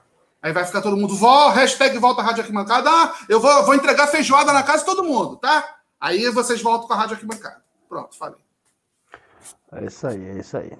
[0.43, 3.74] aí vai ficar todo mundo, Vol, hashtag volta a Rádio Arquibancada, ah, eu vou, vou
[3.74, 5.78] entregar feijoada na casa de todo mundo, tá?
[6.01, 7.62] Aí vocês voltam com a Rádio Arquibancada.
[7.89, 8.41] Pronto, falei.
[9.73, 10.73] É isso aí, é isso aí.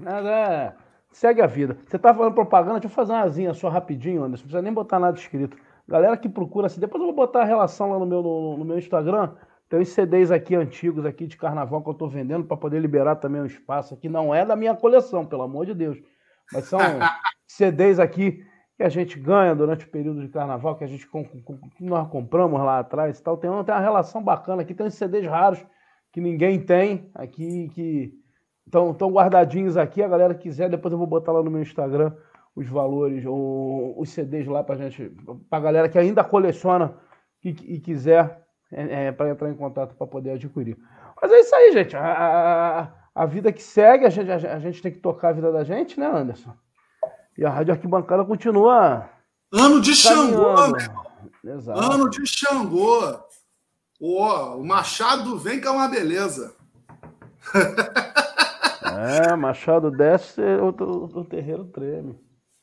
[0.00, 0.74] Nada, é...
[1.10, 1.76] segue a vida.
[1.86, 4.42] Você tá falando propaganda, deixa eu fazer uma asinha só rapidinho, Anderson.
[4.42, 5.56] Não precisa nem botar nada escrito.
[5.88, 8.64] Galera que procura assim, depois eu vou botar a relação lá no meu, no, no
[8.64, 9.34] meu Instagram.
[9.68, 13.16] Tem uns CDs aqui antigos aqui de carnaval que eu tô vendendo para poder liberar
[13.16, 14.08] também um espaço aqui.
[14.08, 15.98] Não é da minha coleção, pelo amor de Deus.
[16.52, 16.78] Mas são
[17.46, 18.44] CDs aqui
[18.76, 22.60] que a gente ganha durante o período de carnaval, que a gente que nós compramos
[22.60, 23.36] lá atrás e tal.
[23.36, 25.64] Tem, tem uma relação bacana aqui, tem uns CDs raros
[26.12, 28.12] que ninguém tem aqui, que
[28.66, 30.02] estão guardadinhos aqui.
[30.02, 32.12] A galera quiser, depois eu vou botar lá no meu Instagram
[32.56, 35.12] os valores, ou os CDs lá pra gente,
[35.50, 36.94] pra galera que ainda coleciona
[37.44, 40.78] e, e quiser é, é, para entrar em contato para poder adquirir.
[41.20, 41.94] Mas é isso aí, gente.
[41.94, 45.32] A, a, a vida que segue, a gente, a, a gente tem que tocar a
[45.32, 46.54] vida da gente, né, Anderson?
[47.36, 49.06] E a Rádio Arquibancada continua.
[49.52, 51.06] Ano de Xangô, meu irmão.
[51.44, 51.78] Exato.
[51.78, 53.20] Ano de Xangô.
[54.00, 56.56] o Machado vem que é uma beleza.
[58.96, 62.18] É, Machado desce, o, o, o terreiro treme.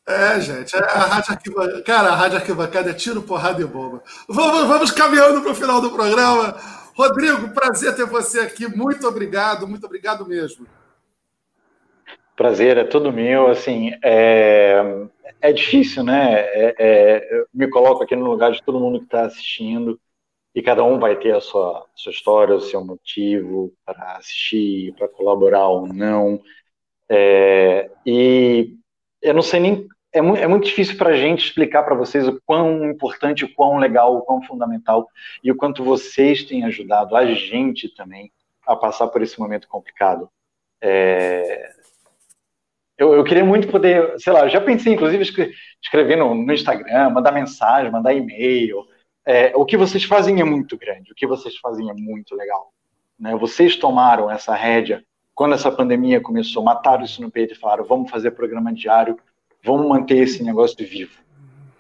[0.08, 4.04] É, gente, é a Rádio Arquibancada, cara, a Rádio Arquibancada é tiro, porrada e bomba.
[4.28, 6.56] Vamos, vamos caminhando para o final do programa.
[6.96, 8.68] Rodrigo, prazer ter você aqui.
[8.68, 10.68] Muito obrigado, muito obrigado mesmo.
[12.36, 13.48] Prazer é todo meu.
[13.48, 15.08] Assim, é,
[15.42, 16.34] é difícil, né?
[16.34, 20.00] É, é, eu me coloco aqui no lugar de todo mundo que está assistindo
[20.56, 25.08] e cada um vai ter a sua, sua história, o seu motivo para assistir, para
[25.08, 26.40] colaborar ou não.
[27.10, 28.76] É, e
[29.22, 29.88] eu não sei nem.
[30.12, 33.54] É muito, é muito difícil para a gente explicar para vocês o quão importante, o
[33.54, 35.08] quão legal, o quão fundamental
[35.44, 38.32] e o quanto vocês têm ajudado a gente também
[38.66, 40.30] a passar por esse momento complicado.
[40.80, 41.74] É,
[42.96, 45.24] eu, eu, queria muito poder, sei lá, já pensei inclusive
[45.82, 48.86] escrever no, no Instagram, mandar mensagem, mandar e-mail.
[49.26, 52.74] É, o que vocês fazem é muito grande, o que vocês fazem é muito legal.
[53.18, 53.36] Né?
[53.36, 58.10] Vocês tomaram essa rédea quando essa pandemia começou, mataram isso no peito e falaram: vamos
[58.10, 59.18] fazer programa diário,
[59.64, 61.24] vamos manter esse negócio vivo.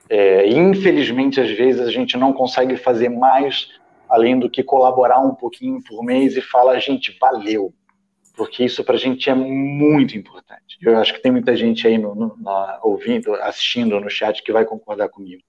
[0.09, 3.69] É, infelizmente, às vezes, a gente não consegue fazer mais
[4.09, 7.73] além do que colaborar um pouquinho por mês e falar: gente, valeu.
[8.35, 10.77] Porque isso para a gente é muito importante.
[10.81, 14.51] Eu acho que tem muita gente aí no, no, na, ouvindo, assistindo no chat que
[14.51, 15.43] vai concordar comigo.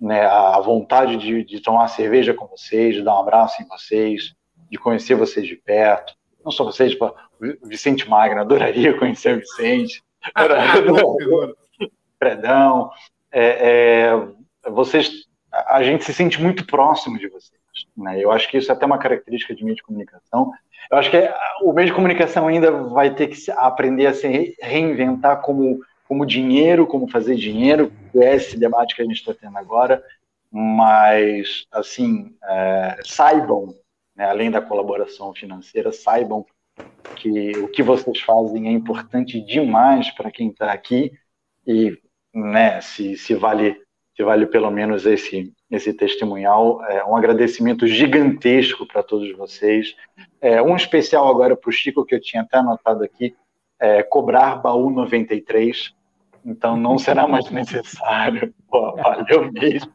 [0.00, 4.34] Né, a vontade de, de tomar cerveja com vocês, de dar um abraço em vocês,
[4.70, 7.14] de conhecer vocês de perto, não só vocês, tipo,
[7.62, 10.02] Vicente Magno, adoraria conhecer o Vicente.
[12.18, 12.90] Predão.
[13.32, 14.12] É,
[14.64, 17.60] é, vocês, a gente se sente muito próximo de vocês.
[17.96, 18.22] Né?
[18.22, 20.50] Eu acho que isso é até uma característica de meio de comunicação.
[20.90, 21.30] Eu acho que
[21.62, 25.80] o meio de comunicação ainda vai ter que aprender a se reinventar como,
[26.10, 30.02] como dinheiro, como fazer dinheiro, é esse debate que a gente está tendo agora.
[30.50, 33.72] Mas, assim, é, saibam
[34.16, 36.44] né, além da colaboração financeira, saibam
[37.14, 41.12] que o que vocês fazem é importante demais para quem está aqui
[41.64, 41.96] e
[42.34, 43.80] né, se, se vale
[44.16, 49.94] se vale pelo menos esse esse testemunhal, é um agradecimento gigantesco para todos vocês.
[50.40, 53.36] É, um especial agora para o Chico, que eu tinha até anotado aqui,
[53.78, 55.94] é, cobrar baú 93,
[56.44, 58.54] então não será mais necessário.
[58.68, 59.92] Pô, valeu mesmo.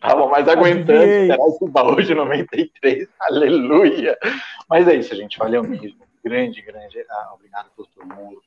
[0.00, 3.08] Tava mais aguentando esperar esse baú de 93.
[3.20, 4.18] Aleluia!
[4.68, 5.38] Mas é isso, gente.
[5.38, 6.00] Valeu mesmo.
[6.24, 7.04] Grande, grande.
[7.08, 8.40] Ah, obrigado por todo mundo.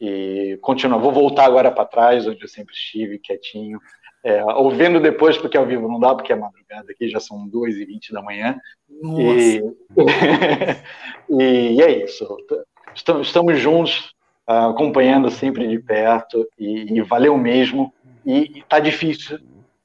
[0.00, 0.98] E continua.
[0.98, 3.80] Vou voltar agora para trás, onde eu sempre estive, quietinho.
[4.24, 8.12] É, ouvindo depois, porque ao vivo não dá, porque é madrugada aqui, já são 2h20
[8.12, 8.58] da manhã.
[8.90, 9.62] E...
[11.30, 12.26] e, é isso.
[12.94, 14.12] Estamos, juntos,
[14.48, 17.92] acompanhando sempre de perto, e, e valeu mesmo.
[18.24, 19.38] E está difícil,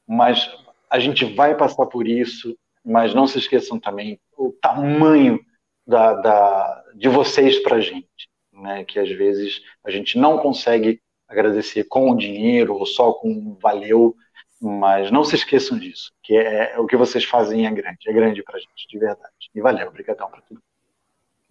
[0.07, 0.49] mas
[0.89, 5.39] a gente vai passar por isso, mas não se esqueçam também o tamanho
[5.85, 8.85] da, da de vocês para a gente, né?
[8.85, 14.15] que às vezes a gente não consegue agradecer com o dinheiro ou só com valeu,
[14.61, 18.13] mas não se esqueçam disso, que é, é o que vocês fazem é grande, é
[18.13, 19.33] grande para a gente, de verdade.
[19.53, 20.61] E valeu, obrigadão para tudo.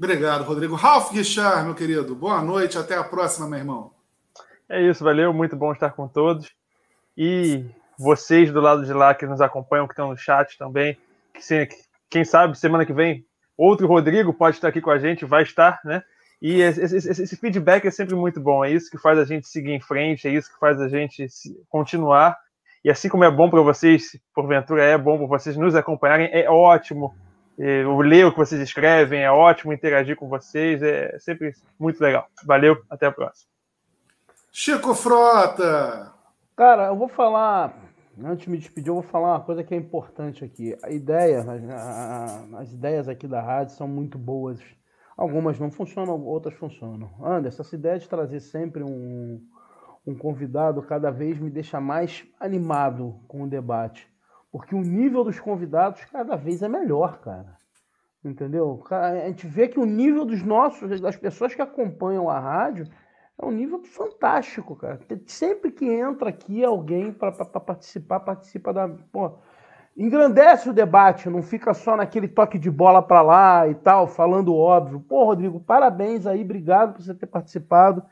[0.02, 0.74] Obrigado, Rodrigo.
[0.74, 3.92] Ralph Guichard, meu querido, boa noite, até a próxima, meu irmão.
[4.68, 6.50] É isso, valeu, muito bom estar com todos.
[7.16, 7.64] E
[7.96, 10.98] vocês do lado de lá que nos acompanham, que estão no chat também,
[11.32, 11.68] que
[12.10, 13.24] quem sabe semana que vem
[13.56, 16.02] outro Rodrigo pode estar aqui com a gente, vai estar, né?
[16.42, 19.80] E esse, feedback é sempre muito bom, é isso que faz a gente seguir em
[19.80, 21.28] frente, é isso que faz a gente
[21.68, 22.36] continuar.
[22.84, 26.50] E assim como é bom para vocês, porventura é bom para vocês nos acompanharem, é
[26.50, 27.14] ótimo
[27.58, 32.26] eu ler o que vocês escrevem, é ótimo interagir com vocês, é sempre muito legal.
[32.44, 33.50] Valeu, até a próxima.
[34.50, 36.12] Chico Frota!
[36.56, 37.74] Cara, eu vou falar,
[38.22, 40.76] antes de me despedir, eu vou falar uma coisa que é importante aqui.
[40.82, 44.60] A ideia, as, as ideias aqui da rádio são muito boas
[45.16, 47.10] Algumas não funcionam, outras funcionam.
[47.22, 49.40] Anderson, essa ideia de trazer sempre um,
[50.06, 54.11] um convidado cada vez me deixa mais animado com o debate.
[54.52, 57.56] Porque o nível dos convidados cada vez é melhor, cara.
[58.22, 58.84] Entendeu?
[58.90, 62.86] A gente vê que o nível dos nossos, das pessoas que acompanham a rádio,
[63.40, 65.00] é um nível fantástico, cara.
[65.26, 68.88] Sempre que entra aqui alguém para participar, participa da.
[69.10, 69.38] Pô,
[69.96, 74.54] engrandece o debate, não fica só naquele toque de bola para lá e tal, falando
[74.54, 75.00] óbvio.
[75.00, 78.04] Pô, Rodrigo, parabéns aí, obrigado por você ter participado.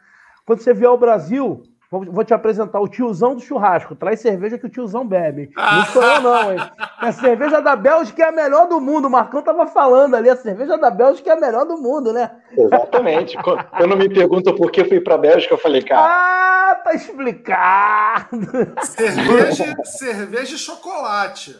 [0.45, 3.97] Quando você vier ao Brasil, vou, te apresentar o tiozão do churrasco.
[3.97, 5.51] Traz cerveja que o tiozão bebe.
[5.57, 6.59] Não sou eu, não, hein?
[6.99, 9.09] A cerveja da Bélgica é a melhor do mundo.
[9.09, 12.31] O Marcão tava falando ali, a cerveja da Bélgica é a melhor do mundo, né?
[12.57, 13.37] Exatamente.
[13.43, 16.07] Quando me perguntam por que fui pra Bélgica, eu falei, cara.
[16.07, 18.47] Ah, tá explicado.
[18.83, 21.57] Cerveja, cerveja e chocolate.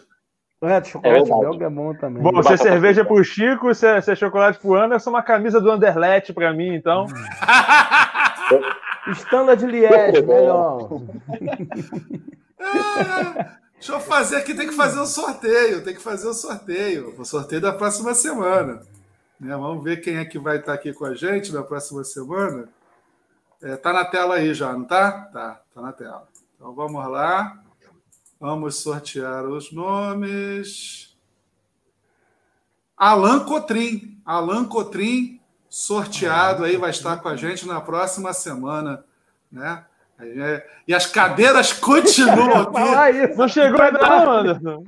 [0.63, 2.23] É, de chocolate é belga é bom também.
[2.23, 5.71] Bom, você é cerveja pro Chico, você é, é chocolate pro Anderson, uma camisa do
[5.71, 7.07] Anderlecht pra mim, então.
[9.09, 10.89] Standard de Liège, melhor.
[13.75, 16.35] deixa eu fazer aqui, tem que fazer o um sorteio, tem que fazer o um
[16.35, 17.15] sorteio.
[17.19, 18.83] O sorteio da próxima semana.
[19.41, 19.57] Né?
[19.57, 22.69] Vamos ver quem é que vai estar aqui com a gente na próxima semana.
[23.63, 25.13] É, tá na tela aí já, não tá?
[25.33, 26.29] Tá, tá na tela.
[26.55, 27.59] Então vamos lá.
[28.39, 31.17] Vamos sortear os nomes.
[32.97, 34.21] Alan Cotrim.
[34.25, 35.40] Alan Cotrim,
[35.71, 39.05] sorteado aí, vai estar com a gente na próxima semana.
[39.51, 39.85] Né?
[40.87, 43.35] E as cadeiras continuam aqui.
[43.37, 44.85] Não chegou ainda, não, Anderson.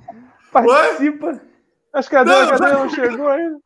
[0.51, 1.41] Participa.
[1.93, 3.59] As cadeiras, não, cadeira não chegou ainda.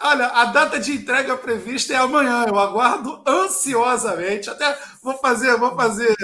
[0.00, 2.44] Olha, a data de entrega prevista é amanhã.
[2.48, 4.50] Eu aguardo ansiosamente.
[4.50, 6.16] Até vou fazer, vou fazer,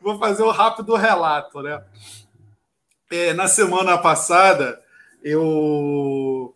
[0.00, 1.82] vou fazer o um rápido relato, né?
[3.10, 4.80] É, na semana passada,
[5.22, 6.53] eu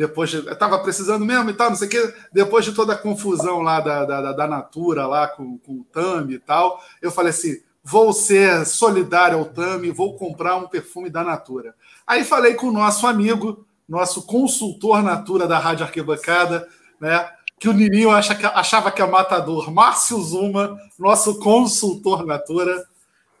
[0.00, 2.96] depois de, estava precisando mesmo e tal, não sei o quê, depois de toda a
[2.96, 7.28] confusão lá da, da, da Natura, lá com, com o Tami e tal, eu falei
[7.28, 11.74] assim: vou ser solidário ao Tami, vou comprar um perfume da Natura.
[12.06, 16.66] Aí falei com o nosso amigo, nosso consultor Natura da Rádio Arquibancada,
[16.98, 17.28] né?
[17.58, 22.86] Que o Nininho acha que, achava que é matador, Márcio Zuma, nosso consultor Natura,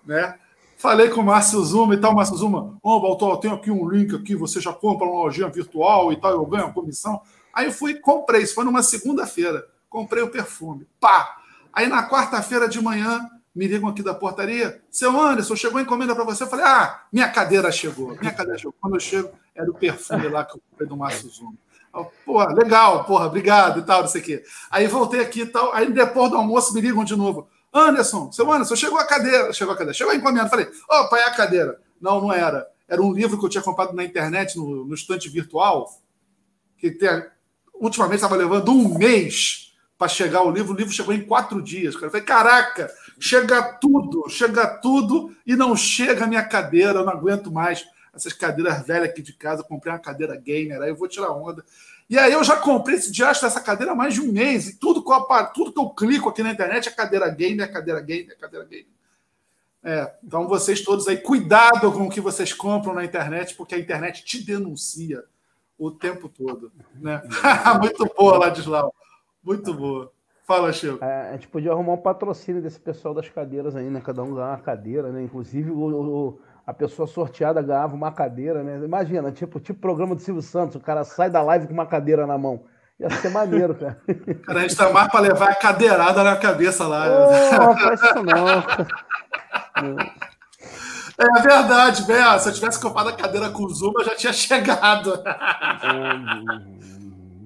[0.04, 0.34] né?
[0.80, 3.86] Falei com o Márcio Zuma e tal, Márcio Zuma, ô oh, Baltol, tenho aqui um
[3.86, 7.20] link aqui, você já compra uma lojinha virtual e tal, eu ganho a comissão.
[7.52, 11.36] Aí eu fui comprei, isso foi numa segunda-feira, comprei o perfume, pá!
[11.70, 16.14] Aí na quarta-feira de manhã, me ligam aqui da portaria, seu Anderson, chegou a encomenda
[16.14, 16.44] para você?
[16.44, 18.74] Eu falei, ah, minha cadeira chegou, minha cadeira chegou.
[18.80, 21.52] Quando eu chego, era o perfume lá que eu comprei do Márcio Zuma.
[22.24, 24.44] Pô, legal, porra, obrigado e tal, não sei o quê.
[24.70, 27.48] Aí voltei aqui e tal, aí depois do almoço me ligam de novo.
[27.72, 30.48] Anderson, seu Anderson, chegou a cadeira, chegou a cadeira, chegou a encomenda.
[30.48, 31.80] Falei, opa, é a cadeira.
[32.00, 32.66] Não, não era.
[32.88, 35.88] Era um livro que eu tinha comprado na internet, no, no estante virtual,
[36.76, 37.08] que tem,
[37.74, 40.72] ultimamente estava levando um mês para chegar o livro.
[40.72, 41.94] O livro chegou em quatro dias.
[41.94, 42.06] Cara.
[42.06, 47.12] Eu falei, caraca, chega tudo, chega tudo e não chega a minha cadeira, eu não
[47.12, 49.62] aguento mais essas cadeiras velhas aqui de casa.
[49.62, 51.64] Comprei uma cadeira gamer, aí eu vou tirar onda.
[52.10, 54.68] E aí eu já comprei esse diacho dessa cadeira há mais de um mês.
[54.68, 57.68] E tudo que, eu, tudo que eu clico aqui na internet é cadeira game, é
[57.68, 58.88] cadeira game, é cadeira game.
[59.82, 63.78] É, então vocês todos aí, cuidado com o que vocês compram na internet, porque a
[63.78, 65.22] internet te denuncia
[65.78, 66.72] o tempo todo.
[66.96, 67.22] Né?
[67.80, 68.92] Muito boa, Ladislau.
[69.40, 70.12] Muito boa.
[70.44, 71.02] Fala, Chico.
[71.04, 74.00] É, a gente podia arrumar um patrocínio desse pessoal das cadeiras aí, né?
[74.04, 75.22] Cada um ganhar uma cadeira, né?
[75.22, 76.40] Inclusive o, o
[76.70, 78.78] a pessoa sorteada ganhava uma cadeira, né?
[78.84, 82.28] Imagina, tipo, tipo programa do Silvio Santos, o cara sai da live com uma cadeira
[82.28, 82.62] na mão.
[83.00, 84.00] Ia ser maneiro, cara.
[84.46, 87.08] Cara, a gente tá mais para levar a cadeirada na cabeça lá.
[87.08, 88.62] Não, faz isso não.
[91.18, 92.38] É verdade, velho.
[92.38, 95.20] Se eu tivesse comprado a cadeira com o Zuma, eu já tinha chegado.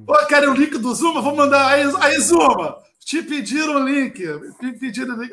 [0.04, 1.22] Pô, querem o link do Zuma?
[1.22, 1.68] Vou mandar.
[1.68, 4.22] Aí, aí Zuma, te pediram o link.
[4.58, 5.32] Te pediram o link.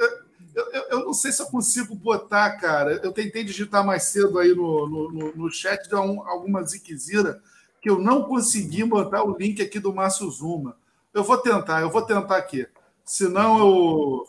[0.54, 3.00] Eu, eu, eu, não sei se eu consigo botar, cara.
[3.04, 7.42] Eu tentei digitar mais cedo aí no, no, no chat, de um, alguma ziquezira,
[7.82, 10.76] que eu não consegui botar o link aqui do Márcio Zuma.
[11.14, 12.68] Eu vou tentar, eu vou tentar aqui.
[13.04, 14.24] Se não, eu.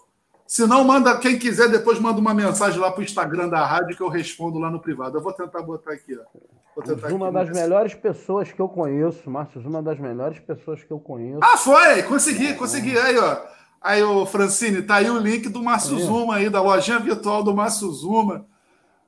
[0.47, 4.03] Se não, manda, quem quiser, depois manda uma mensagem lá pro Instagram da rádio que
[4.03, 5.17] eu respondo lá no privado.
[5.17, 6.39] Eu vou tentar botar aqui, ó.
[6.75, 10.83] Vou tentar uma aqui das melhores pessoas que eu conheço, Márcio, uma das melhores pessoas
[10.83, 11.41] que eu conheço.
[11.43, 12.03] Ah, foi!
[12.05, 12.99] Consegui, consegui.
[12.99, 13.62] Aí, ó.
[13.83, 16.03] Aí, o Francine, tá aí o link do Márcio é.
[16.03, 18.47] Zuma aí, da lojinha virtual do Márcio Zuma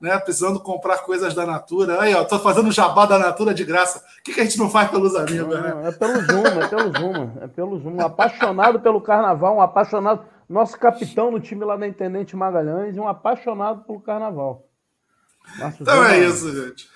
[0.04, 0.18] né?
[0.18, 2.00] Precisando comprar coisas da Natura.
[2.00, 4.04] Aí, ó, tô fazendo jabá da Natura de graça.
[4.20, 5.88] O que, que a gente não faz pelos amigos, né?
[5.88, 7.96] É pelo Zoom, é pelo Zoom, é pelo Zoom.
[7.96, 10.24] Um apaixonado pelo carnaval, um apaixonado.
[10.46, 14.68] Nosso capitão no time lá da Intendente Magalhães, um apaixonado pelo carnaval.
[15.80, 16.86] Então Zuma, é isso, gente.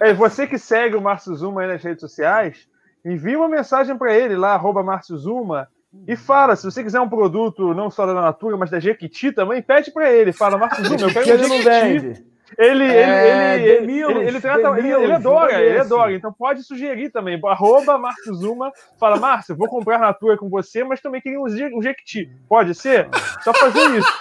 [0.00, 2.66] É, você que segue o Márcio Zuma aí nas redes sociais,
[3.04, 5.68] envie uma mensagem para ele lá, arroba Márcio Zuma,
[6.06, 9.62] e fala, se você quiser um produto não só da Natura, mas da Jequiti também,
[9.62, 10.32] pede para ele.
[10.32, 12.32] Fala, Marcos Zuma, eu quero um ele não vende.
[12.58, 16.12] Ele, é, ele, ele, ele, ele, trata, ele, ele adora, ele adora.
[16.12, 17.40] Então pode sugerir também.
[17.46, 18.70] Arroba Marcos Zuma.
[18.98, 22.30] Fala, Márcio, vou comprar Natura com você, mas também queria um Jequiti.
[22.48, 23.08] Pode ser?
[23.42, 24.12] Só fazer isso.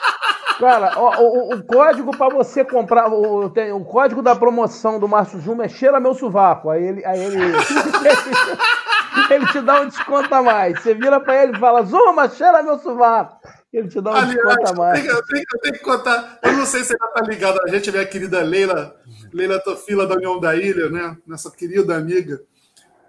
[0.60, 5.08] Cara, o, o, o código para você comprar, o, tem, o código da promoção do
[5.08, 6.70] Márcio Zuma é cheira meu sovaco.
[6.70, 7.38] Aí ele, aí ele,
[9.30, 10.82] ele te dá um desconto a mais.
[10.82, 13.38] Você vira para ele e fala, Zuma, cheira meu sovaco.
[13.72, 15.06] Ele te dá um Aliás, desconto a mais.
[15.06, 17.92] Eu tenho, eu tenho, que contar, eu não sei se ela tá ligado a gente,
[17.92, 18.96] minha querida Leila,
[19.34, 21.18] Leila Tofila da União da Ilha, né?
[21.26, 22.42] Nossa querida amiga.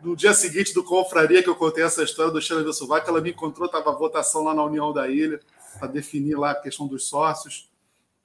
[0.03, 3.21] No dia seguinte do Confraria, que eu contei essa história do Cheira meu sovaco, ela
[3.21, 5.39] me encontrou, tava a votação lá na União da Ilha
[5.79, 7.71] para definir lá a questão dos sócios.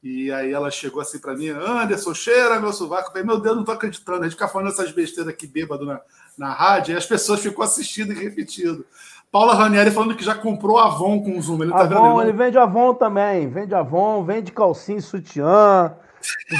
[0.02, 3.10] E aí ela chegou assim para mim, Anderson, cheira meu sovaco.
[3.10, 4.22] Eu falei, meu Deus, não tô acreditando.
[4.22, 6.02] A gente fica falando essas besteiras aqui bêbado na,
[6.38, 8.86] na rádio, e as pessoas ficam assistindo e repetindo.
[9.32, 11.64] Paula Ranieri falando que já comprou Avon com o Zoom.
[11.64, 13.50] Ele tá Avon, ele, ele vende Avon também.
[13.50, 15.94] Vende Avon, vende calcinha e sutiã.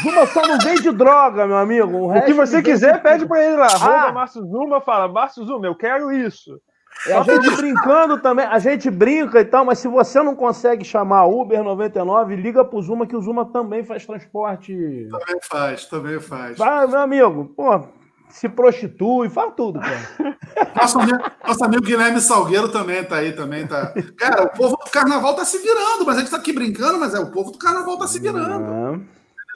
[0.04, 1.98] Zuma só não vende droga, meu amigo.
[1.98, 3.68] O, o que você quiser, pede para ele lá.
[3.82, 4.12] Ah.
[4.12, 6.60] Márcio Zuma, fala, Márcio Zuma, eu quero isso.
[7.06, 10.84] É a gente brincando também, a gente brinca e tal, mas se você não consegue
[10.84, 14.74] chamar Uber 99, liga pro Zuma, que o Zuma também faz transporte.
[15.12, 16.58] Também faz, também faz.
[16.58, 17.88] Vai, meu amigo, pô,
[18.30, 20.38] se prostitui, faz tudo, cara.
[20.76, 23.94] Nosso amigo, nosso amigo Guilherme Salgueiro também tá aí, também tá.
[24.18, 27.14] Cara, o povo do carnaval tá se virando, mas a gente tá aqui brincando, mas
[27.14, 29.04] é o povo do carnaval tá se virando.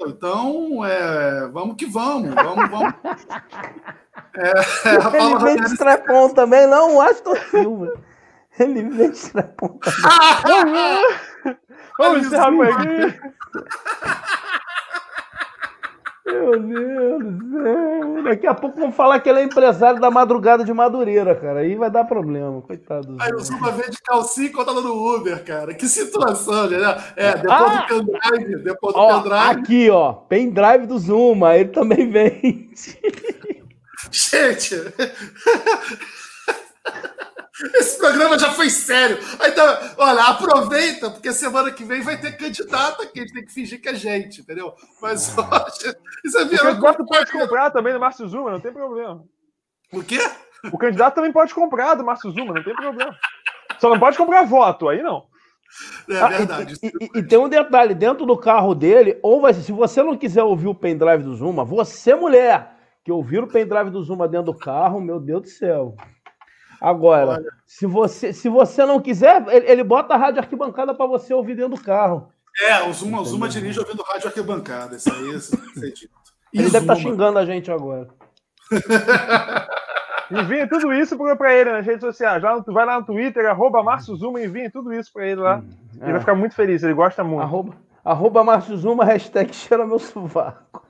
[0.07, 2.93] Então, é, vamos que vamos, vamos, vamos.
[4.35, 4.49] É,
[4.89, 7.93] é, Ele vende strapon também, não o Aston Silva.
[8.59, 9.79] Ele vende strapon
[10.43, 11.57] também.
[11.97, 13.19] vamos encerrar por aqui.
[16.25, 18.23] Meu Deus do céu.
[18.23, 21.61] Daqui a pouco vão falar que ele é empresário da madrugada de Madureira, cara.
[21.61, 23.17] Aí vai dar problema, coitado.
[23.19, 25.73] Aí o Zuma vende calcinha e conta no Uber, cara.
[25.73, 26.77] Que situação, né?
[27.15, 27.87] É, depois ah!
[27.89, 28.63] do pendrive.
[28.63, 29.35] Depois do ó, pendrive.
[29.35, 30.13] Aqui, ó.
[30.13, 31.55] Pendrive do Zuma.
[31.55, 32.71] Ele também vende.
[34.11, 34.75] Gente.
[37.75, 39.17] Esse programa já foi sério.
[39.45, 39.65] Então,
[39.97, 43.81] olha, aproveita, porque semana que vem vai ter candidata que a gente tem que fingir
[43.81, 44.73] que é gente, entendeu?
[45.01, 45.95] Mas hoje.
[46.23, 49.23] Isso é o candidato pode comprar também do Márcio Zuma, não tem problema.
[49.91, 50.19] O quê?
[50.71, 53.15] O candidato também pode comprar do Márcio Zuma, não tem problema.
[53.79, 55.25] Só não pode comprar voto, aí não.
[56.09, 56.75] É ah, verdade.
[56.81, 60.17] E, e, e, tem um detalhe: dentro do carro dele, ou vai, se você não
[60.17, 64.51] quiser ouvir o pendrive do Zuma, você, mulher, que ouvir o pendrive do Zuma dentro
[64.51, 65.95] do carro, meu Deus do céu.
[66.81, 67.51] Agora, Olha.
[67.67, 71.55] se você, se você não quiser, ele, ele bota a rádio arquibancada para você ouvir
[71.55, 72.31] dentro do carro.
[72.59, 74.95] É, o Zuma, o Zuma dirige ouvindo rádio arquibancada.
[74.95, 76.21] Isso aí, isso, isso é dito.
[76.51, 78.07] Ele deve estar tá xingando a gente agora.
[80.31, 82.41] Envie tudo isso para ele nas redes sociais.
[82.41, 85.57] Vai, vai lá no Twitter, arroba Márcio Zuma, envie tudo isso para ele lá.
[85.57, 85.69] Hum,
[85.99, 86.03] é.
[86.03, 87.41] Ele vai ficar muito feliz, ele gosta muito.
[87.41, 90.83] Arroba, arroba Márcio Zuma, hashtag cheira meu sovaco.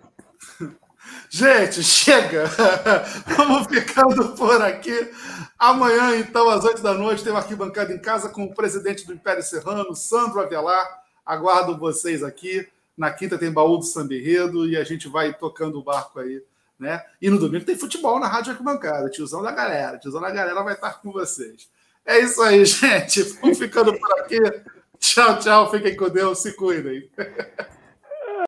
[1.30, 2.45] Gente, chega!
[3.38, 5.11] Vamos ficando por aqui.
[5.57, 9.13] Amanhã, então, às 8 da noite, tem uma arquibancada em casa com o presidente do
[9.13, 10.85] Império Serrano, Sandro Avelar.
[11.25, 12.67] Aguardo vocês aqui.
[12.97, 16.43] Na quinta tem baú do Samberredo e a gente vai tocando o barco aí.
[16.77, 17.01] Né?
[17.21, 19.09] E no domingo tem futebol na Rádio Arquibancada.
[19.09, 19.97] Tiozão da galera.
[19.97, 21.69] Tiozão da galera vai estar com vocês.
[22.05, 23.23] É isso aí, gente.
[23.39, 24.39] Vamos ficando por aqui.
[24.99, 25.71] Tchau, tchau.
[25.71, 26.39] Fiquem com Deus.
[26.39, 27.09] Se cuidem.